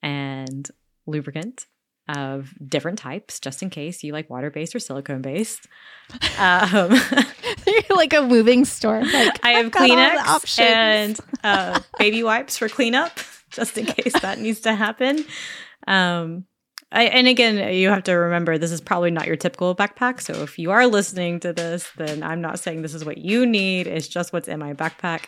and 0.01 0.69
lubricant 1.05 1.65
of 2.07 2.53
different 2.67 2.99
types, 2.99 3.39
just 3.39 3.63
in 3.63 3.69
case 3.69 4.03
you 4.03 4.13
like 4.13 4.29
water 4.29 4.51
based 4.51 4.75
or 4.75 4.79
silicone 4.79 5.21
based. 5.21 5.67
Um, 6.37 6.91
you're 7.67 7.97
like 7.97 8.13
a 8.13 8.21
moving 8.21 8.65
store. 8.65 9.01
Like 9.13 9.43
I 9.43 9.51
have 9.51 9.71
Kleenex 9.71 10.59
and 10.59 11.19
uh, 11.43 11.79
baby 11.97 12.21
wipes 12.21 12.57
for 12.57 12.69
cleanup, 12.69 13.17
just 13.49 13.77
in 13.77 13.85
case 13.85 14.13
that 14.21 14.37
needs 14.37 14.59
to 14.61 14.75
happen. 14.75 15.25
Um, 15.87 16.45
I, 16.95 17.03
and 17.03 17.27
again, 17.27 17.73
you 17.73 17.89
have 17.89 18.03
to 18.03 18.13
remember 18.13 18.57
this 18.57 18.71
is 18.71 18.79
probably 18.79 19.11
not 19.11 19.27
your 19.27 19.35
typical 19.35 19.75
backpack. 19.75 20.21
So 20.21 20.33
if 20.43 20.57
you 20.57 20.71
are 20.71 20.87
listening 20.87 21.41
to 21.41 21.51
this, 21.51 21.91
then 21.97 22.23
I'm 22.23 22.39
not 22.39 22.57
saying 22.57 22.81
this 22.81 22.93
is 22.93 23.03
what 23.03 23.17
you 23.17 23.45
need. 23.45 23.85
It's 23.85 24.07
just 24.07 24.31
what's 24.31 24.47
in 24.47 24.59
my 24.59 24.73
backpack. 24.73 25.25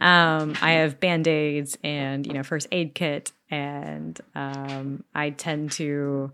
Um, 0.00 0.54
I 0.60 0.72
have 0.72 1.00
band 1.00 1.26
aids 1.28 1.76
and 1.82 2.26
you 2.26 2.32
know 2.32 2.42
first 2.42 2.68
aid 2.72 2.94
kit, 2.94 3.32
and 3.50 4.18
um, 4.34 5.04
I 5.14 5.30
tend 5.30 5.72
to 5.72 6.32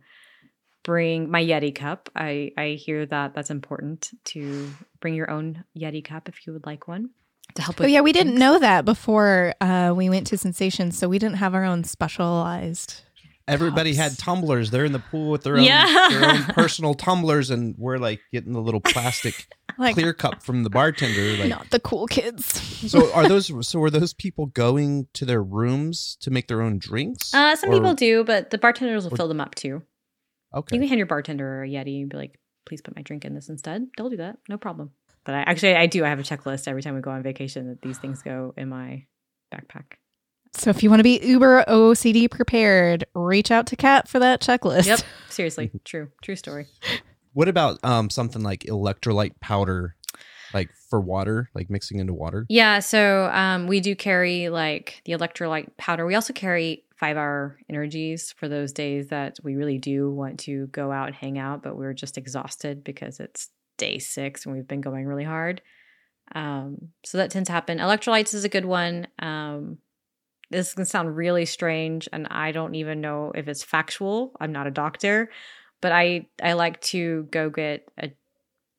bring 0.84 1.30
my 1.30 1.42
Yeti 1.42 1.74
cup. 1.74 2.08
I 2.14 2.52
I 2.56 2.70
hear 2.70 3.06
that 3.06 3.34
that's 3.34 3.50
important 3.50 4.10
to 4.26 4.70
bring 5.00 5.14
your 5.14 5.30
own 5.30 5.64
Yeti 5.76 6.04
cup 6.04 6.28
if 6.28 6.46
you 6.46 6.52
would 6.52 6.66
like 6.66 6.86
one 6.86 7.10
to 7.54 7.62
help. 7.62 7.80
Oh 7.80 7.86
yeah, 7.86 8.00
we 8.00 8.12
didn't 8.12 8.32
things. 8.32 8.40
know 8.40 8.58
that 8.58 8.84
before 8.84 9.54
uh, 9.60 9.92
we 9.94 10.08
went 10.08 10.26
to 10.28 10.38
Sensations, 10.38 10.96
so 10.98 11.08
we 11.08 11.18
didn't 11.18 11.36
have 11.36 11.54
our 11.54 11.64
own 11.64 11.84
specialized. 11.84 13.02
Everybody 13.48 13.94
Cups. 13.94 13.98
had 14.10 14.18
tumblers. 14.18 14.70
They're 14.70 14.84
in 14.84 14.92
the 14.92 14.98
pool 14.98 15.30
with 15.30 15.42
their 15.42 15.56
own, 15.56 15.64
Yeah. 15.64 16.08
their 16.10 16.30
own 16.30 16.42
personal 16.54 16.94
tumblers, 16.94 17.50
and 17.50 17.74
we're 17.78 17.98
like 17.98 18.20
getting 18.32 18.52
the 18.52 18.60
little 18.60 18.80
plastic 18.80 19.46
Like 19.78 19.94
clear 19.94 20.12
cup 20.12 20.42
from 20.42 20.64
the 20.64 20.70
bartender. 20.70 21.36
Like, 21.36 21.48
not 21.48 21.70
the 21.70 21.78
cool 21.80 22.06
kids. 22.06 22.60
so 22.90 23.12
are 23.14 23.28
those? 23.28 23.66
So 23.68 23.82
are 23.82 23.90
those 23.90 24.12
people 24.12 24.46
going 24.46 25.06
to 25.14 25.24
their 25.24 25.42
rooms 25.42 26.16
to 26.20 26.30
make 26.30 26.48
their 26.48 26.62
own 26.62 26.78
drinks? 26.78 27.32
Uh, 27.32 27.54
some 27.56 27.70
Or- 27.70 27.74
people 27.74 27.94
do, 27.94 28.24
but 28.24 28.50
the 28.50 28.58
bartenders 28.58 29.04
will 29.04 29.14
or- 29.14 29.16
fill 29.16 29.28
them 29.28 29.40
up 29.40 29.54
too. 29.54 29.82
Okay, 30.54 30.76
you 30.76 30.80
can 30.80 30.88
hand 30.88 30.98
your 30.98 31.06
bartender 31.06 31.62
a 31.62 31.68
Yeti 31.68 32.00
and 32.00 32.08
be 32.10 32.16
like, 32.16 32.38
"Please 32.66 32.80
put 32.82 32.96
my 32.96 33.02
drink 33.02 33.24
in 33.24 33.34
this 33.34 33.48
instead." 33.48 33.86
They'll 33.96 34.10
do 34.10 34.16
that, 34.16 34.38
no 34.48 34.56
problem. 34.58 34.90
But 35.24 35.34
I 35.34 35.38
actually 35.42 35.76
I 35.76 35.86
do. 35.86 36.04
I 36.04 36.08
have 36.08 36.18
a 36.18 36.22
checklist 36.22 36.66
every 36.66 36.82
time 36.82 36.94
we 36.94 37.00
go 37.02 37.10
on 37.10 37.22
vacation 37.22 37.68
that 37.68 37.82
these 37.82 37.98
things 37.98 38.22
go 38.22 38.54
in 38.56 38.68
my 38.70 39.04
backpack. 39.54 39.92
So 40.54 40.70
if 40.70 40.82
you 40.82 40.90
want 40.90 41.00
to 41.00 41.04
be 41.04 41.20
uber 41.22 41.64
OCD 41.68 42.30
prepared, 42.30 43.04
reach 43.14 43.50
out 43.50 43.66
to 43.68 43.76
Cat 43.76 44.08
for 44.08 44.18
that 44.18 44.40
checklist. 44.40 44.86
Yep, 44.86 45.00
seriously, 45.28 45.70
true, 45.84 46.10
true 46.22 46.36
story. 46.36 46.66
What 47.32 47.48
about 47.48 47.78
um 47.84 48.10
something 48.10 48.42
like 48.42 48.60
electrolyte 48.60 49.38
powder, 49.40 49.96
like 50.52 50.70
for 50.90 51.00
water, 51.00 51.50
like 51.54 51.70
mixing 51.70 51.98
into 51.98 52.14
water? 52.14 52.46
Yeah, 52.48 52.80
so 52.80 53.30
um, 53.32 53.66
we 53.66 53.80
do 53.80 53.94
carry 53.94 54.48
like 54.48 55.02
the 55.04 55.12
electrolyte 55.12 55.76
powder. 55.76 56.06
We 56.06 56.14
also 56.14 56.32
carry 56.32 56.84
five 56.98 57.16
hour 57.16 57.58
energies 57.70 58.32
for 58.36 58.48
those 58.48 58.72
days 58.72 59.08
that 59.08 59.38
we 59.42 59.54
really 59.54 59.78
do 59.78 60.10
want 60.10 60.40
to 60.40 60.66
go 60.68 60.90
out 60.90 61.06
and 61.06 61.14
hang 61.14 61.38
out, 61.38 61.62
but 61.62 61.76
we're 61.76 61.94
just 61.94 62.18
exhausted 62.18 62.82
because 62.82 63.20
it's 63.20 63.50
day 63.76 63.98
six 63.98 64.44
and 64.44 64.54
we've 64.54 64.66
been 64.66 64.80
going 64.80 65.06
really 65.06 65.24
hard. 65.24 65.62
Um, 66.34 66.88
so 67.04 67.18
that 67.18 67.30
tends 67.30 67.46
to 67.46 67.52
happen. 67.52 67.78
Electrolytes 67.78 68.34
is 68.34 68.44
a 68.44 68.48
good 68.48 68.64
one. 68.64 69.06
Um, 69.20 69.78
this 70.50 70.74
can 70.74 70.84
sound 70.84 71.16
really 71.16 71.44
strange, 71.44 72.08
and 72.12 72.26
I 72.30 72.52
don't 72.52 72.74
even 72.74 73.00
know 73.00 73.32
if 73.34 73.48
it's 73.48 73.62
factual. 73.62 74.32
I'm 74.40 74.52
not 74.52 74.66
a 74.66 74.70
doctor, 74.70 75.30
but 75.80 75.92
I 75.92 76.26
I 76.42 76.54
like 76.54 76.80
to 76.92 77.28
go 77.30 77.50
get 77.50 77.86
a 78.00 78.12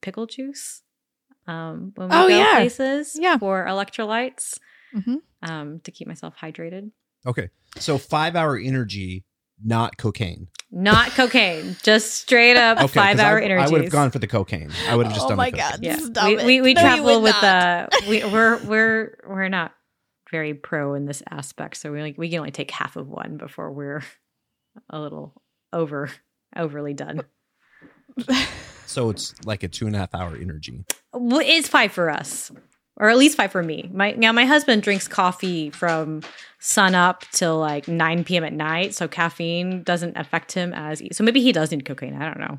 pickle 0.02 0.26
juice 0.26 0.82
um, 1.48 1.92
when 1.96 2.10
we 2.10 2.16
Oh, 2.16 2.28
go 2.28 2.36
yeah. 2.38 2.56
places 2.56 3.18
Yeah. 3.20 3.38
for 3.38 3.66
electrolytes 3.66 4.58
hmm 4.94 5.16
um, 5.44 5.80
to 5.82 5.92
keep 5.92 6.08
myself 6.08 6.36
hydrated. 6.38 6.92
Okay. 7.26 7.50
So 7.78 7.98
five 7.98 8.36
hour 8.36 8.58
energy, 8.58 9.24
not 9.64 9.98
cocaine. 9.98 10.48
Not 10.72 11.12
cocaine, 11.16 11.76
just 11.84 12.14
straight 12.14 12.56
up 12.58 12.78
Okay. 12.78 12.86
'cause 12.88 12.94
five 12.94 13.20
hour 13.20 13.40
energy. 13.40 13.62
I 13.64 13.68
would 13.68 13.82
have 13.84 13.92
gone 13.92 14.12
for 14.12 14.20
the 14.20 14.28
cocaine. 14.28 14.70
I 14.88 14.96
would 14.96 15.06
have 15.08 15.14
just 15.16 15.26
Oh 15.26 15.30
done 15.30 15.38
my 15.38 15.50
the 15.52 15.58
God. 15.58 15.72
cocaine. 15.74 15.84
Yeah, 15.84 15.98
Stop 15.98 16.26
we, 16.28 16.36
we, 16.38 16.62
we 16.62 16.74
No, 16.76 16.82
travel 16.82 17.06
would 17.06 17.24
with 17.24 17.36
not. 17.42 17.42
the 18.00 18.08
we, 18.08 18.24
we're 18.24 18.58
we're 18.66 19.18
we're 19.28 19.50
not 19.50 19.74
very 20.32 20.54
pro 20.54 20.94
in 20.94 21.06
this 21.06 21.22
aspect, 21.30 21.78
so 21.78 21.92
we 21.92 22.02
like 22.02 22.18
we 22.18 22.30
can 22.30 22.40
only 22.40 22.52
take 22.52 22.72
half 22.72 22.96
of 22.96 23.08
one 23.08 23.38
before 23.38 23.72
we're 23.72 24.04
a 24.90 25.00
little 25.00 25.42
over 25.74 26.10
overly 26.56 26.94
done. 26.94 27.22
So 28.86 29.12
it's 29.12 29.36
like 29.46 29.62
a 29.62 29.68
two 29.68 29.86
and 29.86 29.96
a 29.96 30.00
half 30.00 30.16
hour 30.16 30.36
energy. 30.36 30.84
Well, 31.14 31.42
It's 31.44 31.68
five 31.70 31.92
for 31.92 32.10
us, 32.10 32.52
or 32.98 33.08
at 33.10 33.20
least 33.20 33.38
five 33.38 33.52
for 33.52 33.62
me. 33.62 33.88
My 33.94 34.14
now 34.14 34.32
my 34.32 34.46
husband 34.46 34.82
drinks 34.82 35.08
coffee 35.08 35.70
from 35.70 36.24
sun 36.60 36.96
up 36.96 37.24
till 37.32 37.60
like 37.60 37.88
nine 37.88 38.24
p.m. 38.24 38.44
at 38.44 38.52
night, 38.52 38.96
so 38.96 39.08
caffeine 39.08 39.84
doesn't 39.84 40.18
affect 40.18 40.54
him 40.54 40.74
as 40.74 41.04
e- 41.04 41.10
so 41.14 41.24
maybe 41.24 41.40
he 41.40 41.52
does 41.52 41.70
need 41.72 41.86
cocaine. 41.86 42.16
I 42.20 42.26
don't 42.26 42.40
know. 42.40 42.58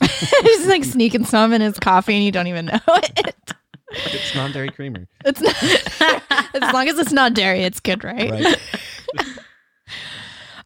He's 0.42 0.66
like 0.66 0.82
sneaking 0.82 1.24
some 1.24 1.52
in 1.52 1.60
his 1.60 1.78
coffee 1.78 2.14
and 2.16 2.24
you 2.24 2.32
don't 2.32 2.48
even 2.48 2.66
know 2.66 2.80
it. 2.88 3.52
It's 3.90 4.34
non-dairy 4.34 4.70
creamer, 4.70 5.06
It's 5.24 5.40
not, 5.40 6.54
as 6.62 6.72
long 6.72 6.88
as 6.88 6.98
it's 6.98 7.12
not 7.12 7.34
dairy, 7.34 7.62
it's 7.62 7.80
good, 7.80 8.04
right? 8.04 8.30
right? 8.30 8.60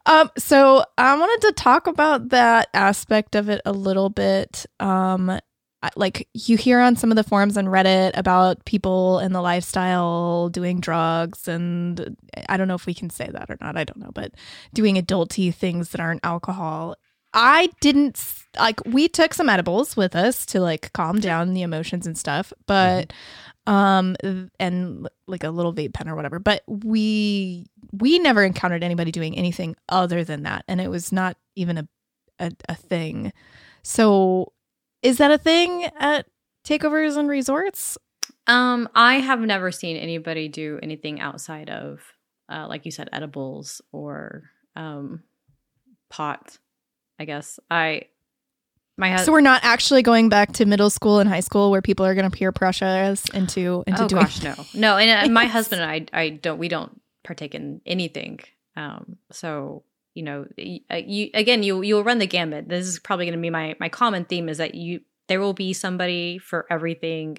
Um, 0.04 0.30
so 0.36 0.84
I 0.98 1.16
wanted 1.16 1.46
to 1.46 1.52
talk 1.52 1.86
about 1.86 2.30
that 2.30 2.68
aspect 2.74 3.36
of 3.36 3.48
it 3.48 3.62
a 3.64 3.70
little 3.72 4.10
bit. 4.10 4.66
Um, 4.80 5.38
like 5.96 6.28
you 6.34 6.56
hear 6.56 6.80
on 6.80 6.96
some 6.96 7.10
of 7.10 7.16
the 7.16 7.24
forums 7.24 7.56
on 7.56 7.66
Reddit 7.66 8.12
about 8.14 8.64
people 8.64 9.18
in 9.18 9.32
the 9.32 9.40
lifestyle 9.40 10.48
doing 10.48 10.80
drugs, 10.80 11.48
and 11.48 12.16
I 12.48 12.56
don't 12.56 12.68
know 12.68 12.74
if 12.74 12.86
we 12.86 12.94
can 12.94 13.10
say 13.10 13.28
that 13.32 13.50
or 13.50 13.56
not. 13.60 13.76
I 13.76 13.84
don't 13.84 13.98
know, 13.98 14.10
but 14.14 14.32
doing 14.72 14.96
adulty 14.96 15.52
things 15.54 15.90
that 15.90 16.00
aren't 16.00 16.24
alcohol. 16.24 16.96
I 17.34 17.70
didn't 17.80 18.22
like. 18.58 18.80
We 18.84 19.08
took 19.08 19.34
some 19.34 19.48
edibles 19.48 19.96
with 19.96 20.14
us 20.14 20.44
to 20.46 20.60
like 20.60 20.92
calm 20.92 21.20
down 21.20 21.54
the 21.54 21.62
emotions 21.62 22.06
and 22.06 22.16
stuff, 22.16 22.52
but 22.66 23.12
um 23.66 24.16
and 24.58 25.08
like 25.28 25.44
a 25.44 25.50
little 25.50 25.72
vape 25.72 25.94
pen 25.94 26.08
or 26.08 26.16
whatever 26.16 26.40
but 26.40 26.64
we 26.66 27.64
we 27.92 28.18
never 28.18 28.42
encountered 28.42 28.82
anybody 28.82 29.12
doing 29.12 29.38
anything 29.38 29.76
other 29.88 30.24
than 30.24 30.42
that 30.42 30.64
and 30.66 30.80
it 30.80 30.88
was 30.90 31.12
not 31.12 31.36
even 31.54 31.78
a 31.78 31.88
a, 32.40 32.50
a 32.68 32.74
thing 32.74 33.32
so 33.84 34.52
is 35.00 35.18
that 35.18 35.30
a 35.30 35.38
thing 35.38 35.84
at 36.00 36.26
takeovers 36.66 37.16
and 37.16 37.28
resorts 37.28 37.96
Um, 38.48 38.88
I 38.96 39.20
have 39.20 39.38
never 39.40 39.70
seen 39.70 39.96
anybody 39.96 40.48
do 40.48 40.80
anything 40.82 41.20
outside 41.20 41.70
of, 41.70 42.02
uh, 42.48 42.66
like 42.68 42.84
you 42.84 42.90
said, 42.90 43.08
edibles 43.12 43.80
or 43.92 44.50
um, 44.74 45.22
pot. 46.10 46.58
I 47.18 47.24
guess 47.24 47.60
I, 47.70 48.02
my 48.96 49.10
husband. 49.10 49.26
so 49.26 49.32
we're 49.32 49.40
not 49.40 49.62
actually 49.64 50.02
going 50.02 50.28
back 50.28 50.52
to 50.54 50.66
middle 50.66 50.90
school 50.90 51.18
and 51.18 51.28
high 51.28 51.40
school 51.40 51.70
where 51.70 51.82
people 51.82 52.04
are 52.04 52.14
going 52.14 52.30
to 52.30 52.36
peer 52.36 52.52
pressure 52.52 52.84
us 52.84 53.28
into 53.30 53.84
into 53.86 54.04
oh 54.04 54.08
doing 54.08 54.22
gosh, 54.22 54.42
no, 54.42 54.54
no. 54.74 54.96
And 54.96 55.30
uh, 55.30 55.32
my 55.32 55.44
husband 55.56 55.82
and 55.82 55.90
I, 55.90 56.18
I 56.18 56.28
don't. 56.30 56.58
We 56.58 56.68
don't 56.68 57.00
partake 57.24 57.54
in 57.54 57.80
anything. 57.86 58.40
Um, 58.76 59.16
so 59.30 59.84
you 60.14 60.22
know, 60.22 60.46
uh, 60.90 60.96
you 60.96 61.30
again, 61.34 61.62
you 61.62 61.82
you 61.82 61.94
will 61.94 62.04
run 62.04 62.18
the 62.18 62.26
gamut. 62.26 62.68
This 62.68 62.86
is 62.86 62.98
probably 62.98 63.26
going 63.26 63.38
to 63.38 63.42
be 63.42 63.50
my 63.50 63.76
my 63.80 63.88
common 63.88 64.24
theme 64.24 64.48
is 64.48 64.58
that 64.58 64.74
you 64.74 65.00
there 65.28 65.40
will 65.40 65.54
be 65.54 65.72
somebody 65.72 66.38
for 66.38 66.66
everything, 66.68 67.38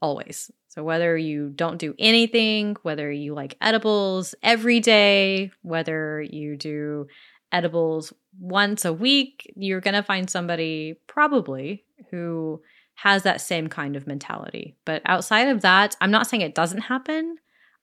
always. 0.00 0.50
So 0.68 0.82
whether 0.82 1.16
you 1.16 1.50
don't 1.50 1.78
do 1.78 1.94
anything, 1.98 2.76
whether 2.82 3.10
you 3.10 3.34
like 3.34 3.56
edibles 3.60 4.34
every 4.42 4.80
day, 4.80 5.50
whether 5.62 6.20
you 6.22 6.56
do 6.56 7.06
edibles 7.52 8.12
once 8.38 8.84
a 8.84 8.92
week, 8.92 9.52
you're 9.56 9.80
going 9.80 9.94
to 9.94 10.02
find 10.02 10.28
somebody 10.28 10.98
probably 11.06 11.84
who 12.10 12.62
has 12.94 13.22
that 13.22 13.40
same 13.40 13.68
kind 13.68 13.96
of 13.96 14.06
mentality. 14.06 14.76
But 14.84 15.02
outside 15.06 15.48
of 15.48 15.62
that, 15.62 15.96
I'm 16.00 16.10
not 16.10 16.26
saying 16.26 16.40
it 16.42 16.54
doesn't 16.54 16.82
happen. 16.82 17.36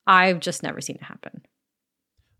I've 0.07 0.39
just 0.39 0.63
never 0.63 0.81
seen 0.81 0.97
it 0.97 1.03
happen. 1.03 1.41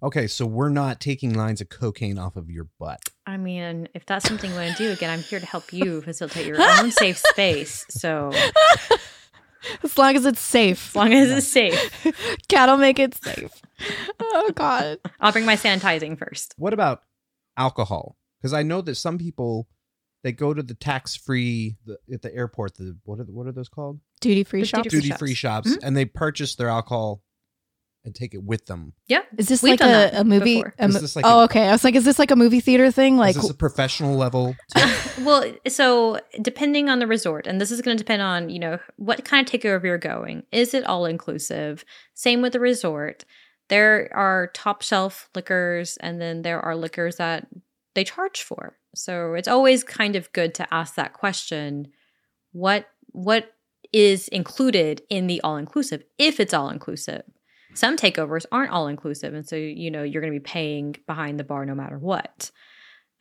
Okay, 0.01 0.27
so 0.27 0.45
we're 0.45 0.69
not 0.69 1.01
taking 1.01 1.33
lines 1.33 1.59
of 1.59 1.69
cocaine 1.69 2.17
off 2.17 2.37
of 2.37 2.49
your 2.49 2.67
butt. 2.79 3.01
I 3.25 3.35
mean, 3.35 3.89
if 3.93 4.05
that's 4.05 4.25
something 4.27 4.49
you 4.49 4.55
want 4.55 4.77
to 4.77 4.83
do, 4.83 4.91
again, 4.91 5.09
I'm 5.09 5.19
here 5.19 5.39
to 5.39 5.45
help 5.45 5.73
you 5.73 6.01
facilitate 6.03 6.45
your 6.45 6.61
own 6.61 6.91
safe 6.91 7.17
space. 7.17 7.85
So 7.89 8.31
as 9.83 9.97
long 9.97 10.15
as 10.15 10.25
it's 10.25 10.39
safe 10.39 10.89
as 10.89 10.95
long 10.95 11.11
as 11.11 11.29
it's 11.31 11.47
safe, 11.51 12.07
cat'll 12.47 12.77
make 12.77 12.97
it 12.97 13.13
safe 13.13 13.51
oh 14.19 14.51
god 14.55 14.97
I'll 15.19 15.31
bring 15.31 15.45
my 15.45 15.55
sanitizing 15.55 16.17
first. 16.17 16.53
What 16.57 16.73
about 16.73 17.03
alcohol? 17.59 18.17
Because 18.41 18.53
I 18.53 18.63
know 18.63 18.81
that 18.81 18.95
some 18.95 19.17
people 19.17 19.67
they 20.23 20.31
go 20.31 20.53
to 20.53 20.61
the 20.63 20.73
tax-free 20.73 21.77
the, 21.85 21.97
at 22.13 22.21
the 22.21 22.33
airport. 22.33 22.75
The 22.75 22.97
what 23.03 23.19
are 23.19 23.23
what 23.25 23.47
are 23.47 23.51
those 23.51 23.69
called? 23.69 23.99
duty 24.21 24.43
free 24.43 24.65
shops 24.65 24.83
duty-free 24.83 25.01
Duty-free 25.01 25.33
shops. 25.33 25.67
shops, 25.69 25.77
mm-hmm. 25.77 25.87
and 25.87 25.95
they 25.95 26.05
purchase 26.05 26.55
their 26.55 26.67
alcohol 26.69 27.21
and 28.05 28.15
take 28.15 28.33
it 28.33 28.43
with 28.43 28.65
them. 28.65 28.93
Yeah. 29.07 29.21
is 29.37 29.47
this 29.49 29.61
We've 29.61 29.79
like 29.79 29.81
a, 29.81 30.19
a 30.19 30.23
movie 30.23 30.61
a 30.61 30.85
Is 30.85 30.99
this 31.01 31.15
like 31.15 31.25
oh 31.25 31.41
a- 31.41 31.43
okay 31.45 31.67
i 31.67 31.71
was 31.71 31.83
like 31.83 31.95
is 31.95 32.05
this 32.05 32.17
like 32.17 32.31
a 32.31 32.35
movie 32.35 32.61
theater 32.61 32.91
thing 32.91 33.17
like 33.17 33.35
Is 33.35 33.41
this 33.41 33.51
a 33.51 33.53
professional 33.53 34.15
level? 34.15 34.55
tip? 34.75 34.89
well, 35.19 35.43
so 35.67 36.19
depending 36.41 36.89
on 36.89 36.99
the 36.99 37.07
resort, 37.07 37.45
and 37.47 37.59
this 37.59 37.71
is 37.71 37.81
going 37.81 37.97
to 37.97 38.03
depend 38.03 38.21
on, 38.21 38.49
you 38.49 38.59
know, 38.59 38.79
what 38.95 39.25
kind 39.25 39.45
of 39.47 39.51
takeover 39.53 39.83
you're 39.83 39.97
going. 39.97 40.43
Is 40.51 40.73
it 40.73 40.85
all 40.85 41.05
inclusive? 41.05 41.83
Same 42.13 42.41
with 42.41 42.53
the 42.53 42.59
resort. 42.59 43.25
There 43.69 44.09
are 44.13 44.51
top 44.53 44.81
shelf 44.81 45.29
liquors, 45.35 45.97
and 45.97 46.21
then 46.21 46.41
there 46.41 46.59
are 46.59 46.75
liquors 46.75 47.15
that 47.17 47.47
they 47.93 48.03
charge 48.03 48.41
for. 48.41 48.77
So 48.95 49.33
it's 49.33 49.47
always 49.47 49.83
kind 49.83 50.15
of 50.15 50.31
good 50.33 50.53
to 50.55 50.73
ask 50.73 50.95
that 50.95 51.13
question: 51.13 51.87
what 52.51 52.89
what 53.11 53.53
is 53.93 54.27
included 54.27 55.01
in 55.09 55.27
the 55.27 55.41
all 55.41 55.57
inclusive? 55.57 56.03
If 56.17 56.39
it's 56.39 56.53
all 56.53 56.69
inclusive, 56.69 57.23
some 57.73 57.95
takeovers 57.95 58.45
aren't 58.51 58.71
all 58.71 58.87
inclusive, 58.87 59.33
and 59.33 59.47
so 59.47 59.55
you 59.55 59.91
know 59.91 60.03
you're 60.03 60.21
going 60.21 60.33
to 60.33 60.39
be 60.39 60.43
paying 60.43 60.95
behind 61.07 61.39
the 61.39 61.43
bar 61.43 61.65
no 61.65 61.75
matter 61.75 61.97
what. 61.97 62.51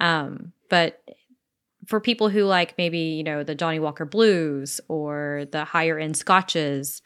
Um, 0.01 0.53
but 0.71 1.03
for 1.87 2.01
people 2.01 2.29
who 2.29 2.45
like 2.45 2.77
maybe 2.79 2.99
you 2.99 3.25
know 3.25 3.43
the 3.43 3.55
Johnnie 3.55 3.79
Walker 3.79 4.05
Blues 4.05 4.81
or 4.89 5.47
the 5.53 5.65
higher 5.65 5.99
end 5.99 6.17
scotches, 6.17 7.03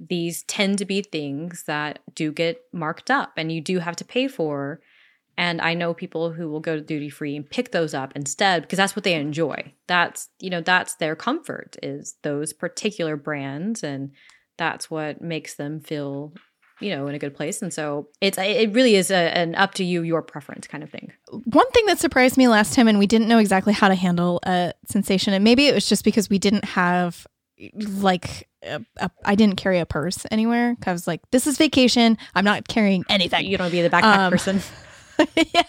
these 0.00 0.42
tend 0.44 0.78
to 0.78 0.84
be 0.84 1.02
things 1.02 1.64
that 1.66 1.98
do 2.14 2.32
get 2.32 2.62
marked 2.72 3.10
up 3.10 3.32
and 3.36 3.52
you 3.52 3.60
do 3.60 3.78
have 3.78 3.96
to 3.96 4.04
pay 4.04 4.26
for. 4.26 4.80
And 5.36 5.60
I 5.60 5.74
know 5.74 5.94
people 5.94 6.32
who 6.32 6.48
will 6.48 6.60
go 6.60 6.76
to 6.76 6.82
duty 6.82 7.10
free 7.10 7.36
and 7.36 7.48
pick 7.48 7.70
those 7.70 7.94
up 7.94 8.12
instead 8.16 8.62
because 8.62 8.78
that's 8.78 8.96
what 8.96 9.04
they 9.04 9.14
enjoy. 9.14 9.74
That's 9.86 10.28
you 10.38 10.50
know 10.50 10.60
that's 10.60 10.96
their 10.96 11.14
comfort 11.14 11.76
is 11.82 12.16
those 12.22 12.52
particular 12.52 13.16
brands 13.16 13.82
and 13.82 14.12
that's 14.56 14.90
what 14.90 15.22
makes 15.22 15.54
them 15.54 15.80
feel 15.80 16.32
you 16.80 16.94
know 16.94 17.06
in 17.06 17.14
a 17.14 17.18
good 17.18 17.34
place. 17.34 17.60
And 17.60 17.72
so 17.72 18.08
it's 18.20 18.38
it 18.38 18.72
really 18.72 18.96
is 18.96 19.10
a, 19.10 19.36
an 19.36 19.54
up 19.54 19.74
to 19.74 19.84
you 19.84 20.02
your 20.02 20.22
preference 20.22 20.66
kind 20.66 20.82
of 20.82 20.90
thing. 20.90 21.12
one 21.44 21.70
thing 21.72 21.86
that 21.86 21.98
surprised 21.98 22.38
me 22.38 22.48
last 22.48 22.74
time 22.74 22.88
and 22.88 22.98
we 22.98 23.06
didn't 23.06 23.28
know 23.28 23.38
exactly 23.38 23.74
how 23.74 23.88
to 23.88 23.94
handle 23.94 24.40
a 24.44 24.72
sensation 24.86 25.34
and 25.34 25.44
maybe 25.44 25.66
it 25.66 25.74
was 25.74 25.88
just 25.88 26.04
because 26.04 26.30
we 26.30 26.38
didn't 26.38 26.64
have 26.64 27.26
like 27.74 28.48
a, 28.62 28.80
a, 28.98 29.10
i 29.24 29.34
didn't 29.34 29.56
carry 29.56 29.78
a 29.78 29.86
purse 29.86 30.24
anywhere 30.30 30.76
i 30.86 30.92
was 30.92 31.06
like 31.06 31.20
this 31.30 31.46
is 31.46 31.56
vacation 31.58 32.16
i'm 32.34 32.44
not 32.44 32.66
carrying 32.68 33.04
anything 33.08 33.44
You 33.46 33.58
don't 33.58 33.70
be 33.70 33.82
the 33.82 33.90
backpack 33.90 34.16
Um, 34.18 34.32
person. 34.32 34.60
yeah. 35.52 35.62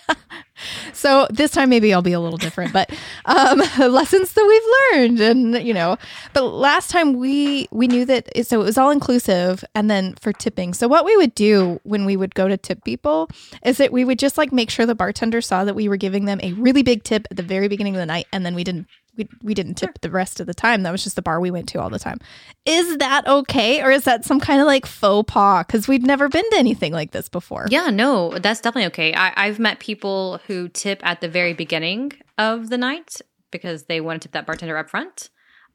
So 0.94 1.28
this 1.30 1.52
time 1.52 1.70
maybe 1.70 1.94
I'll 1.94 2.02
be 2.02 2.14
a 2.14 2.20
little 2.22 2.38
different, 2.38 2.72
but 2.72 2.90
um, 3.26 3.58
lessons 3.80 4.32
that 4.32 4.46
we've 4.48 5.00
learned, 5.02 5.20
and 5.20 5.68
you 5.68 5.74
know, 5.74 5.98
but 6.34 6.44
last 6.44 6.90
time 6.90 7.14
we 7.14 7.68
we 7.72 7.88
knew 7.88 8.06
that 8.06 8.30
it- 8.34 8.48
so 8.48 8.62
it 8.62 8.64
was 8.64 8.78
all 8.78 8.92
inclusive, 8.92 9.66
and 9.76 9.90
then 9.92 10.16
for 10.22 10.32
tipping. 10.32 10.74
So 10.74 10.88
what 10.88 11.04
we 11.04 11.18
would 11.18 11.36
do 11.36 11.82
when 11.84 12.06
we 12.06 12.16
would 12.16 12.34
go 12.36 12.48
to 12.48 12.56
tip 12.58 12.84
people 12.86 13.30
is 13.66 13.76
that 13.78 13.92
we 13.92 14.06
would 14.06 14.20
just 14.20 14.38
like 14.38 14.54
make 14.54 14.70
sure 14.70 14.86
the 14.86 14.96
bartender 14.96 15.42
saw 15.42 15.66
that 15.66 15.74
we 15.76 15.90
were 15.90 15.98
giving 15.98 16.26
them 16.26 16.40
a 16.44 16.54
really 16.54 16.84
big 16.84 17.04
tip 17.04 17.28
at 17.30 17.36
the 17.36 17.44
very 17.44 17.68
beginning 17.68 17.96
of 17.96 18.00
the 18.00 18.06
night, 18.06 18.28
and 18.32 18.46
then 18.46 18.56
we 18.56 18.64
didn't. 18.64 18.88
We, 19.22 19.30
we 19.44 19.54
didn't 19.54 19.76
tip 19.76 20.02
the 20.02 20.10
rest 20.10 20.40
of 20.40 20.48
the 20.48 20.54
time. 20.54 20.84
That 20.84 20.92
was 20.92 21.04
just 21.04 21.16
the 21.16 21.22
bar 21.22 21.40
we 21.40 21.52
went 21.52 21.68
to 21.70 21.82
all 21.82 21.90
the 21.90 22.00
time. 22.00 22.20
Is 22.66 22.98
that 22.98 23.28
okay? 23.28 23.82
Or 23.82 23.92
is 23.92 24.06
that 24.06 24.26
some 24.26 24.40
kind 24.40 24.62
of 24.62 24.68
like 24.68 24.86
faux 24.86 25.32
pas? 25.32 25.66
Because 25.66 25.88
we've 25.88 26.06
never 26.06 26.30
been 26.30 26.50
to 26.52 26.58
anything 26.58 26.94
like 26.94 27.12
this 27.12 27.30
before. 27.30 27.68
Yeah, 27.70 27.90
no, 27.90 28.38
that's 28.40 28.62
definitely 28.62 28.88
okay. 28.88 29.14
I, 29.14 29.34
I've 29.36 29.60
met 29.60 29.80
people 29.80 30.40
who 30.48 30.70
tip 30.70 31.00
at 31.06 31.22
the 31.22 31.30
very 31.30 31.54
beginning 31.54 32.14
of 32.38 32.70
the 32.70 32.78
night 32.78 33.22
because 33.52 33.84
they 33.84 34.02
want 34.02 34.22
to 34.22 34.28
tip 34.28 34.34
that 34.34 34.46
bartender 34.46 34.78
up 34.78 34.90
front. 34.90 35.30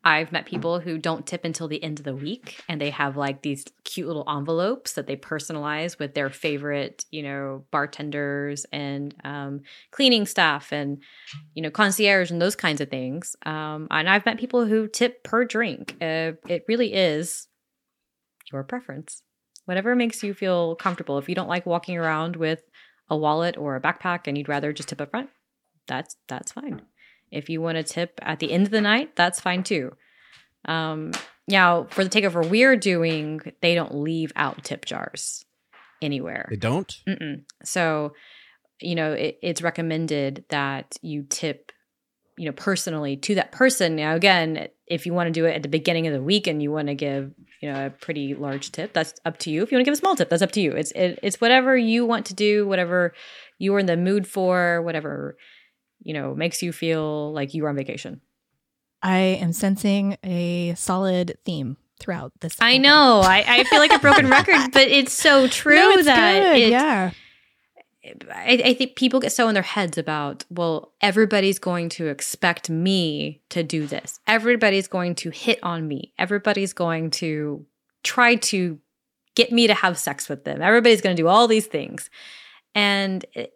I've 0.07 0.31
met 0.31 0.47
people 0.47 0.79
who 0.79 0.99
don't 0.99 1.27
tip 1.27 1.45
until 1.45 1.67
the 1.67 1.83
end 1.83 1.99
of 1.99 2.05
the 2.05 2.15
week 2.15 2.63
and 2.69 2.81
they 2.81 2.91
have 2.91 3.17
like 3.17 3.43
these 3.43 3.65
cute 3.83 4.07
little 4.07 4.25
envelopes 4.29 4.93
that 4.93 5.09
they 5.09 5.17
personalize 5.17 5.99
with 5.99 6.15
their 6.15 6.31
favorite, 6.31 7.05
you 7.11 7.25
know, 7.25 7.65
bartenders 7.73 8.65
and 8.73 9.15
um, 9.25 9.63
cleaning 9.91 10.25
staff 10.25 10.73
and, 10.73 11.03
you 11.55 11.63
know, 11.63 11.71
concierge 11.71 12.31
and 12.31 12.41
those 12.41 12.55
kinds 12.55 12.81
of 12.81 12.89
things. 12.89 13.35
Um, 13.45 13.89
and 13.91 14.09
I've 14.09 14.25
met 14.25 14.39
people 14.39 14.65
who 14.65 14.87
tip 14.87 15.25
per 15.25 15.45
drink. 15.45 15.97
Uh, 16.01 16.33
it 16.49 16.65
really 16.69 16.95
is 16.95 17.49
your 18.53 18.63
preference 18.63 19.23
whatever 19.67 19.95
makes 19.95 20.23
you 20.23 20.33
feel 20.33 20.77
comfortable. 20.77 21.19
If 21.19 21.29
you 21.29 21.35
don't 21.35 21.49
like 21.49 21.67
walking 21.67 21.99
around 21.99 22.37
with 22.37 22.63
a 23.11 23.17
wallet 23.17 23.57
or 23.59 23.77
a 23.77 23.81
backpack 23.81 24.21
and 24.27 24.39
you'd 24.39 24.49
rather 24.49 24.73
just 24.73 24.89
tip 24.89 25.01
up 25.01 25.11
front, 25.11 25.29
that's 25.87 26.17
that's 26.29 26.53
fine. 26.53 26.83
If 27.37 27.49
you 27.49 27.61
want 27.61 27.77
to 27.77 27.83
tip 27.83 28.19
at 28.23 28.39
the 28.39 28.53
end 28.53 28.67
of 28.67 28.73
the 28.73 28.81
night, 28.81 29.15
that's 29.15 29.41
fine 29.41 29.63
too. 29.63 29.93
Um, 30.65 31.13
now, 31.49 31.85
for 31.91 32.03
the 32.03 32.11
takeover 32.11 32.49
we're 32.49 32.77
doing, 32.77 33.41
they 33.61 33.75
don't 33.75 33.95
leave 33.95 34.33
out 34.35 34.65
tip 34.65 34.85
jars 34.85 35.45
anywhere. 36.03 36.47
They 36.51 36.57
don't. 36.57 36.93
Mm-mm. 37.07 37.43
So, 37.63 38.15
you 38.81 38.95
know, 38.95 39.13
it, 39.13 39.39
it's 39.43 39.63
recommended 39.63 40.45
that 40.49 40.97
you 41.03 41.25
tip, 41.29 41.73
you 42.37 42.47
know, 42.47 42.53
personally 42.53 43.17
to 43.19 43.37
that 43.37 43.53
person. 43.53 43.97
Now, 43.97 44.15
again, 44.15 44.69
if 44.87 45.07
you 45.07 45.15
want 45.15 45.29
to 45.29 45.33
do 45.33 45.47
it 45.47 45.55
at 45.55 45.63
the 45.63 45.69
beginning 45.69 46.07
of 46.07 46.13
the 46.13 46.23
week 46.23 46.47
and 46.47 46.63
you 46.63 46.73
want 46.73 46.89
to 46.89 46.95
give, 46.95 47.33
you 47.63 47.73
know, 47.73 47.87
a 47.87 47.91
pretty 47.91 48.35
large 48.35 48.73
tip, 48.73 48.93
that's 48.93 49.15
up 49.25 49.39
to 49.39 49.51
you. 49.51 49.63
If 49.63 49.71
you 49.71 49.77
want 49.77 49.85
to 49.85 49.91
give 49.91 49.99
a 49.99 50.01
small 50.01 50.17
tip, 50.17 50.29
that's 50.29 50.43
up 50.43 50.53
to 50.53 50.61
you. 50.61 50.73
It's 50.73 50.91
it, 50.93 51.19
it's 51.23 51.41
whatever 51.41 51.77
you 51.77 52.05
want 52.05 52.27
to 52.27 52.35
do, 52.35 52.67
whatever 52.67 53.15
you 53.59 53.75
are 53.75 53.79
in 53.79 53.87
the 53.87 53.97
mood 53.97 54.27
for, 54.27 54.83
whatever 54.83 55.37
you 56.03 56.15
know, 56.15 56.35
makes 56.35 56.63
you 56.63 56.73
feel 56.73 57.33
like 57.33 57.55
you 57.55 57.65
are 57.65 57.69
on 57.69 57.77
vacation. 57.77 58.21
I 59.03 59.19
am 59.19 59.53
sensing 59.53 60.17
a 60.25 60.75
solid 60.75 61.39
theme 61.45 61.77
throughout 62.01 62.33
this. 62.41 62.57
I 62.61 62.79
know. 62.79 63.21
I, 63.25 63.45
I 63.47 63.65
feel 63.65 63.79
like 63.79 63.93
a 63.93 63.99
broken 63.99 64.29
record, 64.29 64.57
but 64.73 64.89
it's 64.89 65.13
so 65.13 65.49
true. 65.49 65.77
No, 65.77 65.91
it's 65.93 66.05
that 66.07 66.41
good. 66.41 66.61
it, 66.63 66.71
yeah. 66.71 67.11
I, 68.33 68.63
I 68.65 68.75
think 68.75 68.95
people 68.95 69.19
get 69.19 69.33
so 69.33 69.49
in 69.49 69.55
their 69.55 69.63
heads 69.65 69.99
about, 69.99 70.45
well, 70.49 70.93
everybody's 71.01 71.59
going 71.59 71.89
to 71.91 72.07
expect 72.07 72.71
me 72.71 73.43
to 73.51 73.63
do 73.65 73.87
this. 73.87 74.21
Everybody's 74.27 74.87
going 74.87 75.17
to 75.17 75.31
hit 75.31 75.59
on 75.63 75.89
me. 75.89 76.13
Everybody's 76.19 76.73
going 76.73 77.11
to 77.13 77.67
try 78.05 78.37
to 78.37 78.79
get 79.35 79.51
me 79.51 79.67
to 79.67 79.75
have 79.75 79.99
sex 79.99 80.29
with 80.29 80.45
them. 80.45 80.63
Everybody's 80.63 81.01
going 81.01 81.17
to 81.17 81.21
do 81.23 81.27
all 81.29 81.49
these 81.49 81.67
things. 81.67 82.09
And 82.75 83.25
it- 83.35 83.53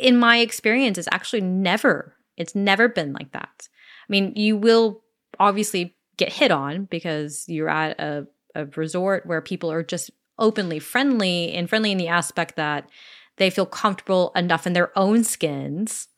in 0.00 0.16
my 0.16 0.38
experience, 0.38 0.98
it's 0.98 1.08
actually 1.12 1.42
never, 1.42 2.14
it's 2.36 2.54
never 2.54 2.88
been 2.88 3.12
like 3.12 3.32
that. 3.32 3.68
I 3.68 4.08
mean, 4.08 4.32
you 4.36 4.56
will 4.56 5.02
obviously 5.38 5.96
get 6.16 6.32
hit 6.32 6.50
on 6.50 6.84
because 6.84 7.44
you're 7.48 7.68
at 7.68 7.98
a, 8.00 8.26
a 8.54 8.66
resort 8.76 9.26
where 9.26 9.40
people 9.40 9.70
are 9.70 9.82
just 9.82 10.10
openly 10.38 10.78
friendly 10.78 11.52
and 11.52 11.68
friendly 11.68 11.92
in 11.92 11.98
the 11.98 12.08
aspect 12.08 12.56
that 12.56 12.88
they 13.36 13.50
feel 13.50 13.66
comfortable 13.66 14.32
enough 14.34 14.66
in 14.66 14.72
their 14.72 14.96
own 14.98 15.22
skins 15.22 16.08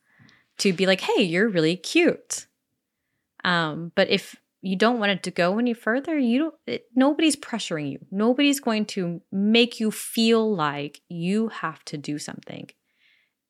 to 0.59 0.72
be 0.72 0.87
like, 0.87 1.01
hey, 1.01 1.22
you're 1.22 1.49
really 1.49 1.76
cute. 1.76 2.47
Um, 3.45 3.93
but 3.95 4.09
if 4.09 4.37
you 4.61 4.76
don't 4.76 5.01
want 5.01 5.12
it 5.12 5.22
to 5.24 5.30
go 5.30 5.59
any 5.59 5.74
further, 5.74 6.16
you 6.16 6.39
don't, 6.39 6.55
it, 6.66 6.87
nobody's 6.95 7.37
pressuring 7.37 7.91
you. 7.91 7.99
Nobody's 8.11 8.61
going 8.61 8.87
to 8.87 9.20
make 9.33 9.80
you 9.80 9.91
feel 9.91 10.55
like 10.55 11.01
you 11.09 11.49
have 11.49 11.85
to 11.87 11.99
do 11.99 12.18
something. 12.18 12.70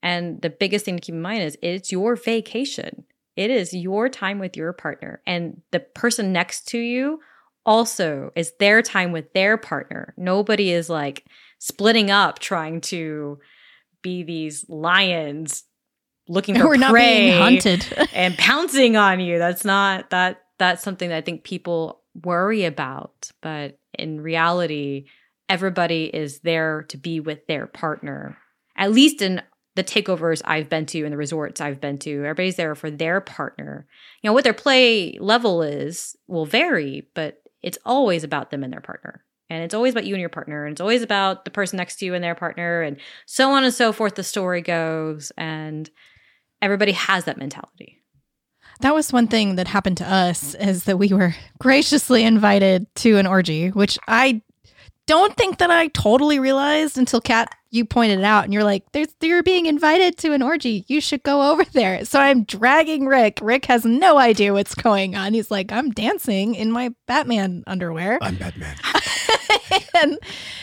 And 0.03 0.41
the 0.43 0.51
biggest 0.51 0.85
thing 0.85 0.97
to 0.97 1.01
keep 1.01 1.15
in 1.15 1.23
mind 1.23 1.43
is 1.43 1.57
it's 1.63 1.93
your 1.93 2.17
vacation. 2.17 3.05
It 3.37 3.51
is 3.51 3.73
your 3.73 4.09
time 4.09 4.39
with 4.39 4.57
your 4.57 4.73
partner. 4.73 5.23
And 5.27 5.63
the 5.71 5.81
person 5.81 6.33
next 6.33 6.69
to 6.69 6.79
you 6.79 7.21
also 7.65 8.33
is 8.35 8.53
their 8.59 8.83
time 8.83 9.13
with 9.13 9.33
their 9.33 9.57
partner. 9.57 10.15
Nobody 10.17 10.73
is 10.73 10.91
like 10.91 11.25
splitting 11.59 12.11
up 12.11 12.39
trying 12.39 12.81
to 12.83 13.39
be 14.03 14.23
these 14.23 14.69
lions 14.69 15.65
looking 16.29 16.57
for 16.59 16.69
We're 16.69 16.77
not 16.77 16.91
prey 16.91 17.31
being 17.31 17.41
hunted. 17.41 18.09
and 18.13 18.37
pouncing 18.37 18.97
on 18.97 19.21
you. 19.21 19.39
That's 19.39 19.65
not 19.65 20.11
that 20.11 20.43
that's 20.59 20.83
something 20.83 21.09
that 21.09 21.17
I 21.17 21.21
think 21.23 21.45
people 21.45 22.03
worry 22.23 22.65
about, 22.65 23.31
but 23.41 23.79
in 23.99 24.21
reality, 24.21 25.07
everybody 25.49 26.05
is 26.05 26.41
there 26.41 26.85
to 26.89 26.97
be 26.97 27.21
with 27.21 27.47
their 27.47 27.67
partner. 27.67 28.37
At 28.77 28.93
least 28.93 29.23
in 29.23 29.43
the 29.75 29.85
takeovers 29.85 30.43
I've 30.45 30.69
been 30.69 30.87
to 30.87 31.05
and 31.05 31.13
the 31.13 31.17
resorts 31.17 31.61
I've 31.61 31.81
been 31.81 31.99
to, 31.99 32.25
everybody's 32.25 32.57
there 32.57 32.75
for 32.75 32.91
their 32.91 33.21
partner. 33.21 33.87
You 34.23 34.29
know, 34.29 34.35
what 34.35 34.45
their 34.45 34.53
play 34.53 35.19
level 35.19 35.63
is 35.63 36.17
will 36.27 36.47
vary, 36.47 37.09
but 37.15 37.43
it's 37.63 37.79
always 37.85 38.25
about 38.25 38.51
them 38.51 38.63
and 38.65 38.73
their 38.73 38.81
partner. 38.81 39.25
And 39.49 39.63
it's 39.63 39.75
always 39.75 39.93
about 39.93 40.07
you 40.07 40.15
and 40.15 40.21
your 40.21 40.31
partner. 40.31 40.65
And 40.65 40.73
it's 40.73 40.81
always 40.81 41.03
about 41.03 41.45
the 41.45 41.51
person 41.51 41.77
next 41.77 41.97
to 41.97 42.07
you 42.07 42.15
and 42.15 42.25
their 42.25 42.35
partner, 42.35 42.83
and 42.83 42.97
so 43.27 43.53
on 43.53 43.65
and 43.65 43.75
so 43.75 43.93
forth. 43.93 44.15
The 44.15 44.23
story 44.23 44.63
goes. 44.63 45.31
And 45.37 45.91
everybody 46.63 46.93
has 46.93 47.25
that 47.25 47.37
mentality. 47.37 47.99
That 48.81 48.95
was 48.95 49.13
one 49.13 49.29
thing 49.29 49.57
that 49.57 49.69
happened 49.69 49.99
to 49.99 50.11
us 50.11 50.55
is 50.55 50.85
that 50.85 50.99
we 50.99 51.09
were 51.09 51.35
graciously 51.59 52.25
invited 52.25 52.87
to 52.97 53.19
an 53.19 53.27
orgy, 53.27 53.69
which 53.69 53.99
I 54.09 54.41
don't 55.13 55.37
think 55.37 55.59
that 55.59 55.71
I 55.71 55.89
totally 55.89 56.39
realized 56.39 56.97
until 56.97 57.21
Cat 57.21 57.55
you 57.73 57.87
pointed 57.87 58.19
it 58.19 58.25
out 58.25 58.45
and 58.45 58.53
you're 58.53 58.65
like, 58.65 58.85
There's 58.93 59.09
you're 59.21 59.43
being 59.43 59.67
invited 59.67 60.17
to 60.19 60.33
an 60.33 60.43
orgy. 60.43 60.85
You 60.89 61.01
should 61.01 61.23
go 61.23 61.51
over 61.51 61.65
there. 61.65 62.05
So 62.05 62.19
I'm 62.19 62.45
dragging 62.45 63.07
Rick. 63.07 63.41
Rick 63.43 63.65
has 63.67 63.85
no 63.85 64.19
idea 64.19 64.53
what's 64.53 64.75
going 64.75 65.17
on. 65.17 65.35
He's 65.35 65.51
like, 65.51 65.71
I'm 65.71 65.91
dancing 65.91 66.55
in 66.55 66.73
my 66.73 66.95
Batman 67.07 67.65
underwear. 67.67 68.19
I'm 68.23 68.37
Batman. 68.37 68.77
and 70.03 70.19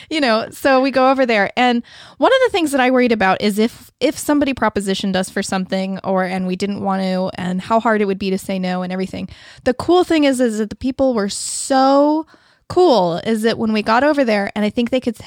you 0.09 0.19
know 0.19 0.49
so 0.51 0.81
we 0.81 0.89
go 0.89 1.11
over 1.11 1.25
there 1.25 1.51
and 1.55 1.83
one 2.17 2.31
of 2.33 2.39
the 2.45 2.51
things 2.51 2.71
that 2.71 2.81
i 2.81 2.89
worried 2.89 3.11
about 3.11 3.39
is 3.41 3.59
if 3.59 3.91
if 3.99 4.17
somebody 4.17 4.53
propositioned 4.53 5.15
us 5.15 5.29
for 5.29 5.43
something 5.43 5.99
or 6.03 6.23
and 6.23 6.47
we 6.47 6.55
didn't 6.55 6.81
want 6.81 7.01
to 7.01 7.29
and 7.35 7.61
how 7.61 7.79
hard 7.79 8.01
it 8.01 8.05
would 8.05 8.17
be 8.17 8.31
to 8.31 8.37
say 8.37 8.57
no 8.57 8.81
and 8.81 8.91
everything 8.91 9.29
the 9.65 9.73
cool 9.75 10.03
thing 10.03 10.23
is 10.23 10.39
is 10.39 10.57
that 10.57 10.69
the 10.71 10.75
people 10.75 11.13
were 11.13 11.29
so 11.29 12.25
cool 12.69 13.17
is 13.17 13.41
that 13.41 13.57
when 13.57 13.73
we 13.73 13.81
got 13.81 14.03
over 14.03 14.23
there 14.23 14.51
and 14.55 14.63
i 14.63 14.69
think 14.69 14.89
they 14.89 15.01
could 15.01 15.17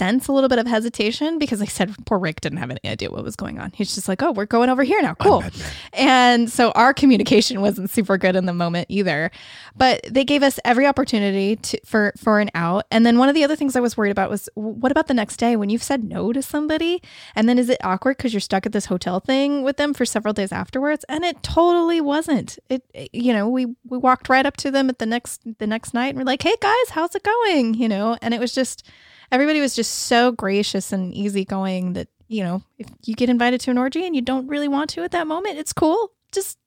sense 0.00 0.28
a 0.28 0.32
little 0.32 0.48
bit 0.48 0.58
of 0.58 0.66
hesitation 0.66 1.38
because 1.38 1.60
like 1.60 1.68
I 1.68 1.72
said 1.72 1.94
poor 2.06 2.18
rick 2.18 2.40
didn't 2.40 2.58
have 2.58 2.70
any 2.70 2.80
idea 2.84 3.10
what 3.10 3.22
was 3.22 3.36
going 3.36 3.58
on. 3.58 3.70
He's 3.74 3.94
just 3.94 4.08
like 4.08 4.22
oh 4.22 4.32
we're 4.32 4.46
going 4.46 4.70
over 4.70 4.82
here 4.82 5.00
now. 5.02 5.14
Cool. 5.14 5.44
and 5.92 6.50
so 6.50 6.70
our 6.72 6.92
communication 6.94 7.60
wasn't 7.60 7.90
super 7.90 8.16
good 8.18 8.34
in 8.36 8.46
the 8.46 8.54
moment 8.54 8.86
either. 8.88 9.30
But 9.76 10.00
they 10.10 10.24
gave 10.24 10.42
us 10.42 10.58
every 10.64 10.86
opportunity 10.86 11.56
to 11.56 11.80
for 11.84 12.12
for 12.16 12.40
an 12.40 12.50
out. 12.54 12.84
And 12.90 13.04
then 13.04 13.18
one 13.18 13.28
of 13.28 13.34
the 13.34 13.44
other 13.44 13.56
things 13.56 13.76
i 13.76 13.80
was 13.80 13.96
worried 13.96 14.10
about 14.10 14.30
was 14.30 14.48
what 14.54 14.90
about 14.92 15.06
the 15.06 15.14
next 15.14 15.36
day 15.36 15.54
when 15.56 15.68
you've 15.70 15.82
said 15.82 16.02
no 16.04 16.32
to 16.32 16.42
somebody? 16.42 17.02
And 17.36 17.48
then 17.48 17.58
is 17.58 17.68
it 17.68 17.78
awkward 17.84 18.16
because 18.16 18.32
you're 18.32 18.40
stuck 18.40 18.64
at 18.66 18.72
this 18.72 18.86
hotel 18.86 19.20
thing 19.20 19.62
with 19.62 19.76
them 19.76 19.92
for 19.94 20.04
several 20.04 20.32
days 20.34 20.52
afterwards? 20.52 21.04
And 21.08 21.24
it 21.24 21.42
totally 21.42 22.00
wasn't. 22.00 22.58
It 22.68 22.82
it- 22.94 23.10
you 23.12 23.32
know 23.32 23.48
we 23.48 23.66
we 23.86 23.98
walked 23.98 24.28
right 24.28 24.46
up 24.46 24.56
to 24.58 24.70
them 24.70 24.88
at 24.88 24.98
the 24.98 25.06
next 25.06 25.42
the 25.58 25.66
next 25.66 25.92
night 25.92 26.10
and 26.10 26.18
we're 26.18 26.24
like 26.24 26.42
hey 26.42 26.56
guys 26.60 26.88
how's 26.90 27.14
it 27.14 27.22
going? 27.22 27.74
You 27.74 27.88
know? 27.88 28.16
And 28.22 28.32
it 28.32 28.40
was 28.40 28.52
just 28.54 28.86
everybody 29.32 29.60
was 29.60 29.74
just 29.74 29.92
so 29.92 30.32
gracious 30.32 30.92
and 30.92 31.14
easygoing 31.14 31.94
that 31.94 32.08
you 32.28 32.42
know 32.42 32.62
if 32.78 32.88
you 33.04 33.14
get 33.14 33.28
invited 33.28 33.60
to 33.60 33.70
an 33.70 33.78
orgy 33.78 34.06
and 34.06 34.14
you 34.14 34.22
don't 34.22 34.46
really 34.46 34.68
want 34.68 34.90
to 34.90 35.02
at 35.02 35.10
that 35.10 35.26
moment 35.26 35.58
it's 35.58 35.72
cool 35.72 36.12
just 36.32 36.58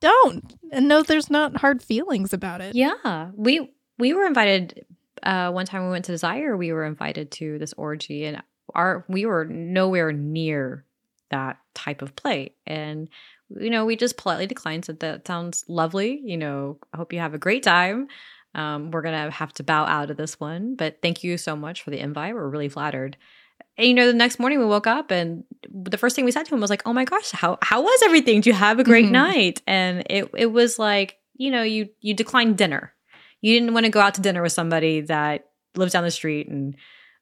don't 0.00 0.54
and 0.70 0.88
no, 0.88 1.02
there's 1.02 1.30
not 1.30 1.56
hard 1.56 1.82
feelings 1.82 2.32
about 2.32 2.60
it 2.60 2.74
Yeah, 2.74 3.30
we 3.34 3.72
we 3.98 4.12
were 4.12 4.26
invited 4.26 4.86
uh, 5.22 5.50
one 5.50 5.66
time 5.66 5.84
we 5.84 5.90
went 5.90 6.04
to 6.06 6.12
Desire. 6.12 6.56
We 6.56 6.72
were 6.72 6.84
invited 6.84 7.30
to 7.32 7.58
this 7.58 7.72
orgy, 7.74 8.24
and 8.24 8.42
our 8.74 9.04
we 9.08 9.26
were 9.26 9.44
nowhere 9.44 10.12
near 10.12 10.84
that 11.30 11.58
type 11.74 12.02
of 12.02 12.16
play. 12.16 12.54
And 12.66 13.08
you 13.48 13.70
know, 13.70 13.84
we 13.84 13.96
just 13.96 14.16
politely 14.16 14.46
declined. 14.46 14.84
Said 14.84 15.00
that 15.00 15.26
sounds 15.26 15.64
lovely. 15.68 16.20
You 16.22 16.36
know, 16.36 16.78
I 16.92 16.96
hope 16.96 17.12
you 17.12 17.18
have 17.18 17.34
a 17.34 17.38
great 17.38 17.62
time. 17.62 18.08
Um, 18.58 18.90
we're 18.90 19.02
gonna 19.02 19.30
have 19.30 19.52
to 19.54 19.62
bow 19.62 19.84
out 19.84 20.10
of 20.10 20.16
this 20.16 20.40
one, 20.40 20.74
but 20.74 20.98
thank 21.00 21.22
you 21.22 21.38
so 21.38 21.54
much 21.54 21.82
for 21.82 21.90
the 21.90 21.98
invite. 22.00 22.34
We're 22.34 22.48
really 22.48 22.68
flattered. 22.68 23.16
And 23.76 23.86
you 23.86 23.94
know, 23.94 24.06
the 24.08 24.12
next 24.12 24.38
morning 24.40 24.58
we 24.58 24.64
woke 24.64 24.86
up 24.88 25.10
and 25.12 25.44
the 25.70 25.96
first 25.96 26.16
thing 26.16 26.24
we 26.24 26.32
said 26.32 26.44
to 26.46 26.54
him 26.54 26.60
was 26.60 26.70
like, 26.70 26.82
"Oh 26.84 26.92
my 26.92 27.04
gosh, 27.04 27.30
how 27.30 27.58
how 27.62 27.82
was 27.82 28.00
everything? 28.04 28.40
Do 28.40 28.50
you 28.50 28.54
have 28.54 28.78
a 28.80 28.84
great 28.84 29.06
Mhm. 29.06 29.12
night?" 29.12 29.62
And 29.66 30.04
it 30.10 30.28
it 30.36 30.46
was 30.52 30.78
like, 30.78 31.18
you 31.36 31.50
know, 31.52 31.62
you 31.62 31.88
you 32.00 32.14
declined 32.14 32.58
dinner. 32.58 32.92
You 33.40 33.54
didn't 33.58 33.74
want 33.74 33.86
to 33.86 33.90
go 33.92 34.00
out 34.00 34.14
to 34.14 34.20
dinner 34.20 34.42
with 34.42 34.52
somebody 34.52 35.02
that 35.02 35.46
lives 35.76 35.92
down 35.92 36.02
the 36.02 36.10
street 36.10 36.48
and 36.48 36.74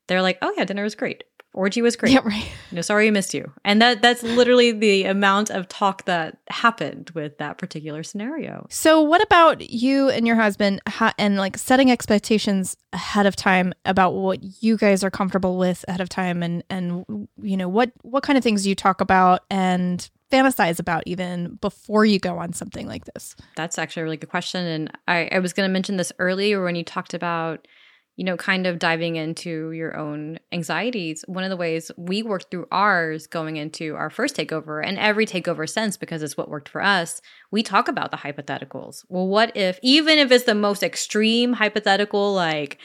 they're 0.09 0.23
like, 0.23 0.39
"Oh 0.41 0.55
yeah, 0.57 0.65
dinner 0.65 0.83
was 0.85 0.95
great. 0.95 1.25
Orgy 1.57 1.83
was 1.83 1.97
great. 1.97 2.13
yeah 2.13 2.21
right 2.25 2.49
No, 2.73 2.83
sorry, 2.83 3.09
I 3.09 3.11
missed 3.11 3.35
you." 3.35 3.51
And 3.65 3.83
that 3.83 4.03
that's 4.03 4.23
literally 4.23 4.71
the 4.73 5.05
amount 5.05 5.51
of 5.51 5.67
talk 5.69 6.05
that 6.05 6.39
happened 6.49 7.11
with 7.15 7.39
that 7.39 7.59
particular 7.59 8.03
scenario. 8.05 8.67
so 8.71 9.01
what 9.01 9.23
about 9.23 9.69
you 9.71 10.09
and 10.11 10.27
your 10.27 10.37
husband 10.37 10.81
ha- 10.89 11.15
and 11.19 11.37
like 11.37 11.57
setting 11.59 11.91
expectations 11.91 12.77
ahead 12.93 13.27
of 13.27 13.35
time 13.35 13.73
about 13.85 14.15
what 14.15 14.39
you 14.63 14.77
guys 14.77 15.03
are 15.03 15.11
comfortable 15.11 15.57
with 15.59 15.85
ahead 15.89 16.01
of 16.01 16.09
time 16.09 16.43
and 16.43 16.63
and 16.71 17.05
you 17.43 17.57
know 17.57 17.69
what 17.69 17.91
what 18.03 18.23
kind 18.23 18.37
of 18.37 18.45
things 18.45 18.63
do 18.63 18.69
you 18.69 18.75
talk 18.75 19.01
about 19.01 19.41
and 19.51 20.11
fantasize 20.33 20.81
about 20.81 21.05
even 21.07 21.55
before 21.61 22.05
you 22.05 22.19
go 22.19 22.37
on 22.39 22.53
something 22.53 22.87
like 22.89 23.05
this 23.15 23.37
That's 23.55 23.79
actually 23.79 24.01
a 24.03 24.05
really 24.05 24.17
good 24.17 24.29
question. 24.29 24.67
And 24.67 24.91
I, 25.07 25.29
I 25.31 25.39
was 25.39 25.53
going 25.53 25.69
to 25.69 25.73
mention 25.73 25.97
this 25.99 26.13
earlier 26.19 26.65
when 26.65 26.75
you 26.75 26.83
talked 26.83 27.15
about, 27.15 27.69
you 28.17 28.25
know, 28.25 28.37
kind 28.37 28.67
of 28.67 28.79
diving 28.79 29.17
into 29.17 29.73
your 29.73 29.97
own 29.97 30.39
anxieties. 30.51 31.23
One 31.29 31.45
of 31.45 31.51
the 31.51 31.57
ways 31.57 31.91
we 31.99 32.23
worked 32.23 32.51
through 32.51 32.67
ours 32.73 33.27
going 33.27 33.57
into 33.57 33.95
our 33.95 34.09
first 34.09 34.35
takeover 34.35 34.85
and 34.85 34.99
every 34.99 35.27
takeover 35.27 35.69
since, 35.69 35.99
because 35.99 36.23
it's 36.23 36.37
what 36.37 36.49
worked 36.49 36.71
for 36.71 36.83
us, 36.83 37.21
we 37.51 37.63
talk 37.63 37.89
about 37.89 38.11
the 38.11 38.17
hypotheticals. 38.17 39.05
Well, 39.09 39.27
what 39.27 39.55
if, 39.55 39.79
even 39.83 40.19
if 40.19 40.33
it's 40.33 40.45
the 40.45 40.55
most 40.55 40.83
extreme 40.83 41.53
hypothetical, 41.53 42.33
like, 42.33 42.79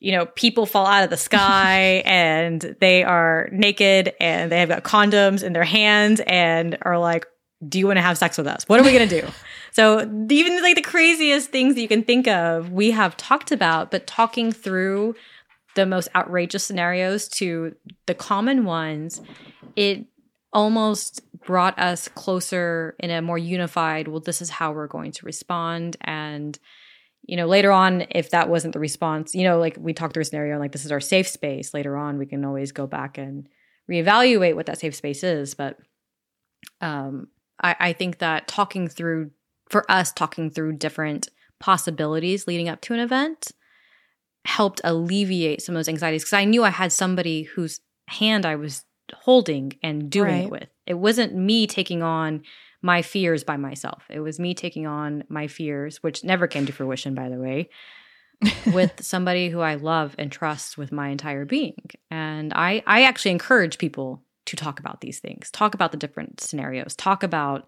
you 0.00 0.12
know, 0.12 0.24
people 0.24 0.64
fall 0.64 0.86
out 0.86 1.04
of 1.04 1.10
the 1.10 1.18
sky 1.18 2.02
and 2.06 2.74
they 2.80 3.04
are 3.04 3.50
naked 3.52 4.14
and 4.18 4.50
they 4.50 4.60
have 4.60 4.70
got 4.70 4.82
condoms 4.82 5.42
in 5.42 5.52
their 5.52 5.64
hands 5.64 6.22
and 6.26 6.78
are 6.82 6.98
like, 6.98 7.26
do 7.66 7.78
you 7.78 7.86
want 7.86 7.96
to 7.96 8.02
have 8.02 8.16
sex 8.16 8.38
with 8.38 8.46
us? 8.46 8.64
What 8.68 8.80
are 8.80 8.84
we 8.84 8.92
going 8.92 9.08
to 9.08 9.20
do? 9.20 9.28
So 9.78 10.00
even 10.28 10.60
like 10.60 10.74
the 10.74 10.82
craziest 10.82 11.50
things 11.50 11.78
you 11.78 11.86
can 11.86 12.02
think 12.02 12.26
of, 12.26 12.72
we 12.72 12.90
have 12.90 13.16
talked 13.16 13.52
about, 13.52 13.92
but 13.92 14.08
talking 14.08 14.50
through 14.50 15.14
the 15.76 15.86
most 15.86 16.08
outrageous 16.16 16.64
scenarios 16.64 17.28
to 17.28 17.76
the 18.06 18.14
common 18.14 18.64
ones, 18.64 19.20
it 19.76 20.06
almost 20.52 21.20
brought 21.46 21.78
us 21.78 22.08
closer 22.08 22.96
in 22.98 23.10
a 23.10 23.22
more 23.22 23.38
unified, 23.38 24.08
well, 24.08 24.18
this 24.18 24.42
is 24.42 24.50
how 24.50 24.72
we're 24.72 24.88
going 24.88 25.12
to 25.12 25.24
respond. 25.24 25.96
And 26.00 26.58
you 27.22 27.36
know, 27.36 27.46
later 27.46 27.70
on, 27.70 28.04
if 28.10 28.30
that 28.30 28.48
wasn't 28.48 28.72
the 28.72 28.80
response, 28.80 29.32
you 29.32 29.44
know, 29.44 29.60
like 29.60 29.76
we 29.78 29.92
talked 29.92 30.14
through 30.14 30.22
a 30.22 30.24
scenario 30.24 30.58
like 30.58 30.72
this 30.72 30.86
is 30.86 30.90
our 30.90 30.98
safe 30.98 31.28
space. 31.28 31.72
Later 31.72 31.96
on, 31.96 32.18
we 32.18 32.26
can 32.26 32.44
always 32.44 32.72
go 32.72 32.88
back 32.88 33.16
and 33.16 33.46
reevaluate 33.88 34.56
what 34.56 34.66
that 34.66 34.80
safe 34.80 34.96
space 34.96 35.22
is. 35.22 35.54
But 35.54 35.78
um, 36.80 37.28
I, 37.62 37.76
I 37.78 37.92
think 37.92 38.18
that 38.18 38.48
talking 38.48 38.88
through, 38.88 39.30
for 39.68 39.90
us, 39.90 40.12
talking 40.12 40.50
through 40.50 40.74
different 40.74 41.28
possibilities 41.60 42.46
leading 42.46 42.68
up 42.68 42.80
to 42.82 42.94
an 42.94 43.00
event 43.00 43.52
helped 44.44 44.80
alleviate 44.84 45.60
some 45.60 45.74
of 45.74 45.78
those 45.78 45.88
anxieties 45.88 46.22
because 46.22 46.32
I 46.32 46.44
knew 46.44 46.64
I 46.64 46.70
had 46.70 46.92
somebody 46.92 47.42
whose 47.42 47.80
hand 48.06 48.46
I 48.46 48.56
was 48.56 48.84
holding 49.12 49.74
and 49.82 50.08
doing 50.10 50.28
Right. 50.28 50.44
it 50.44 50.50
with. 50.50 50.68
It 50.86 50.94
wasn't 50.94 51.34
me 51.34 51.66
taking 51.66 52.02
on 52.02 52.42
my 52.80 53.02
fears 53.02 53.44
by 53.44 53.56
myself. 53.56 54.04
It 54.08 54.20
was 54.20 54.38
me 54.38 54.54
taking 54.54 54.86
on 54.86 55.24
my 55.28 55.48
fears, 55.48 56.02
which 56.02 56.24
never 56.24 56.46
came 56.46 56.64
to 56.66 56.72
fruition, 56.72 57.14
by 57.14 57.28
the 57.28 57.38
way, 57.38 57.68
with 58.72 59.02
somebody 59.02 59.50
who 59.50 59.60
I 59.60 59.74
love 59.74 60.14
and 60.16 60.30
trust 60.30 60.78
with 60.78 60.92
my 60.92 61.08
entire 61.08 61.44
being. 61.44 61.82
And 62.10 62.52
I, 62.54 62.82
I 62.86 63.02
actually 63.02 63.32
encourage 63.32 63.78
people 63.78 64.22
to 64.46 64.56
talk 64.56 64.80
about 64.80 65.00
these 65.02 65.18
things, 65.18 65.50
talk 65.50 65.74
about 65.74 65.90
the 65.90 65.98
different 65.98 66.40
scenarios, 66.40 66.94
talk 66.96 67.22
about 67.22 67.66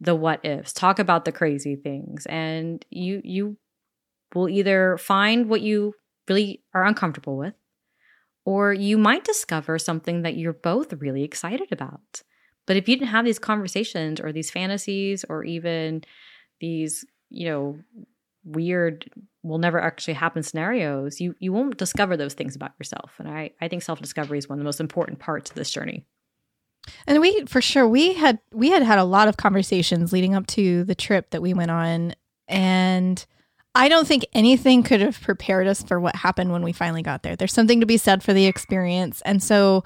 the 0.00 0.14
what 0.14 0.44
ifs, 0.44 0.72
talk 0.72 0.98
about 0.98 1.24
the 1.24 1.32
crazy 1.32 1.76
things. 1.76 2.26
And 2.26 2.84
you 2.90 3.20
you 3.24 3.56
will 4.34 4.48
either 4.48 4.96
find 4.98 5.48
what 5.48 5.60
you 5.60 5.94
really 6.28 6.62
are 6.72 6.84
uncomfortable 6.84 7.36
with, 7.36 7.54
or 8.44 8.72
you 8.72 8.96
might 8.96 9.24
discover 9.24 9.78
something 9.78 10.22
that 10.22 10.36
you're 10.36 10.52
both 10.52 10.92
really 10.94 11.24
excited 11.24 11.70
about. 11.72 12.22
But 12.66 12.76
if 12.76 12.88
you 12.88 12.96
didn't 12.96 13.08
have 13.08 13.24
these 13.24 13.38
conversations 13.38 14.20
or 14.20 14.32
these 14.32 14.50
fantasies 14.50 15.24
or 15.28 15.44
even 15.44 16.04
these, 16.60 17.04
you 17.28 17.48
know, 17.48 17.78
weird 18.44 19.10
will 19.42 19.58
never 19.58 19.80
actually 19.80 20.14
happen 20.14 20.42
scenarios, 20.42 21.20
you 21.20 21.34
you 21.40 21.52
won't 21.52 21.76
discover 21.76 22.16
those 22.16 22.34
things 22.34 22.56
about 22.56 22.72
yourself. 22.78 23.12
And 23.18 23.28
I, 23.28 23.50
I 23.60 23.68
think 23.68 23.82
self-discovery 23.82 24.38
is 24.38 24.48
one 24.48 24.58
of 24.58 24.60
the 24.60 24.68
most 24.68 24.80
important 24.80 25.18
parts 25.18 25.50
of 25.50 25.56
this 25.56 25.70
journey. 25.70 26.06
And 27.06 27.20
we 27.20 27.44
for 27.46 27.60
sure 27.60 27.86
we 27.86 28.14
had 28.14 28.38
we 28.52 28.70
had 28.70 28.82
had 28.82 28.98
a 28.98 29.04
lot 29.04 29.28
of 29.28 29.36
conversations 29.36 30.12
leading 30.12 30.34
up 30.34 30.46
to 30.48 30.84
the 30.84 30.94
trip 30.94 31.30
that 31.30 31.42
we 31.42 31.54
went 31.54 31.70
on 31.70 32.14
and 32.48 33.24
I 33.74 33.88
don't 33.88 34.06
think 34.06 34.26
anything 34.32 34.82
could 34.82 35.00
have 35.00 35.20
prepared 35.20 35.66
us 35.66 35.82
for 35.82 36.00
what 36.00 36.16
happened 36.16 36.50
when 36.50 36.64
we 36.64 36.72
finally 36.72 37.02
got 37.02 37.22
there. 37.22 37.36
There's 37.36 37.52
something 37.52 37.80
to 37.80 37.86
be 37.86 37.98
said 37.98 38.22
for 38.22 38.32
the 38.32 38.46
experience. 38.46 39.22
And 39.24 39.42
so 39.42 39.84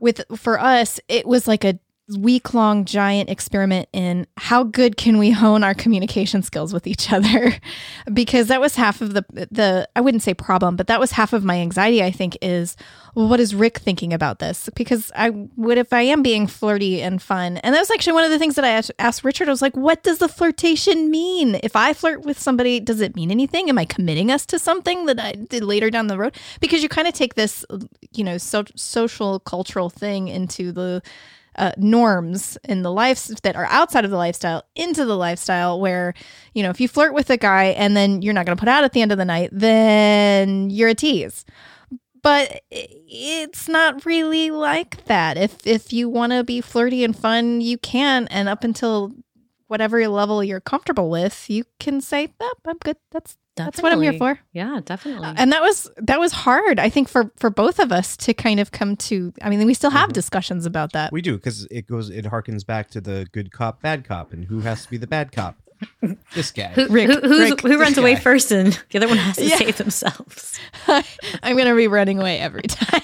with 0.00 0.22
for 0.36 0.60
us 0.60 1.00
it 1.08 1.26
was 1.26 1.46
like 1.46 1.64
a 1.64 1.78
week 2.16 2.54
long 2.54 2.84
giant 2.84 3.28
experiment 3.28 3.88
in 3.92 4.26
how 4.36 4.62
good 4.62 4.96
can 4.96 5.18
we 5.18 5.30
hone 5.30 5.62
our 5.62 5.74
communication 5.74 6.42
skills 6.42 6.72
with 6.72 6.86
each 6.86 7.12
other? 7.12 7.54
Because 8.12 8.48
that 8.48 8.60
was 8.60 8.76
half 8.76 9.00
of 9.00 9.12
the 9.12 9.24
the 9.50 9.88
I 9.94 10.00
wouldn't 10.00 10.22
say 10.22 10.32
problem 10.32 10.76
but 10.76 10.86
that 10.86 11.00
was 11.00 11.12
half 11.12 11.32
of 11.32 11.44
my 11.44 11.56
anxiety 11.56 12.02
I 12.02 12.10
think 12.10 12.38
is 12.40 12.76
well 13.14 13.28
what 13.28 13.40
is 13.40 13.54
Rick 13.54 13.78
thinking 13.78 14.12
about 14.12 14.38
this? 14.38 14.70
Because 14.74 15.12
I 15.14 15.30
would 15.56 15.78
if 15.78 15.92
I 15.92 16.02
am 16.02 16.22
being 16.22 16.46
flirty 16.46 17.02
and 17.02 17.20
fun 17.20 17.58
and 17.58 17.74
that 17.74 17.80
was 17.80 17.90
actually 17.90 18.14
one 18.14 18.24
of 18.24 18.30
the 18.30 18.38
things 18.38 18.54
that 18.54 18.64
I 18.64 18.82
asked, 18.98 19.24
Richard. 19.24 19.48
I 19.48 19.50
was 19.50 19.62
like 19.62 19.76
what 19.76 20.02
does 20.02 20.18
the 20.18 20.28
flirtation 20.28 21.10
mean? 21.10 21.60
If 21.62 21.76
I 21.76 21.92
flirt 21.92 22.22
with 22.22 22.38
somebody 22.38 22.80
does 22.80 23.00
it 23.00 23.14
mean 23.14 23.30
anything? 23.30 23.68
Am 23.68 23.78
I 23.78 23.84
committing 23.84 24.30
us 24.30 24.46
to 24.46 24.58
something 24.58 25.06
that 25.06 25.20
I 25.20 25.32
did 25.32 25.64
later 25.64 25.90
down 25.90 26.06
the 26.06 26.18
road? 26.18 26.36
Because 26.60 26.82
you 26.82 26.88
kind 26.88 27.08
of 27.08 27.14
take 27.14 27.34
this 27.34 27.64
you 28.12 28.24
know 28.24 28.38
so, 28.38 28.64
social 28.74 29.40
cultural 29.40 29.90
thing 29.90 30.28
into 30.28 30.72
the 30.72 31.02
uh, 31.58 31.72
norms 31.76 32.56
in 32.64 32.82
the 32.82 32.90
lives 32.90 33.34
that 33.42 33.56
are 33.56 33.66
outside 33.66 34.04
of 34.04 34.10
the 34.10 34.16
lifestyle 34.16 34.64
into 34.76 35.04
the 35.04 35.16
lifestyle 35.16 35.80
where 35.80 36.14
you 36.54 36.62
know 36.62 36.70
if 36.70 36.80
you 36.80 36.88
flirt 36.88 37.12
with 37.12 37.28
a 37.30 37.36
guy 37.36 37.64
and 37.64 37.96
then 37.96 38.22
you're 38.22 38.32
not 38.32 38.46
going 38.46 38.56
to 38.56 38.60
put 38.60 38.68
out 38.68 38.84
at 38.84 38.92
the 38.92 39.02
end 39.02 39.12
of 39.12 39.18
the 39.18 39.24
night 39.24 39.50
then 39.52 40.70
you're 40.70 40.88
a 40.88 40.94
tease. 40.94 41.44
But 42.20 42.62
it's 42.70 43.68
not 43.68 44.04
really 44.04 44.50
like 44.50 45.04
that. 45.04 45.36
If 45.36 45.66
if 45.66 45.92
you 45.92 46.08
want 46.08 46.32
to 46.32 46.44
be 46.44 46.60
flirty 46.60 47.04
and 47.04 47.16
fun 47.16 47.60
you 47.60 47.76
can 47.76 48.28
and 48.28 48.48
up 48.48 48.64
until 48.64 49.12
whatever 49.66 50.06
level 50.08 50.42
you're 50.42 50.60
comfortable 50.60 51.10
with 51.10 51.50
you 51.50 51.64
can 51.78 52.00
say 52.00 52.32
oh, 52.40 52.54
i'm 52.66 52.78
good. 52.78 52.96
That's 53.10 53.36
that's 53.64 53.82
what 53.82 53.92
i'm 53.92 54.00
here 54.00 54.12
for 54.14 54.38
Yeah, 54.52 54.80
definitely. 54.84 55.32
and 55.36 55.52
that 55.52 55.62
was 55.62 55.90
that 55.98 56.18
was 56.20 56.32
hard 56.32 56.78
i 56.78 56.88
think 56.88 57.08
for 57.08 57.30
for 57.36 57.50
both 57.50 57.78
of 57.78 57.92
us 57.92 58.16
to 58.18 58.34
kind 58.34 58.60
of 58.60 58.70
come 58.72 58.96
to 58.96 59.32
i 59.42 59.48
mean 59.50 59.64
we 59.66 59.74
still 59.74 59.90
have 59.90 60.10
Mhm. 60.10 60.14
discussions 60.14 60.66
about 60.66 60.92
that 60.92 61.12
We 61.12 61.22
do 61.22 61.36
because 61.36 61.66
it 61.70 61.86
goes. 61.86 62.10
It 62.10 62.24
harkens 62.24 62.64
back 62.66 62.90
to 62.90 63.00
the 63.00 63.26
good 63.32 63.50
cop, 63.52 63.82
bad 63.82 64.04
cop, 64.04 64.32
and 64.32 64.44
who 64.44 64.60
has 64.60 64.84
to 64.84 64.90
be 64.90 64.96
the 64.96 65.06
bad 65.06 65.32
cop? 65.32 65.56
this 66.34 66.50
guy. 66.50 66.68
who, 66.74 66.88
Rick- 66.88 67.08
who, 67.10 67.20
who's, 67.20 67.50
Rick, 67.50 67.60
who 67.60 67.68
this 67.68 67.78
runs 67.78 67.98
away 67.98 68.16
first 68.16 68.50
and 68.50 68.72
the 68.90 68.98
other 68.98 69.06
one 69.08 69.16
has 69.18 69.36
to 69.36 69.44
Yeah. 69.46 69.56
save 69.56 69.76
themselves? 69.76 70.58
I'm 71.42 71.56
gonna 71.56 71.74
be 71.76 71.86
running 71.88 72.18
away 72.18 72.38
every 72.38 72.62
time. 72.62 73.02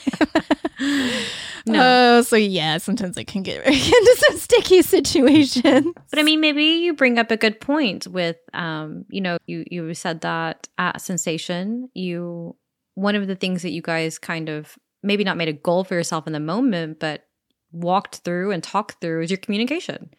No. 1.67 2.19
Oh, 2.19 2.23
so 2.23 2.37
yeah, 2.37 2.79
sometimes 2.79 3.17
it 3.17 3.27
can 3.27 3.43
get 3.43 3.65
into 3.67 4.17
some 4.29 4.39
sticky 4.39 4.83
situations. 4.83 5.87
But 6.11 6.19
I 6.19 6.23
mean, 6.23 6.41
maybe 6.41 6.65
you 6.65 6.95
bring 6.95 7.19
up 7.19 7.31
a 7.31 7.37
good 7.37 7.61
point 7.61 8.07
with, 8.07 8.37
um, 8.53 9.05
you 9.09 9.21
know, 9.21 9.39
you 9.47 9.65
you 9.71 9.95
said 9.95 10.21
that 10.23 10.69
at 10.79 11.01
Sensation, 11.01 11.89
you 11.95 12.57
one 12.95 13.17
of 13.17 13.27
the 13.27 13.37
things 13.37 13.63
that 13.63 13.73
you 13.73 13.83
guys 13.83 14.19
kind 14.19 14.49
of 14.49 14.77
maybe 15.03 15.25
not 15.25 15.37
made 15.37 15.49
a 15.49 15.53
goal 15.53 15.85
for 15.85 15.95
yourself 15.95 16.27
in 16.27 16.33
the 16.33 16.41
moment, 16.41 17.01
but 17.01 17.27
walked 17.73 18.17
through 18.19 18.53
and 18.53 18.63
talked 18.63 19.01
through 19.01 19.23
is 19.23 19.31
your 19.31 19.39
communication. 19.39 20.11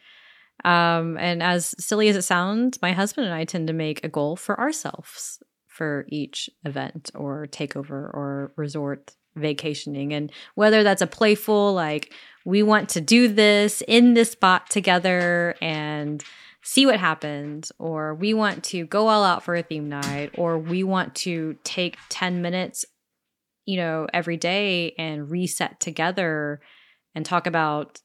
Um, 0.64 1.18
and 1.18 1.44
as 1.44 1.76
silly 1.80 2.10
as 2.10 2.16
it 2.16 2.24
sounds, 2.24 2.82
my 2.82 2.92
husband 2.92 3.28
and 3.28 3.36
I 3.36 3.46
tend 3.46 3.68
to 3.68 3.74
make 3.74 4.04
a 4.04 4.10
goal 4.10 4.36
for 4.36 4.60
ourselves 4.60 5.40
for 5.68 6.06
each 6.10 6.50
event 6.64 7.12
or 7.14 7.48
takeover 7.48 7.92
or 7.92 8.54
resort 8.56 9.16
vacationing. 9.36 10.14
And 10.14 10.32
whether 10.56 10.84
that's 10.84 11.02
a 11.02 11.08
playful, 11.08 11.74
like, 11.74 12.14
we 12.46 12.62
want 12.62 12.90
to 12.90 13.02
do 13.02 13.28
this 13.28 13.82
in 13.88 14.14
this 14.14 14.32
spot 14.32 14.70
together 14.70 15.56
and 15.62 16.24
see 16.62 16.86
what 16.86 17.00
happens, 17.00 17.72
or 17.78 18.16
we 18.16 18.34
want 18.34 18.64
to 18.66 18.86
go 18.86 19.08
all 19.08 19.24
out 19.24 19.44
for 19.44 19.56
a 19.56 19.64
theme 19.64 19.90
night, 19.90 20.32
or 20.36 20.58
we 20.58 20.84
want 20.84 21.14
to 21.16 21.56
take 21.64 21.98
10 22.10 22.42
minutes, 22.42 22.86
you 23.66 23.78
know, 23.78 24.08
every 24.14 24.38
day 24.38 24.94
and 24.98 25.30
reset 25.30 25.80
together 25.80 26.60
and 27.14 27.26
talk 27.26 27.46
about 27.48 28.02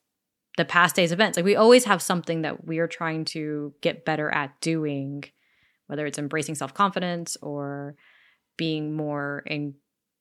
the 0.57 0.65
past 0.65 0.97
day's 0.97 1.13
events. 1.13 1.37
Like 1.37 1.45
we 1.45 1.57
always 1.57 1.85
have 1.85 2.03
something 2.03 2.43
that 2.43 2.67
we 2.67 2.79
are 2.81 2.87
trying 2.87 3.25
to 3.27 3.73
get 3.81 4.05
better 4.05 4.31
at 4.31 4.61
doing, 4.61 5.25
whether 5.87 6.05
it's 6.05 6.19
embracing 6.19 6.55
self 6.55 6.75
confidence 6.75 7.37
or 7.41 7.95
being 8.59 8.95
more 8.95 9.43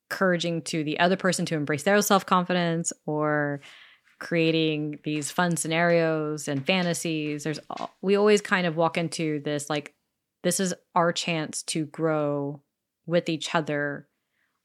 encouraging 0.10 0.62
to 0.64 0.84
the 0.84 1.00
other 1.00 1.16
person 1.16 1.46
to 1.46 1.56
embrace 1.56 1.84
their 1.84 2.02
self 2.02 2.26
confidence 2.26 2.92
or 3.06 3.62
creating 4.20 5.00
these 5.04 5.32
fun 5.32 5.56
scenarios 5.56 6.48
and 6.48 6.66
fantasies. 6.66 7.44
There's 7.44 7.60
we 8.02 8.16
always 8.16 8.42
kind 8.42 8.68
of 8.68 8.76
walk 8.76 8.98
into 8.98 9.40
this 9.42 9.70
like 9.70 9.94
this 10.44 10.60
is 10.60 10.74
our 10.96 11.12
chance 11.12 11.64
to 11.64 11.86
grow 11.86 12.62
with 13.06 13.30
each 13.30 13.54
other 13.56 14.08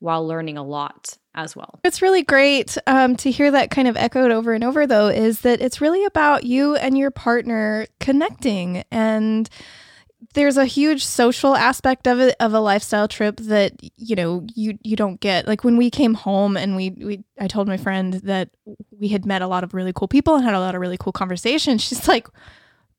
while 0.01 0.27
learning 0.27 0.59
a 0.59 0.63
lot 0.63 1.17
as 1.35 1.57
well. 1.57 1.81
It's 1.85 2.03
really 2.03 2.23
great 2.23 2.77
um, 2.87 3.17
to 3.17 3.31
hear 3.31 3.51
that 3.51 3.71
kind 3.71 3.89
of 3.89 3.97
echoed 3.97 4.31
over 4.31 4.53
and 4.53 4.63
over, 4.63 4.87
though, 4.87 5.09
is 5.09 5.41
that 5.41 5.61
it's 5.61 5.81
really 5.81 6.05
about 6.05 6.45
you 6.45 6.77
and 6.77 6.97
your 6.97 7.11
partner 7.11 7.87
connecting. 8.01 8.85
And 8.91 9.49
there's 10.33 10.57
a 10.57 10.65
huge 10.65 11.05
social 11.05 11.55
aspect 11.55 12.07
of 12.07 12.21
it 12.21 12.37
of 12.41 12.55
a 12.55 12.61
lifestyle 12.61 13.09
trip 13.09 13.37
that 13.37 13.73
you 13.97 14.17
know 14.17 14.47
you 14.55 14.79
you 14.83 14.97
don't 14.97 15.21
get. 15.21 15.47
Like 15.47 15.65
when 15.65 15.77
we 15.77 15.91
came 15.91 16.15
home 16.15 16.57
and 16.57 16.77
we 16.77 16.91
we 16.91 17.25
I 17.39 17.47
told 17.47 17.69
my 17.69 17.77
friend 17.77 18.15
that 18.15 18.51
we 18.99 19.09
had 19.09 19.27
met 19.27 19.43
a 19.43 19.47
lot 19.47 19.65
of 19.65 19.75
really 19.75 19.93
cool 19.93 20.09
people 20.09 20.35
and 20.35 20.45
had 20.45 20.55
a 20.55 20.61
lot 20.61 20.75
of 20.75 20.81
really 20.81 20.99
cool 20.99 21.13
conversations. 21.13 21.83
She's 21.85 22.09
like 22.09 22.29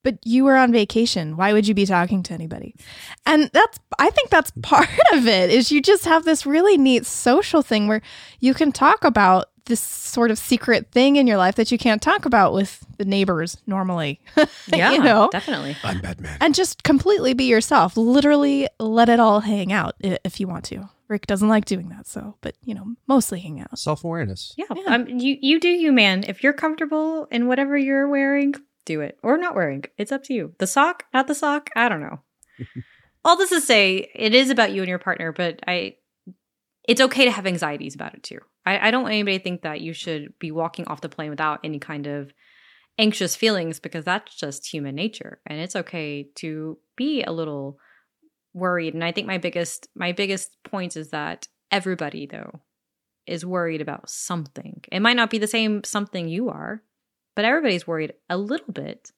but 0.06 0.20
you 0.24 0.44
were 0.44 0.56
on 0.56 0.72
vacation. 0.72 1.36
Why 1.36 1.52
would 1.52 1.68
you 1.68 1.74
be 1.74 1.88
talking 1.88 2.22
to 2.24 2.34
anybody? 2.34 2.76
And 3.26 3.50
that's 3.52 3.80
i 3.98 4.10
think 4.10 4.30
that's 4.30 4.52
part 4.62 4.88
of 5.14 5.28
it 5.28 5.50
is 5.50 5.72
you 5.72 5.82
just 5.82 6.06
have 6.06 6.24
this 6.26 6.46
really 6.46 6.78
neat 6.78 7.06
social 7.06 7.62
thing 7.62 7.88
where 7.88 8.02
you 8.40 8.54
can 8.54 8.72
talk 8.72 9.04
about 9.04 9.50
this 9.66 9.80
sort 9.80 10.32
of 10.32 10.38
secret 10.38 10.92
thing 10.92 11.16
in 11.16 11.28
your 11.28 11.38
life 11.38 11.56
that 11.56 11.72
you 11.72 11.78
can't 11.78 12.02
talk 12.02 12.26
about 12.26 12.54
with 12.54 12.86
the 12.98 13.06
neighbors 13.06 13.58
normally 13.68 14.20
Yeah, 14.68 14.92
you 14.92 15.02
know 15.04 15.30
definitely. 15.32 15.76
I'm 15.84 16.00
Batman. 16.02 16.38
and 16.42 16.54
just 16.56 16.84
completely 16.84 17.34
be 17.34 17.46
yourself 17.46 17.98
literally 17.98 18.68
let 18.80 19.10
it 19.10 19.20
all 19.20 19.40
hang 19.42 19.74
out 19.74 19.96
if 20.02 20.40
you 20.40 20.48
want 20.48 20.66
to 20.66 20.88
rick 21.08 21.28
doesn't 21.28 21.50
like 21.50 21.66
doing 21.66 21.90
that 21.90 22.08
so 22.08 22.36
but 22.42 22.56
you 22.64 22.74
know 22.74 22.96
mostly 23.08 23.40
hang 23.40 23.60
out 23.60 23.78
Self 23.78 24.04
awareness. 24.04 24.54
Yeah, 24.58 24.66
Yeah. 24.76 24.94
Um, 24.96 25.08
you 25.08 25.38
you 25.42 25.60
do 25.60 25.70
you, 25.70 25.92
man. 25.92 26.24
If 26.28 26.44
you're 26.44 26.54
comfortable 26.54 27.26
in 27.32 27.48
whatever 27.48 27.78
you're 27.78 28.08
wearing, 28.08 28.54
do 28.86 29.02
it 29.02 29.18
or 29.24 29.38
not 29.38 29.56
wearing. 29.56 29.84
It's 29.98 30.12
up 30.12 30.24
to 30.26 30.34
you. 30.34 30.54
The 30.60 30.68
sock, 30.68 31.04
not 31.14 31.28
the 31.28 31.36
sock. 31.36 31.70
I 31.76 31.90
don't 31.90 32.02
know. 32.02 32.20
All 33.26 33.36
this 33.36 33.50
to 33.50 33.60
say, 33.60 34.10
it 34.14 34.36
is 34.36 34.50
about 34.52 34.72
you 34.72 34.82
and 34.82 34.90
your 34.90 35.00
partner, 35.00 35.32
but 35.32 35.60
I, 35.68 35.96
it's 36.88 37.02
okay 37.02 37.26
to 37.26 37.32
have 37.32 37.48
anxieties 37.48 37.96
about 37.96 38.14
it 38.14 38.24
too. 38.24 38.40
I, 38.66 38.88
I 38.88 38.92
don't 38.92 39.04
want 39.04 39.14
anybody 39.14 39.38
to 39.38 39.44
think 39.44 39.62
that 39.62 39.82
you 39.82 39.94
should 39.94 40.38
be 40.40 40.52
walking 40.52 40.88
off 40.88 41.02
the 41.02 41.10
plane 41.10 41.30
without 41.30 41.60
any 41.64 41.80
kind 41.80 42.08
of 42.08 42.32
anxious 42.98 43.36
feelings 43.36 43.80
because 43.80 44.06
that's 44.06 44.36
just 44.36 44.68
human 44.68 44.96
nature, 44.96 45.40
and 45.46 45.60
it's 45.60 45.76
okay 45.76 46.30
to 46.36 46.78
be 46.96 47.24
a 47.24 47.32
little 47.32 47.78
worried. 48.54 48.94
And 48.94 49.04
I 49.04 49.12
think 49.12 49.28
my 49.28 49.38
biggest 49.38 49.88
my 49.96 50.12
biggest 50.12 50.58
point 50.64 50.96
is 50.96 51.10
that 51.10 51.48
everybody 51.72 52.26
though 52.26 52.62
is 53.28 53.46
worried 53.46 53.82
about 53.82 54.10
something. 54.10 54.82
It 54.92 55.02
might 55.02 55.18
not 55.18 55.30
be 55.30 55.40
the 55.40 55.48
same 55.48 55.84
something 55.84 56.28
you 56.28 56.50
are, 56.50 56.84
but 57.36 57.46
everybody's 57.46 57.88
worried 57.88 58.14
a 58.30 58.38
little 58.38 58.72
bit 58.72 59.12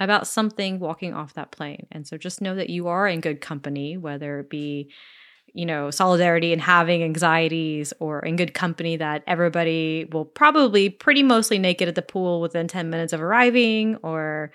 about 0.00 0.26
something 0.26 0.80
walking 0.80 1.14
off 1.14 1.34
that 1.34 1.52
plane. 1.52 1.86
And 1.92 2.06
so 2.06 2.18
just 2.18 2.40
know 2.40 2.56
that 2.56 2.70
you 2.70 2.88
are 2.88 3.06
in 3.06 3.20
good 3.20 3.40
company, 3.40 3.96
whether 3.96 4.40
it 4.40 4.50
be, 4.50 4.90
you 5.54 5.66
know, 5.66 5.90
solidarity 5.90 6.52
and 6.52 6.62
having 6.62 7.02
anxieties 7.02 7.92
or 8.00 8.20
in 8.20 8.36
good 8.36 8.54
company 8.54 8.96
that 8.96 9.22
everybody 9.26 10.08
will 10.10 10.24
probably 10.24 10.88
pretty 10.88 11.22
mostly 11.22 11.58
naked 11.58 11.88
at 11.88 11.94
the 11.94 12.02
pool 12.02 12.40
within 12.40 12.68
10 12.68 12.88
minutes 12.88 13.12
of 13.12 13.20
arriving 13.20 13.96
or 13.96 14.52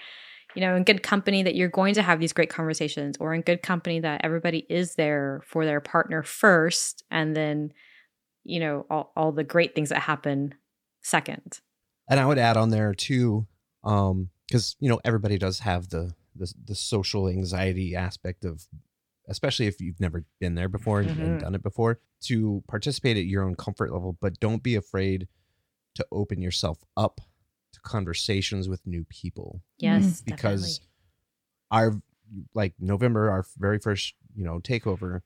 you 0.56 0.62
know, 0.62 0.76
in 0.76 0.84
good 0.84 1.04
company 1.04 1.44
that 1.44 1.54
you're 1.54 1.70
going 1.70 1.94
to 1.94 2.02
have 2.02 2.20
these 2.20 2.34
great 2.34 2.50
conversations 2.50 3.16
or 3.20 3.32
in 3.36 3.42
good 3.42 3.62
company 3.62 4.00
that 4.00 4.22
everybody 4.24 4.66
is 4.70 4.96
there 4.96 5.44
for 5.46 5.66
their 5.66 5.80
partner 5.80 6.24
first 6.24 7.04
and 7.12 7.36
then 7.36 7.72
you 8.48 8.60
know 8.60 8.86
all, 8.90 9.12
all 9.16 9.32
the 9.32 9.44
great 9.44 9.76
things 9.76 9.90
that 9.90 10.00
happen 10.00 10.56
second. 11.02 11.60
And 12.10 12.20
I 12.20 12.26
would 12.26 12.40
add 12.40 12.58
on 12.58 12.70
there 12.70 12.94
too, 12.94 13.46
um, 13.84 14.30
because 14.48 14.76
you 14.80 14.90
know 14.90 15.00
everybody 15.04 15.38
does 15.38 15.60
have 15.60 15.90
the, 15.90 16.14
the 16.36 16.52
the 16.66 16.76
social 16.76 17.28
anxiety 17.28 17.96
aspect 17.96 18.46
of, 18.46 18.68
especially 19.28 19.68
if 19.68 19.82
you've 19.82 20.00
never 20.00 20.26
been 20.40 20.56
there 20.56 20.70
before 20.70 21.02
and, 21.02 21.10
and 21.12 21.38
Mhm. 21.38 21.40
done 21.40 21.56
it 21.56 21.64
before, 21.64 22.00
to 22.22 22.64
participate 22.68 23.18
at 23.18 23.26
your 23.26 23.44
own 23.44 23.56
comfort 23.56 23.92
level, 23.92 24.18
but 24.20 24.40
don't 24.40 24.64
be 24.64 24.76
afraid 24.76 25.28
to 25.96 26.06
open 26.12 26.42
yourself 26.42 26.84
up 26.96 27.22
to 27.74 27.80
conversations 27.82 28.70
with 28.70 28.86
new 28.88 29.04
people. 29.06 29.62
yes 29.78 30.22
because 30.22 30.82
our 31.72 32.02
like 32.54 32.74
November, 32.80 33.30
our 33.30 33.46
very 33.58 33.80
first, 33.80 34.14
you 34.36 34.44
know, 34.44 34.60
takeover, 34.60 35.22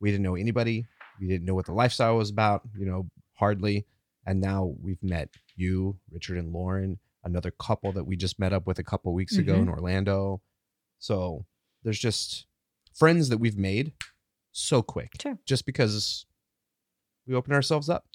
we 0.00 0.10
didn't 0.10 0.22
know 0.22 0.34
anybody. 0.34 0.86
We 1.20 1.26
didn't 1.28 1.44
know 1.44 1.54
what 1.54 1.66
the 1.66 1.72
lifestyle 1.74 2.16
was 2.16 2.30
about, 2.30 2.62
you 2.76 2.86
know, 2.86 3.10
hardly. 3.34 3.86
And 4.24 4.40
now 4.40 4.74
we've 4.80 5.02
met 5.02 5.28
you, 5.56 5.98
Richard 6.10 6.38
and 6.38 6.52
Lauren, 6.52 6.98
another 7.24 7.50
couple 7.50 7.92
that 7.92 8.04
we 8.04 8.16
just 8.16 8.38
met 8.38 8.52
up 8.52 8.66
with 8.66 8.78
a 8.78 8.84
couple 8.84 9.12
weeks 9.12 9.36
ago 9.38 9.60
in 9.62 9.68
Orlando. 9.68 10.40
So 10.98 11.44
there's 11.82 11.98
just 11.98 12.46
friends 12.98 13.28
that 13.28 13.38
we've 13.38 13.56
made 13.58 13.92
so 14.52 14.82
quick. 14.82 15.12
Sure. 15.22 15.38
Just 15.46 15.66
because 15.66 16.26
we 17.26 17.34
open 17.34 17.52
ourselves 17.52 17.88
up. 17.88 18.06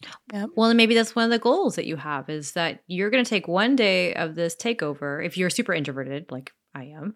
Well, 0.55 0.69
and 0.69 0.77
maybe 0.77 0.95
that's 0.95 1.15
one 1.15 1.25
of 1.25 1.31
the 1.31 1.39
goals 1.39 1.75
that 1.75 1.86
you 1.86 1.95
have 1.95 2.29
is 2.29 2.53
that 2.53 2.84
you're 2.88 3.11
going 3.11 3.23
to 3.23 3.29
take 3.29 3.47
one 3.47 3.75
day 3.75 4.13
of 4.15 4.36
this 4.36 4.55
takeover 4.55 5.23
if 5.23 5.38
you're 5.38 5.51
super 5.51 5.73
introverted, 5.73 6.31
like 6.31 6.51
I 6.73 6.86
am, 6.86 7.15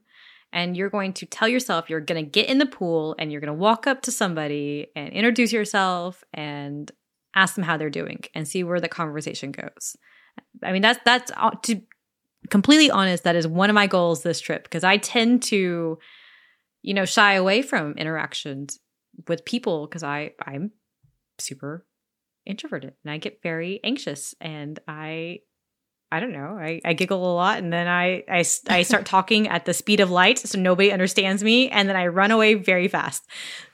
and 0.54 0.78
you're 0.78 0.92
going 0.92 1.14
to 1.14 1.26
tell 1.26 1.48
yourself 1.48 1.90
you're 1.90 2.00
going 2.00 2.24
to 2.24 2.30
get 2.30 2.50
in 2.50 2.60
the 2.60 2.66
pool 2.66 3.16
and 3.18 3.32
you're 3.32 3.42
going 3.42 3.54
to 3.54 3.60
walk 3.60 3.88
up 3.88 4.04
to 4.04 4.12
somebody 4.12 4.88
and 4.96 5.10
introduce 5.10 5.52
yourself 5.52 6.24
and 6.34 6.92
ask 7.36 7.56
them 7.56 7.64
how 7.64 7.78
they're 7.78 7.90
doing 7.90 8.24
and 8.34 8.48
see 8.48 8.64
where 8.64 8.80
the 8.80 8.88
conversation 8.88 9.52
goes. 9.52 9.98
I 10.64 10.72
mean, 10.72 10.82
that's 10.84 11.00
that's 11.04 11.32
uh, 11.36 11.52
to 11.64 11.82
completely 12.50 12.92
honest. 12.92 13.24
That 13.24 13.36
is 13.36 13.48
one 13.48 13.70
of 13.70 13.74
my 13.74 13.88
goals 13.88 14.22
this 14.22 14.40
trip 14.40 14.64
because 14.64 14.84
I 14.84 14.98
tend 14.98 15.44
to, 15.44 15.98
you 16.82 16.94
know, 16.94 17.06
shy 17.06 17.34
away 17.34 17.62
from 17.62 17.94
interactions 17.94 18.80
with 19.28 19.46
people 19.46 19.88
because 19.88 20.04
I 20.04 20.32
I'm 20.42 20.72
super 21.40 21.86
introverted 22.46 22.94
and 23.04 23.12
I 23.12 23.18
get 23.18 23.42
very 23.44 23.80
anxious 23.84 24.36
and 24.40 24.80
I 24.88 25.40
I 26.10 26.22
don't 26.22 26.32
know. 26.32 26.58
I, 26.58 26.80
I 26.86 26.94
giggle 26.94 27.30
a 27.30 27.36
lot 27.36 27.58
and 27.58 27.74
then 27.74 27.88
I, 27.88 28.24
I 28.30 28.46
I 28.70 28.84
start 28.84 29.06
talking 29.18 29.48
at 29.50 29.66
the 29.66 29.74
speed 29.74 30.00
of 30.00 30.10
light 30.10 30.40
so 30.40 30.58
nobody 30.58 30.92
understands 30.92 31.44
me 31.44 31.70
and 31.70 31.90
then 31.90 31.98
I 31.98 32.08
run 32.08 32.32
away 32.32 32.54
very 32.54 32.88
fast. 32.88 33.28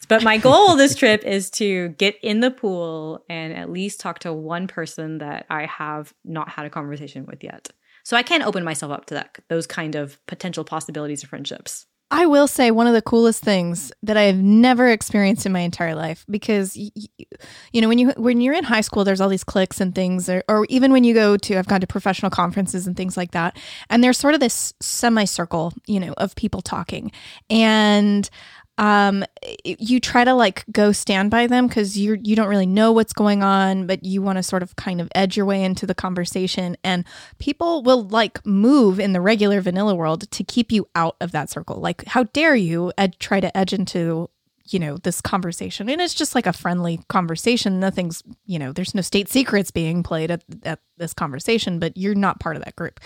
But 0.09 0.23
my 0.23 0.37
goal 0.37 0.75
this 0.75 0.95
trip 0.95 1.23
is 1.23 1.49
to 1.51 1.89
get 1.89 2.17
in 2.23 2.39
the 2.39 2.51
pool 2.51 3.23
and 3.29 3.53
at 3.53 3.69
least 3.69 3.99
talk 3.99 4.19
to 4.19 4.33
one 4.33 4.67
person 4.67 5.19
that 5.19 5.45
I 5.49 5.65
have 5.65 6.13
not 6.25 6.49
had 6.49 6.65
a 6.65 6.69
conversation 6.69 7.25
with 7.25 7.43
yet. 7.43 7.69
So 8.03 8.17
I 8.17 8.23
can 8.23 8.41
open 8.41 8.63
myself 8.63 8.91
up 8.91 9.05
to 9.05 9.13
that 9.13 9.37
those 9.49 9.67
kind 9.67 9.95
of 9.95 10.19
potential 10.25 10.63
possibilities 10.63 11.23
of 11.23 11.29
friendships. 11.29 11.85
I 12.13 12.27
will 12.27 12.47
say 12.47 12.69
one 12.69 12.85
of 12.85 12.93
the 12.93 13.01
coolest 13.01 13.41
things 13.41 13.91
that 14.03 14.17
I 14.17 14.23
have 14.23 14.37
never 14.37 14.87
experienced 14.87 15.47
in 15.47 15.51
my 15.51 15.61
entire 15.61 15.95
life 15.95 16.27
because 16.29 16.77
you 16.77 17.81
know 17.81 17.87
when 17.87 17.97
you 17.97 18.09
when 18.17 18.39
you're 18.39 18.53
in 18.53 18.63
high 18.63 18.81
school 18.81 19.03
there's 19.03 19.19
all 19.19 19.29
these 19.29 19.43
cliques 19.43 19.81
and 19.81 19.95
things 19.95 20.29
or, 20.29 20.43
or 20.47 20.67
even 20.69 20.91
when 20.91 21.03
you 21.03 21.15
go 21.15 21.37
to 21.37 21.57
I've 21.57 21.67
gone 21.67 21.81
to 21.81 21.87
professional 21.87 22.29
conferences 22.29 22.85
and 22.85 22.95
things 22.95 23.17
like 23.17 23.31
that 23.31 23.57
and 23.89 24.03
there's 24.03 24.19
sort 24.19 24.35
of 24.35 24.39
this 24.39 24.75
semicircle 24.79 25.73
you 25.87 25.99
know 25.99 26.13
of 26.17 26.35
people 26.35 26.61
talking. 26.61 27.11
And 27.49 28.29
um 28.77 29.23
you 29.63 29.99
try 29.99 30.23
to 30.23 30.33
like 30.33 30.65
go 30.71 30.91
stand 30.91 31.29
by 31.29 31.45
them 31.45 31.67
because 31.67 31.97
you're 31.97 32.17
you 32.23 32.35
don't 32.35 32.47
really 32.47 32.65
know 32.65 32.91
what's 32.91 33.13
going 33.13 33.43
on 33.43 33.85
but 33.85 34.03
you 34.03 34.21
want 34.21 34.37
to 34.37 34.43
sort 34.43 34.63
of 34.63 34.75
kind 34.75 34.99
of 34.99 35.07
edge 35.13 35.37
your 35.37 35.45
way 35.45 35.63
into 35.63 35.85
the 35.85 35.95
conversation. 35.95 36.75
And 36.83 37.05
people 37.39 37.83
will 37.83 38.03
like 38.07 38.43
move 38.45 38.99
in 38.99 39.13
the 39.13 39.21
regular 39.21 39.61
vanilla 39.61 39.93
world 39.95 40.29
to 40.31 40.43
keep 40.43 40.71
you 40.71 40.87
out 40.95 41.15
of 41.21 41.31
that 41.31 41.49
circle. 41.49 41.77
Like 41.77 42.03
how 42.07 42.23
dare 42.23 42.55
you 42.55 42.91
ed- 42.97 43.19
try 43.19 43.39
to 43.39 43.55
edge 43.55 43.73
into 43.73 44.29
you 44.69 44.79
know 44.79 44.97
this 44.97 45.21
conversation? 45.21 45.89
And 45.89 46.01
it's 46.01 46.13
just 46.13 46.33
like 46.33 46.47
a 46.47 46.53
friendly 46.53 46.99
conversation. 47.09 47.79
Nothing's 47.79 48.23
you 48.45 48.57
know 48.57 48.71
there's 48.71 48.95
no 48.95 49.01
state 49.01 49.29
secrets 49.29 49.69
being 49.71 50.01
played 50.01 50.31
at, 50.31 50.43
at 50.63 50.79
this 50.97 51.13
conversation 51.13 51.79
but 51.79 51.95
you're 51.97 52.15
not 52.15 52.39
part 52.39 52.55
of 52.55 52.63
that 52.63 52.75
group. 52.75 52.99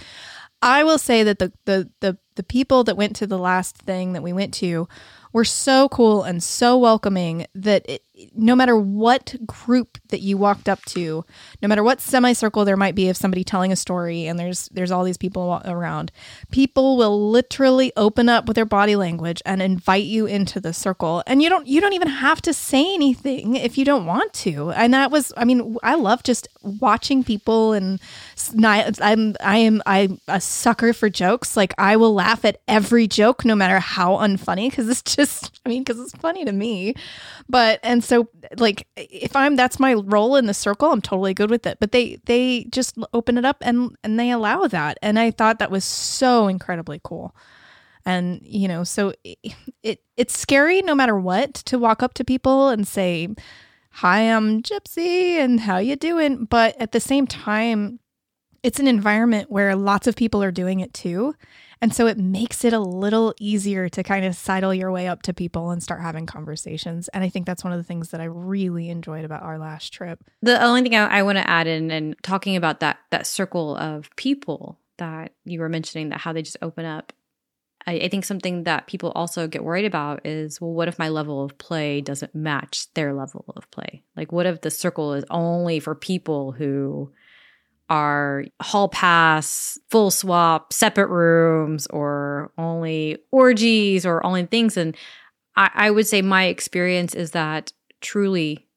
I 0.62 0.84
will 0.84 0.98
say 0.98 1.24
that 1.24 1.40
the 1.40 1.52
the 1.66 1.90
the, 2.00 2.18
the 2.38 2.44
people 2.44 2.86
that 2.86 2.96
went 2.96 3.16
to 3.18 3.28
the 3.28 3.38
last 3.38 3.76
thing 3.78 4.14
that 4.14 4.24
we 4.24 4.32
went 4.32 4.54
to 4.56 4.88
were 5.34 5.44
so 5.44 5.90
cool 5.90 6.24
and 6.24 6.42
so 6.42 6.78
welcoming 6.78 7.46
that 7.54 7.88
it, 7.90 8.04
no 8.36 8.56
matter 8.56 8.76
what 8.76 9.36
group 9.46 9.98
that 10.10 10.22
you 10.22 10.38
walked 10.38 10.68
up 10.68 10.84
to, 10.86 11.24
no 11.62 11.68
matter 11.68 11.84
what 11.84 12.02
semicircle 12.02 12.66
there 12.66 12.78
might 12.78 12.96
be 12.96 13.10
of 13.10 13.18
somebody 13.18 13.44
telling 13.44 13.72
a 13.72 13.76
story 13.76 14.26
and 14.26 14.40
there's 14.40 14.70
there's 14.70 14.92
all 14.92 15.04
these 15.04 15.18
people 15.18 15.62
around, 15.66 16.12
people 16.52 16.98
will 16.98 17.30
literally 17.30 17.92
open 17.96 18.30
up 18.30 18.46
with 18.48 18.56
their 18.56 18.66
body 18.66 18.96
language 18.96 19.42
and 19.46 19.62
invite 19.62 20.04
you 20.04 20.26
into 20.26 20.60
the 20.60 20.74
circle. 20.74 21.24
And 21.28 21.42
you 21.42 21.50
don't 21.50 21.68
you 21.68 21.80
don't 21.80 21.94
even 21.94 22.08
have 22.08 22.42
to 22.44 22.54
say 22.54 22.94
anything 22.94 23.56
if 23.56 23.78
you 23.78 23.86
don't 23.86 24.06
want 24.06 24.34
to. 24.34 24.72
And 24.72 24.94
that 24.94 25.12
was 25.12 25.32
I 25.38 25.46
mean, 25.46 25.78
I 25.84 25.96
love 25.96 26.24
just 26.24 26.48
watching 26.64 27.24
people 27.24 27.74
and 27.74 28.00
I'm 29.02 29.36
I 29.42 29.58
am 29.58 29.84
I'm 29.86 30.20
a 30.28 30.42
sucker 30.42 30.94
for 30.94 31.10
jokes. 31.10 31.56
Like 31.56 31.74
I 31.78 31.96
will 31.98 32.14
laugh 32.14 32.46
at 32.46 32.62
every 32.68 33.08
joke 33.08 33.46
no 33.46 33.56
matter 33.56 33.80
how 33.80 34.18
unfunny 34.18 34.72
cuz 34.72 34.90
it's 34.90 35.02
just 35.16 35.60
I 35.66 35.70
mean 35.70 35.86
cuz 35.86 36.00
it's 36.00 36.14
funny 36.14 36.46
to 36.46 36.52
me. 36.52 36.96
But 37.50 37.80
and 37.84 38.04
so 38.08 38.30
like 38.58 38.88
if 38.96 39.36
I'm 39.36 39.58
that's 39.58 39.80
my 39.80 39.94
role 39.94 40.38
in 40.38 40.46
the 40.46 40.54
circle, 40.54 40.92
I'm 40.92 41.02
totally 41.02 41.34
good 41.34 41.50
with 41.50 41.68
it. 41.68 41.78
But 41.80 41.92
they 41.92 42.20
they 42.26 42.66
just 42.72 42.98
open 43.14 43.38
it 43.38 43.44
up 43.44 43.58
and 43.62 43.96
and 44.04 44.18
they 44.18 44.32
allow 44.32 44.66
that. 44.68 44.98
And 45.02 45.20
I 45.20 45.32
thought 45.32 45.60
that 45.60 45.72
was 45.72 45.84
so 45.84 46.48
incredibly 46.48 47.02
cool. 47.04 47.36
And 48.06 48.40
you 48.42 48.70
know, 48.70 48.86
so 48.86 49.14
it, 49.26 49.38
it 49.84 50.04
it's 50.16 50.40
scary 50.40 50.82
no 50.82 50.96
matter 50.96 51.20
what 51.20 51.54
to 51.56 51.78
walk 51.78 52.02
up 52.02 52.14
to 52.16 52.24
people 52.24 52.70
and 52.70 52.88
say, 52.88 53.28
"Hi, 53.92 54.22
I'm 54.22 54.64
Gypsy 54.64 55.36
and 55.38 55.60
how 55.60 55.78
you 55.78 55.98
doing?" 55.98 56.46
But 56.46 56.80
at 56.80 56.94
the 56.94 57.02
same 57.02 57.28
time, 57.28 58.00
it's 58.64 58.80
an 58.80 58.88
environment 58.88 59.52
where 59.52 59.76
lots 59.76 60.08
of 60.08 60.16
people 60.16 60.42
are 60.42 60.52
doing 60.52 60.80
it 60.80 60.94
too. 60.94 61.36
And 61.82 61.94
so 61.94 62.08
it 62.08 62.18
makes 62.18 62.66
it 62.66 62.74
a 62.74 62.80
little 62.80 63.34
easier 63.40 63.90
to 63.90 64.04
kind 64.04 64.26
of 64.26 64.36
sidle 64.36 64.74
your 64.74 64.92
way 64.92 65.08
up 65.08 65.22
to 65.24 65.34
people 65.34 65.70
and 65.72 65.82
start 65.82 66.02
having 66.02 66.26
conversations. 66.26 67.08
And 67.10 67.24
I 67.24 67.30
think 67.30 67.46
that's 67.46 67.64
one 67.64 67.74
of 67.74 67.80
the 67.80 67.84
things 67.84 68.10
that 68.12 68.22
I 68.22 68.26
really 68.26 68.90
enjoyed 68.90 69.26
about 69.26 69.44
our 69.44 69.60
last 69.60 69.94
trip. 69.94 70.24
The 70.42 70.62
only 70.64 70.82
thing 70.82 70.96
I, 70.96 71.20
I 71.20 71.24
want 71.24 71.38
to 71.38 71.50
add 71.50 71.68
in 71.68 71.92
and 71.92 72.16
talking 72.24 72.56
about 72.56 72.80
that 72.80 73.00
that 73.12 73.28
circle 73.28 73.76
of 73.78 74.10
people 74.16 74.80
that 74.98 75.34
you 75.46 75.60
were 75.60 75.70
mentioning 75.70 76.10
that 76.10 76.22
how 76.22 76.34
they 76.34 76.42
just 76.42 76.58
open 76.62 76.86
up. 76.86 77.14
I, 77.86 77.94
I 77.94 78.08
think 78.10 78.26
something 78.26 78.64
that 78.64 78.88
people 78.88 79.12
also 79.16 79.48
get 79.48 79.64
worried 79.64 79.86
about 79.86 80.26
is 80.26 80.60
well, 80.60 80.74
what 80.74 80.88
if 80.88 81.00
my 81.00 81.10
level 81.10 81.44
of 81.44 81.58
play 81.58 82.02
doesn't 82.02 82.36
match 82.36 82.92
their 82.94 83.14
level 83.14 83.46
of 83.56 83.70
play? 83.72 84.04
Like, 84.16 84.32
what 84.32 84.46
if 84.46 84.62
the 84.62 84.72
circle 84.72 85.14
is 85.14 85.26
only 85.30 85.80
for 85.80 85.96
people 85.96 86.52
who 86.52 87.12
are 87.90 88.46
hall 88.62 88.90
pass, 88.90 89.80
full 89.90 90.12
swap, 90.12 90.74
separate 90.74 91.10
rooms, 91.10 91.88
or 91.88 92.52
only 92.58 93.18
orgies, 93.32 94.06
or 94.06 94.26
only 94.26 94.46
things? 94.46 94.78
And 94.78 94.96
I, 95.56 95.70
I 95.74 95.92
would 95.92 96.08
say 96.08 96.22
my 96.22 96.46
experience 96.46 97.16
is 97.16 97.32
that 97.32 97.72
truly, 98.02 98.68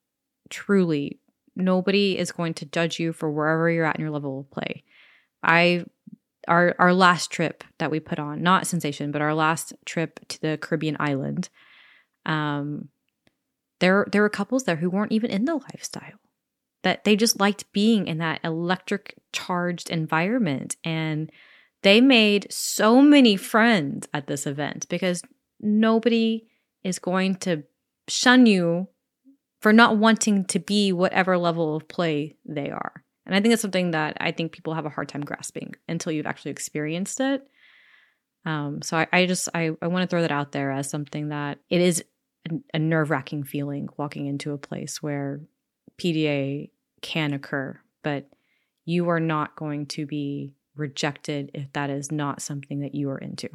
truly 0.48 1.18
nobody 1.56 2.18
is 2.18 2.32
going 2.32 2.54
to 2.54 2.66
judge 2.66 2.98
you 2.98 3.12
for 3.12 3.30
wherever 3.30 3.70
you're 3.70 3.84
at 3.84 3.96
in 3.96 4.02
your 4.02 4.10
level 4.10 4.40
of 4.40 4.50
play. 4.50 4.84
I 5.42 5.84
our 6.48 6.74
our 6.78 6.94
last 6.94 7.30
trip 7.30 7.64
that 7.78 7.90
we 7.90 8.00
put 8.00 8.18
on, 8.18 8.42
not 8.42 8.66
sensation, 8.66 9.10
but 9.10 9.22
our 9.22 9.34
last 9.34 9.74
trip 9.84 10.20
to 10.28 10.40
the 10.40 10.58
Caribbean 10.60 10.96
island, 10.98 11.48
um 12.26 12.88
there 13.80 14.06
there 14.10 14.22
were 14.22 14.28
couples 14.28 14.64
there 14.64 14.76
who 14.76 14.90
weren't 14.90 15.12
even 15.12 15.30
in 15.30 15.44
the 15.44 15.54
lifestyle. 15.54 16.18
That 16.82 17.04
they 17.04 17.14
just 17.14 17.38
liked 17.38 17.70
being 17.72 18.06
in 18.06 18.18
that 18.18 18.40
electric 18.42 19.14
charged 19.32 19.90
environment 19.90 20.76
and 20.82 21.30
they 21.82 22.00
made 22.00 22.46
so 22.50 23.00
many 23.00 23.36
friends 23.36 24.08
at 24.12 24.26
this 24.26 24.46
event 24.46 24.86
because 24.88 25.22
nobody 25.60 26.46
is 26.84 26.98
going 26.98 27.36
to 27.36 27.62
shun 28.08 28.46
you 28.46 28.88
for 29.60 29.72
not 29.72 29.98
wanting 29.98 30.44
to 30.46 30.58
be 30.58 30.92
whatever 30.92 31.36
level 31.38 31.76
of 31.76 31.88
play 31.88 32.36
they 32.44 32.70
are. 32.70 33.04
And 33.26 33.34
I 33.34 33.40
think 33.40 33.52
that's 33.52 33.62
something 33.62 33.92
that 33.92 34.16
I 34.20 34.32
think 34.32 34.52
people 34.52 34.74
have 34.74 34.86
a 34.86 34.90
hard 34.90 35.08
time 35.08 35.20
grasping 35.20 35.74
until 35.88 36.12
you've 36.12 36.26
actually 36.26 36.50
experienced 36.50 37.20
it. 37.20 37.42
Um, 38.46 38.80
so 38.82 38.96
I, 38.96 39.06
I 39.12 39.26
just 39.26 39.48
I, 39.54 39.70
I 39.82 39.86
want 39.86 40.02
to 40.02 40.06
throw 40.06 40.22
that 40.22 40.32
out 40.32 40.52
there 40.52 40.72
as 40.72 40.88
something 40.88 41.28
that 41.28 41.58
it 41.68 41.80
is 41.80 42.02
a, 42.50 42.54
a 42.74 42.78
nerve 42.78 43.10
wracking 43.10 43.44
feeling 43.44 43.88
walking 43.98 44.26
into 44.26 44.52
a 44.52 44.58
place 44.58 45.02
where 45.02 45.40
PDA 46.00 46.70
can 47.02 47.32
occur, 47.32 47.78
but 48.02 48.28
you 48.84 49.08
are 49.10 49.20
not 49.20 49.56
going 49.56 49.86
to 49.86 50.06
be 50.06 50.54
rejected 50.76 51.50
if 51.54 51.72
that 51.74 51.90
is 51.90 52.10
not 52.10 52.40
something 52.40 52.80
that 52.80 52.94
you 52.94 53.10
are 53.10 53.18
into. 53.18 53.48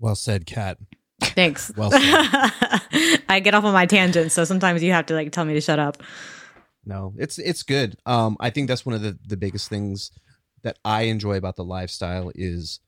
Well 0.00 0.16
said, 0.16 0.44
Cat. 0.46 0.78
Thanks. 1.20 1.70
Well 1.76 1.90
said. 1.92 2.00
I 3.28 3.40
get 3.42 3.54
off 3.54 3.64
on 3.64 3.72
my 3.72 3.86
tangents, 3.86 4.34
so 4.34 4.44
sometimes 4.44 4.82
you 4.82 4.92
have 4.92 5.06
to 5.06 5.14
like 5.14 5.30
tell 5.32 5.44
me 5.44 5.54
to 5.54 5.60
shut 5.60 5.78
up. 5.78 6.02
No, 6.84 7.14
it's 7.16 7.38
it's 7.38 7.62
good. 7.62 7.96
Um, 8.04 8.36
I 8.40 8.50
think 8.50 8.68
that's 8.68 8.84
one 8.84 8.94
of 8.94 9.02
the 9.02 9.18
the 9.26 9.36
biggest 9.36 9.68
things 9.68 10.10
that 10.62 10.78
I 10.84 11.02
enjoy 11.02 11.36
about 11.36 11.56
the 11.56 11.64
lifestyle 11.64 12.30
is 12.34 12.80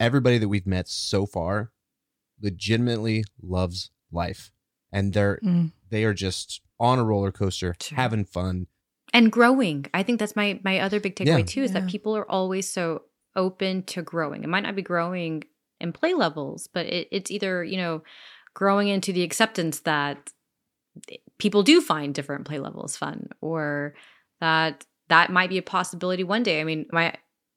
everybody 0.00 0.38
that 0.38 0.48
we've 0.48 0.66
met 0.66 0.88
so 0.88 1.26
far 1.26 1.70
legitimately 2.40 3.24
loves 3.42 3.90
life, 4.10 4.50
and 4.92 5.12
they're 5.12 5.38
Mm. 5.44 5.72
they 5.90 6.04
are 6.04 6.14
just 6.14 6.62
on 6.78 6.98
a 6.98 7.04
roller 7.04 7.32
coaster, 7.32 7.74
Sure. 7.80 7.96
having 7.96 8.24
fun. 8.24 8.66
and 9.12 9.30
growing 9.30 9.86
i 9.94 10.02
think 10.02 10.18
that's 10.18 10.34
my 10.36 10.58
my 10.64 10.80
other 10.80 10.98
big 11.00 11.14
takeaway 11.14 11.38
Yeah. 11.38 11.44
too 11.44 11.62
is 11.62 11.72
Yeah. 11.72 11.80
that 11.80 11.88
people 11.88 12.16
are 12.16 12.28
always 12.30 12.68
so 12.68 13.02
open 13.36 13.82
to 13.84 14.02
growing 14.02 14.42
it 14.42 14.48
might 14.48 14.64
not 14.64 14.74
be 14.74 14.82
growing 14.82 15.44
in 15.80 15.92
play 15.92 16.12
levels 16.14 16.68
but 16.74 16.86
it, 16.86 17.06
it's 17.12 17.30
either 17.30 17.62
you 17.62 17.76
know 17.76 18.02
growing 18.54 18.88
into 18.88 19.12
the 19.12 19.22
acceptance 19.22 19.80
that 19.80 20.32
people 21.38 21.62
do 21.62 21.80
find 21.80 22.14
different 22.14 22.46
play 22.46 22.58
levels 22.58 22.96
fun 22.96 23.28
or 23.40 23.94
that 24.40 24.84
that 25.08 25.30
might 25.30 25.50
be 25.50 25.58
a 25.58 25.62
possibility 25.62 26.24
one 26.24 26.42
day 26.42 26.60
i 26.60 26.64
mean 26.64 26.86
my 26.90 27.14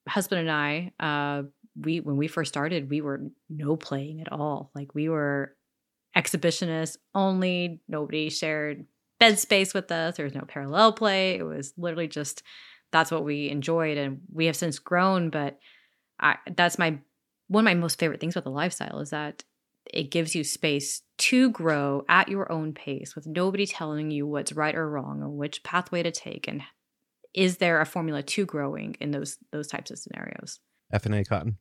husband 0.07 0.41
and 0.41 0.51
i 0.51 0.91
uh 0.99 1.41
we 1.81 1.99
when 1.99 2.17
we 2.17 2.27
first 2.27 2.49
started 2.53 2.89
we 2.89 3.01
were 3.01 3.21
no 3.49 3.75
playing 3.75 4.21
at 4.21 4.31
all 4.31 4.69
like 4.75 4.93
we 4.93 5.09
were 5.09 5.55
exhibitionists 6.15 6.97
only 7.15 7.81
nobody 7.87 8.29
shared 8.29 8.85
bed 9.19 9.39
space 9.39 9.73
with 9.73 9.91
us. 9.91 10.17
There 10.17 10.25
was 10.25 10.35
no 10.35 10.41
parallel 10.47 10.93
play. 10.93 11.35
It 11.35 11.43
was 11.43 11.73
literally 11.77 12.07
just 12.07 12.43
that's 12.91 13.11
what 13.11 13.23
we 13.23 13.49
enjoyed, 13.49 13.97
and 13.97 14.21
we 14.31 14.45
have 14.47 14.55
since 14.55 14.79
grown. 14.79 15.29
But 15.29 15.59
I, 16.19 16.37
that's 16.55 16.79
my 16.79 16.99
one 17.47 17.63
of 17.63 17.65
my 17.65 17.73
most 17.75 17.99
favorite 17.99 18.19
things 18.19 18.35
about 18.35 18.43
the 18.45 18.51
lifestyle 18.55 18.99
is 18.99 19.09
that 19.11 19.43
it 19.91 20.11
gives 20.11 20.35
you 20.35 20.43
space 20.43 21.01
to 21.17 21.49
grow 21.49 22.03
at 22.07 22.29
your 22.29 22.51
own 22.51 22.73
pace 22.73 23.15
with 23.15 23.25
nobody 23.25 23.65
telling 23.65 24.11
you 24.11 24.27
what's 24.27 24.53
right 24.53 24.75
or 24.75 24.87
wrong 24.89 25.21
or 25.23 25.29
which 25.29 25.63
pathway 25.63 26.03
to 26.03 26.11
take 26.11 26.47
and 26.47 26.61
is 27.33 27.57
there 27.57 27.81
a 27.81 27.85
formula 27.85 28.21
to 28.21 28.45
growing 28.45 28.95
in 28.99 29.09
those 29.11 29.37
those 29.51 29.67
types 29.67 29.89
of 29.89 29.97
scenarios 29.97 30.59
F 30.93 31.05
and 31.07 31.15
A 31.15 31.23
Cotton. 31.23 31.57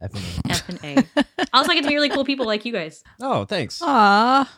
F 0.00 0.10
and 0.14 0.24
A. 0.24 0.50
f 0.50 0.68
and 0.68 0.84
a 0.84 1.24
i 1.40 1.46
also 1.52 1.72
get 1.72 1.82
to 1.82 1.88
meet 1.88 1.94
really 1.94 2.08
cool 2.08 2.24
people 2.24 2.46
like 2.46 2.64
you 2.64 2.72
guys 2.72 3.02
Oh, 3.20 3.44
thanks. 3.44 3.80
Aw. 3.82 4.50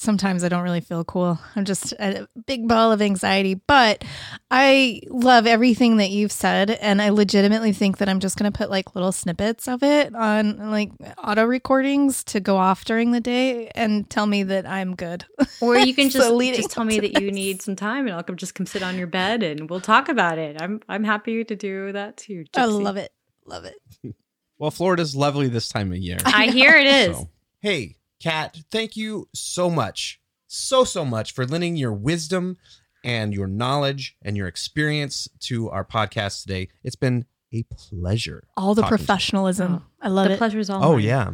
Sometimes 0.00 0.42
I 0.42 0.48
don't 0.48 0.62
really 0.62 0.80
feel 0.80 1.04
cool. 1.04 1.38
I'm 1.54 1.66
just 1.66 1.92
a 2.00 2.26
big 2.46 2.66
ball 2.66 2.90
of 2.90 3.02
anxiety, 3.02 3.52
but 3.52 4.02
I 4.50 5.02
love 5.08 5.46
everything 5.46 5.98
that 5.98 6.08
you've 6.08 6.32
said. 6.32 6.70
And 6.70 7.02
I 7.02 7.10
legitimately 7.10 7.72
think 7.74 7.98
that 7.98 8.08
I'm 8.08 8.18
just 8.18 8.38
going 8.38 8.50
to 8.50 8.56
put 8.56 8.70
like 8.70 8.94
little 8.94 9.12
snippets 9.12 9.68
of 9.68 9.82
it 9.82 10.14
on 10.14 10.70
like 10.70 10.90
auto 11.22 11.44
recordings 11.44 12.24
to 12.24 12.40
go 12.40 12.56
off 12.56 12.86
during 12.86 13.12
the 13.12 13.20
day 13.20 13.68
and 13.74 14.08
tell 14.08 14.26
me 14.26 14.42
that 14.44 14.66
I'm 14.66 14.96
good. 14.96 15.26
Or 15.60 15.76
you 15.76 15.94
can 15.94 16.08
just 16.10 16.30
leading 16.30 16.62
just 16.62 16.70
tell 16.70 16.84
me 16.84 16.98
to 16.98 17.02
that 17.02 17.20
you 17.20 17.30
need 17.30 17.60
some 17.60 17.76
time, 17.76 18.06
and 18.06 18.16
I'll 18.16 18.22
come 18.22 18.36
just 18.36 18.54
come 18.54 18.64
sit 18.64 18.82
on 18.82 18.96
your 18.96 19.06
bed, 19.06 19.42
and 19.42 19.68
we'll 19.68 19.82
talk 19.82 20.08
about 20.08 20.38
it. 20.38 20.62
I'm 20.62 20.80
I'm 20.88 21.04
happy 21.04 21.44
to 21.44 21.54
do 21.54 21.92
that 21.92 22.16
too. 22.16 22.44
Oh, 22.56 22.62
I 22.62 22.64
love 22.64 22.96
it. 22.96 23.12
Love 23.44 23.66
it. 23.66 23.76
Well, 24.60 24.70
Florida's 24.70 25.16
lovely 25.16 25.48
this 25.48 25.70
time 25.70 25.90
of 25.90 25.96
year. 25.96 26.18
I 26.26 26.48
hear 26.48 26.76
it 26.76 26.86
is. 26.86 27.16
So, 27.16 27.30
hey, 27.60 27.96
Cat, 28.20 28.58
thank 28.70 28.96
you 28.98 29.28
so 29.34 29.70
much, 29.70 30.20
so, 30.46 30.84
so 30.84 31.06
much 31.06 31.32
for 31.32 31.46
lending 31.46 31.76
your 31.76 31.92
wisdom 31.92 32.58
and 33.02 33.32
your 33.32 33.46
knowledge 33.46 34.14
and 34.22 34.36
your 34.36 34.46
experience 34.46 35.26
to 35.40 35.70
our 35.70 35.86
podcast 35.86 36.42
today. 36.42 36.68
It's 36.84 36.96
been 36.96 37.24
a 37.52 37.62
pleasure. 37.62 38.44
All 38.58 38.74
the 38.74 38.82
talking 38.82 38.98
to 38.98 39.04
professionalism. 39.04 39.86
I 40.02 40.08
love 40.08 40.28
the 40.28 40.34
it. 40.34 40.38
pleasure's 40.38 40.68
all. 40.68 40.84
Oh, 40.84 40.92
mine. 40.96 41.02
yeah. 41.02 41.30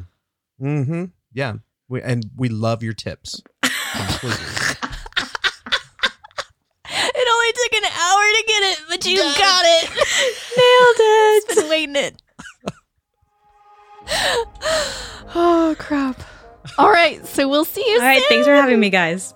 Mm 0.63 0.87
hmm. 0.87 1.05
Yeah. 1.33 1.55
We, 1.89 2.03
and 2.03 2.25
we 2.37 2.49
love 2.49 2.83
your 2.85 2.95
tips. 2.95 3.43
It 7.19 7.29
only 7.33 7.53
took 7.53 7.73
an 7.73 7.85
hour 7.85 8.23
to 8.23 8.45
get 8.47 8.63
it, 8.63 8.79
but 8.89 9.07
you 9.07 9.17
got 9.17 9.65
it. 9.65 9.91
nailed 10.57 11.01
it. 11.01 11.45
It's 11.51 11.55
been 11.61 11.69
waiting 11.71 11.97
it. 11.97 12.23
oh 15.35 15.75
crap. 15.79 16.23
All 16.79 16.91
right, 16.91 17.25
so 17.27 17.49
we'll 17.49 17.65
see 17.65 17.85
you 17.89 17.97
All 17.99 18.07
right, 18.07 18.21
soon. 18.21 18.29
thanks 18.29 18.47
for 18.47 18.55
having 18.55 18.81
me, 18.81 18.91
guys. 18.91 19.35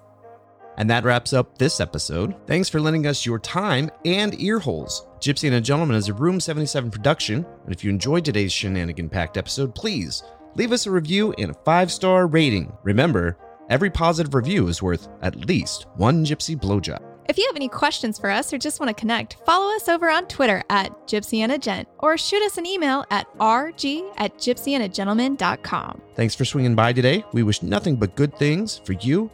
And 0.76 0.88
that 0.88 1.04
wraps 1.04 1.32
up 1.32 1.58
this 1.58 1.78
episode. 1.80 2.34
Thanks 2.46 2.68
for 2.68 2.80
lending 2.80 3.06
us 3.06 3.26
your 3.26 3.38
time 3.38 3.90
and 4.04 4.40
ear 4.40 4.58
holes. 4.58 5.06
Gypsy 5.20 5.44
and 5.44 5.56
a 5.56 5.60
Gentleman 5.60 5.96
is 5.96 6.08
a 6.08 6.14
Room 6.14 6.40
77 6.40 6.90
production, 6.90 7.44
and 7.64 7.74
if 7.74 7.84
you 7.84 7.90
enjoyed 7.90 8.24
today's 8.24 8.52
shenanigan 8.52 9.08
packed 9.10 9.36
episode, 9.36 9.74
please 9.74 10.22
leave 10.54 10.72
us 10.72 10.86
a 10.86 10.90
review 10.90 11.32
and 11.38 11.50
a 11.50 11.54
five 11.64 11.92
star 11.92 12.26
rating. 12.26 12.72
Remember, 12.82 13.36
every 13.68 13.90
positive 13.90 14.34
review 14.34 14.68
is 14.68 14.82
worth 14.82 15.08
at 15.20 15.36
least 15.46 15.86
one 15.96 16.24
Gypsy 16.24 16.58
blowjob. 16.58 17.02
If 17.30 17.38
you 17.38 17.46
have 17.46 17.54
any 17.54 17.68
questions 17.68 18.18
for 18.18 18.28
us 18.28 18.52
or 18.52 18.58
just 18.58 18.80
want 18.80 18.88
to 18.88 19.00
connect, 19.00 19.36
follow 19.46 19.72
us 19.76 19.88
over 19.88 20.10
on 20.10 20.26
Twitter 20.26 20.64
at 20.68 20.90
Gypsy 21.06 21.38
and 21.42 21.52
a 21.52 21.58
Gent 21.58 21.86
or 22.00 22.18
shoot 22.18 22.42
us 22.42 22.58
an 22.58 22.66
email 22.66 23.04
at 23.12 23.32
rg 23.38 24.12
at 24.16 24.36
gypsyandagentleman.com. 24.36 26.02
Thanks 26.16 26.34
for 26.34 26.44
swinging 26.44 26.74
by 26.74 26.92
today. 26.92 27.24
We 27.32 27.44
wish 27.44 27.62
nothing 27.62 27.94
but 27.94 28.16
good 28.16 28.36
things 28.36 28.78
for 28.84 28.94
you 28.94 29.30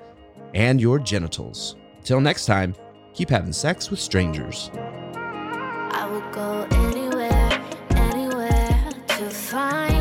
and 0.53 0.78
your 0.78 0.99
genitals. 0.99 1.76
Till 2.05 2.20
next 2.20 2.44
time, 2.44 2.74
keep 3.14 3.30
having 3.30 3.55
sex 3.55 3.90
with 3.90 3.99
strangers. 3.99 4.70
I 4.74 6.07
would 6.12 6.34
go 6.34 6.68
anywhere, 6.70 7.64
anywhere 7.92 8.90
to 9.09 9.30
find 9.30 9.95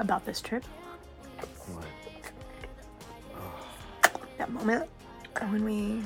about 0.00 0.24
this 0.24 0.40
trip? 0.40 0.64
What? 1.68 1.84
That 4.38 4.50
moment 4.50 4.88
when 5.48 5.64
we 5.64 6.02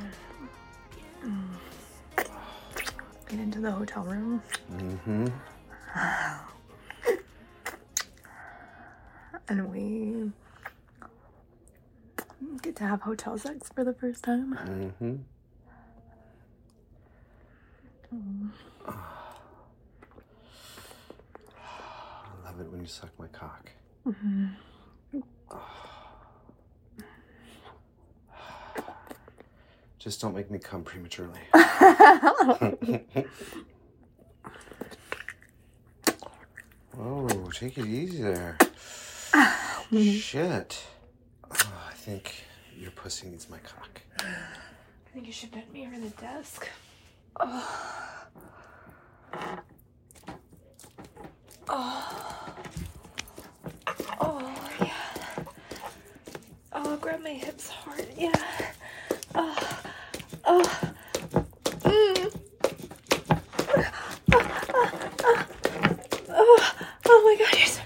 mm, 1.25 1.49
get 3.29 3.39
into 3.39 3.61
the 3.61 3.71
hotel 3.71 4.03
room. 4.05 4.43
Mm-hmm. 4.73 5.27
and 9.49 9.71
we 9.71 10.31
get 12.63 12.77
to 12.77 12.85
have 12.85 13.01
hotel 13.03 13.39
sex 13.39 13.71
for 13.75 13.85
the 13.85 13.93
first 13.95 14.25
time. 14.25 14.55
Mm-hmm. 14.55 15.15
I 18.89 18.93
love 22.45 22.61
it 22.61 22.71
when 22.71 22.81
you 22.81 22.87
suck 22.87 23.11
my 23.19 23.27
cock. 23.29 23.71
Just 29.99 30.21
don't 30.21 30.35
make 30.35 30.51
me 30.51 30.59
come 30.59 30.83
prematurely. 30.83 31.41
oh, 36.99 37.49
take 37.55 37.79
it 37.79 37.87
easy 37.87 38.23
there. 38.23 38.59
Shit. 39.91 40.85
Oh, 41.51 41.83
I 41.89 41.95
think 41.95 42.45
your 42.77 42.91
pussy 42.91 43.29
needs 43.29 43.49
my 43.49 43.59
cock. 43.59 44.03
I 44.19 44.27
think 45.15 45.27
you 45.27 45.33
should 45.33 45.53
bend 45.53 45.73
me 45.73 45.87
over 45.87 45.99
the 45.99 46.11
desk. 46.11 46.69
Oh. 47.41 48.15
Oh, 54.21 54.55
yeah. 54.81 54.93
Oh, 56.73 56.94
grab 57.05 57.23
my 57.23 57.29
hips 57.29 57.69
hard. 57.69 58.07
Yeah. 58.17 58.33
Oh. 59.35 59.83
Oh. 60.47 60.93
Mm. 61.81 62.35
Oh, 66.31 66.73
oh 67.07 67.23
my 67.27 67.45
god, 67.45 67.59
you're 67.59 67.67
so 67.67 67.83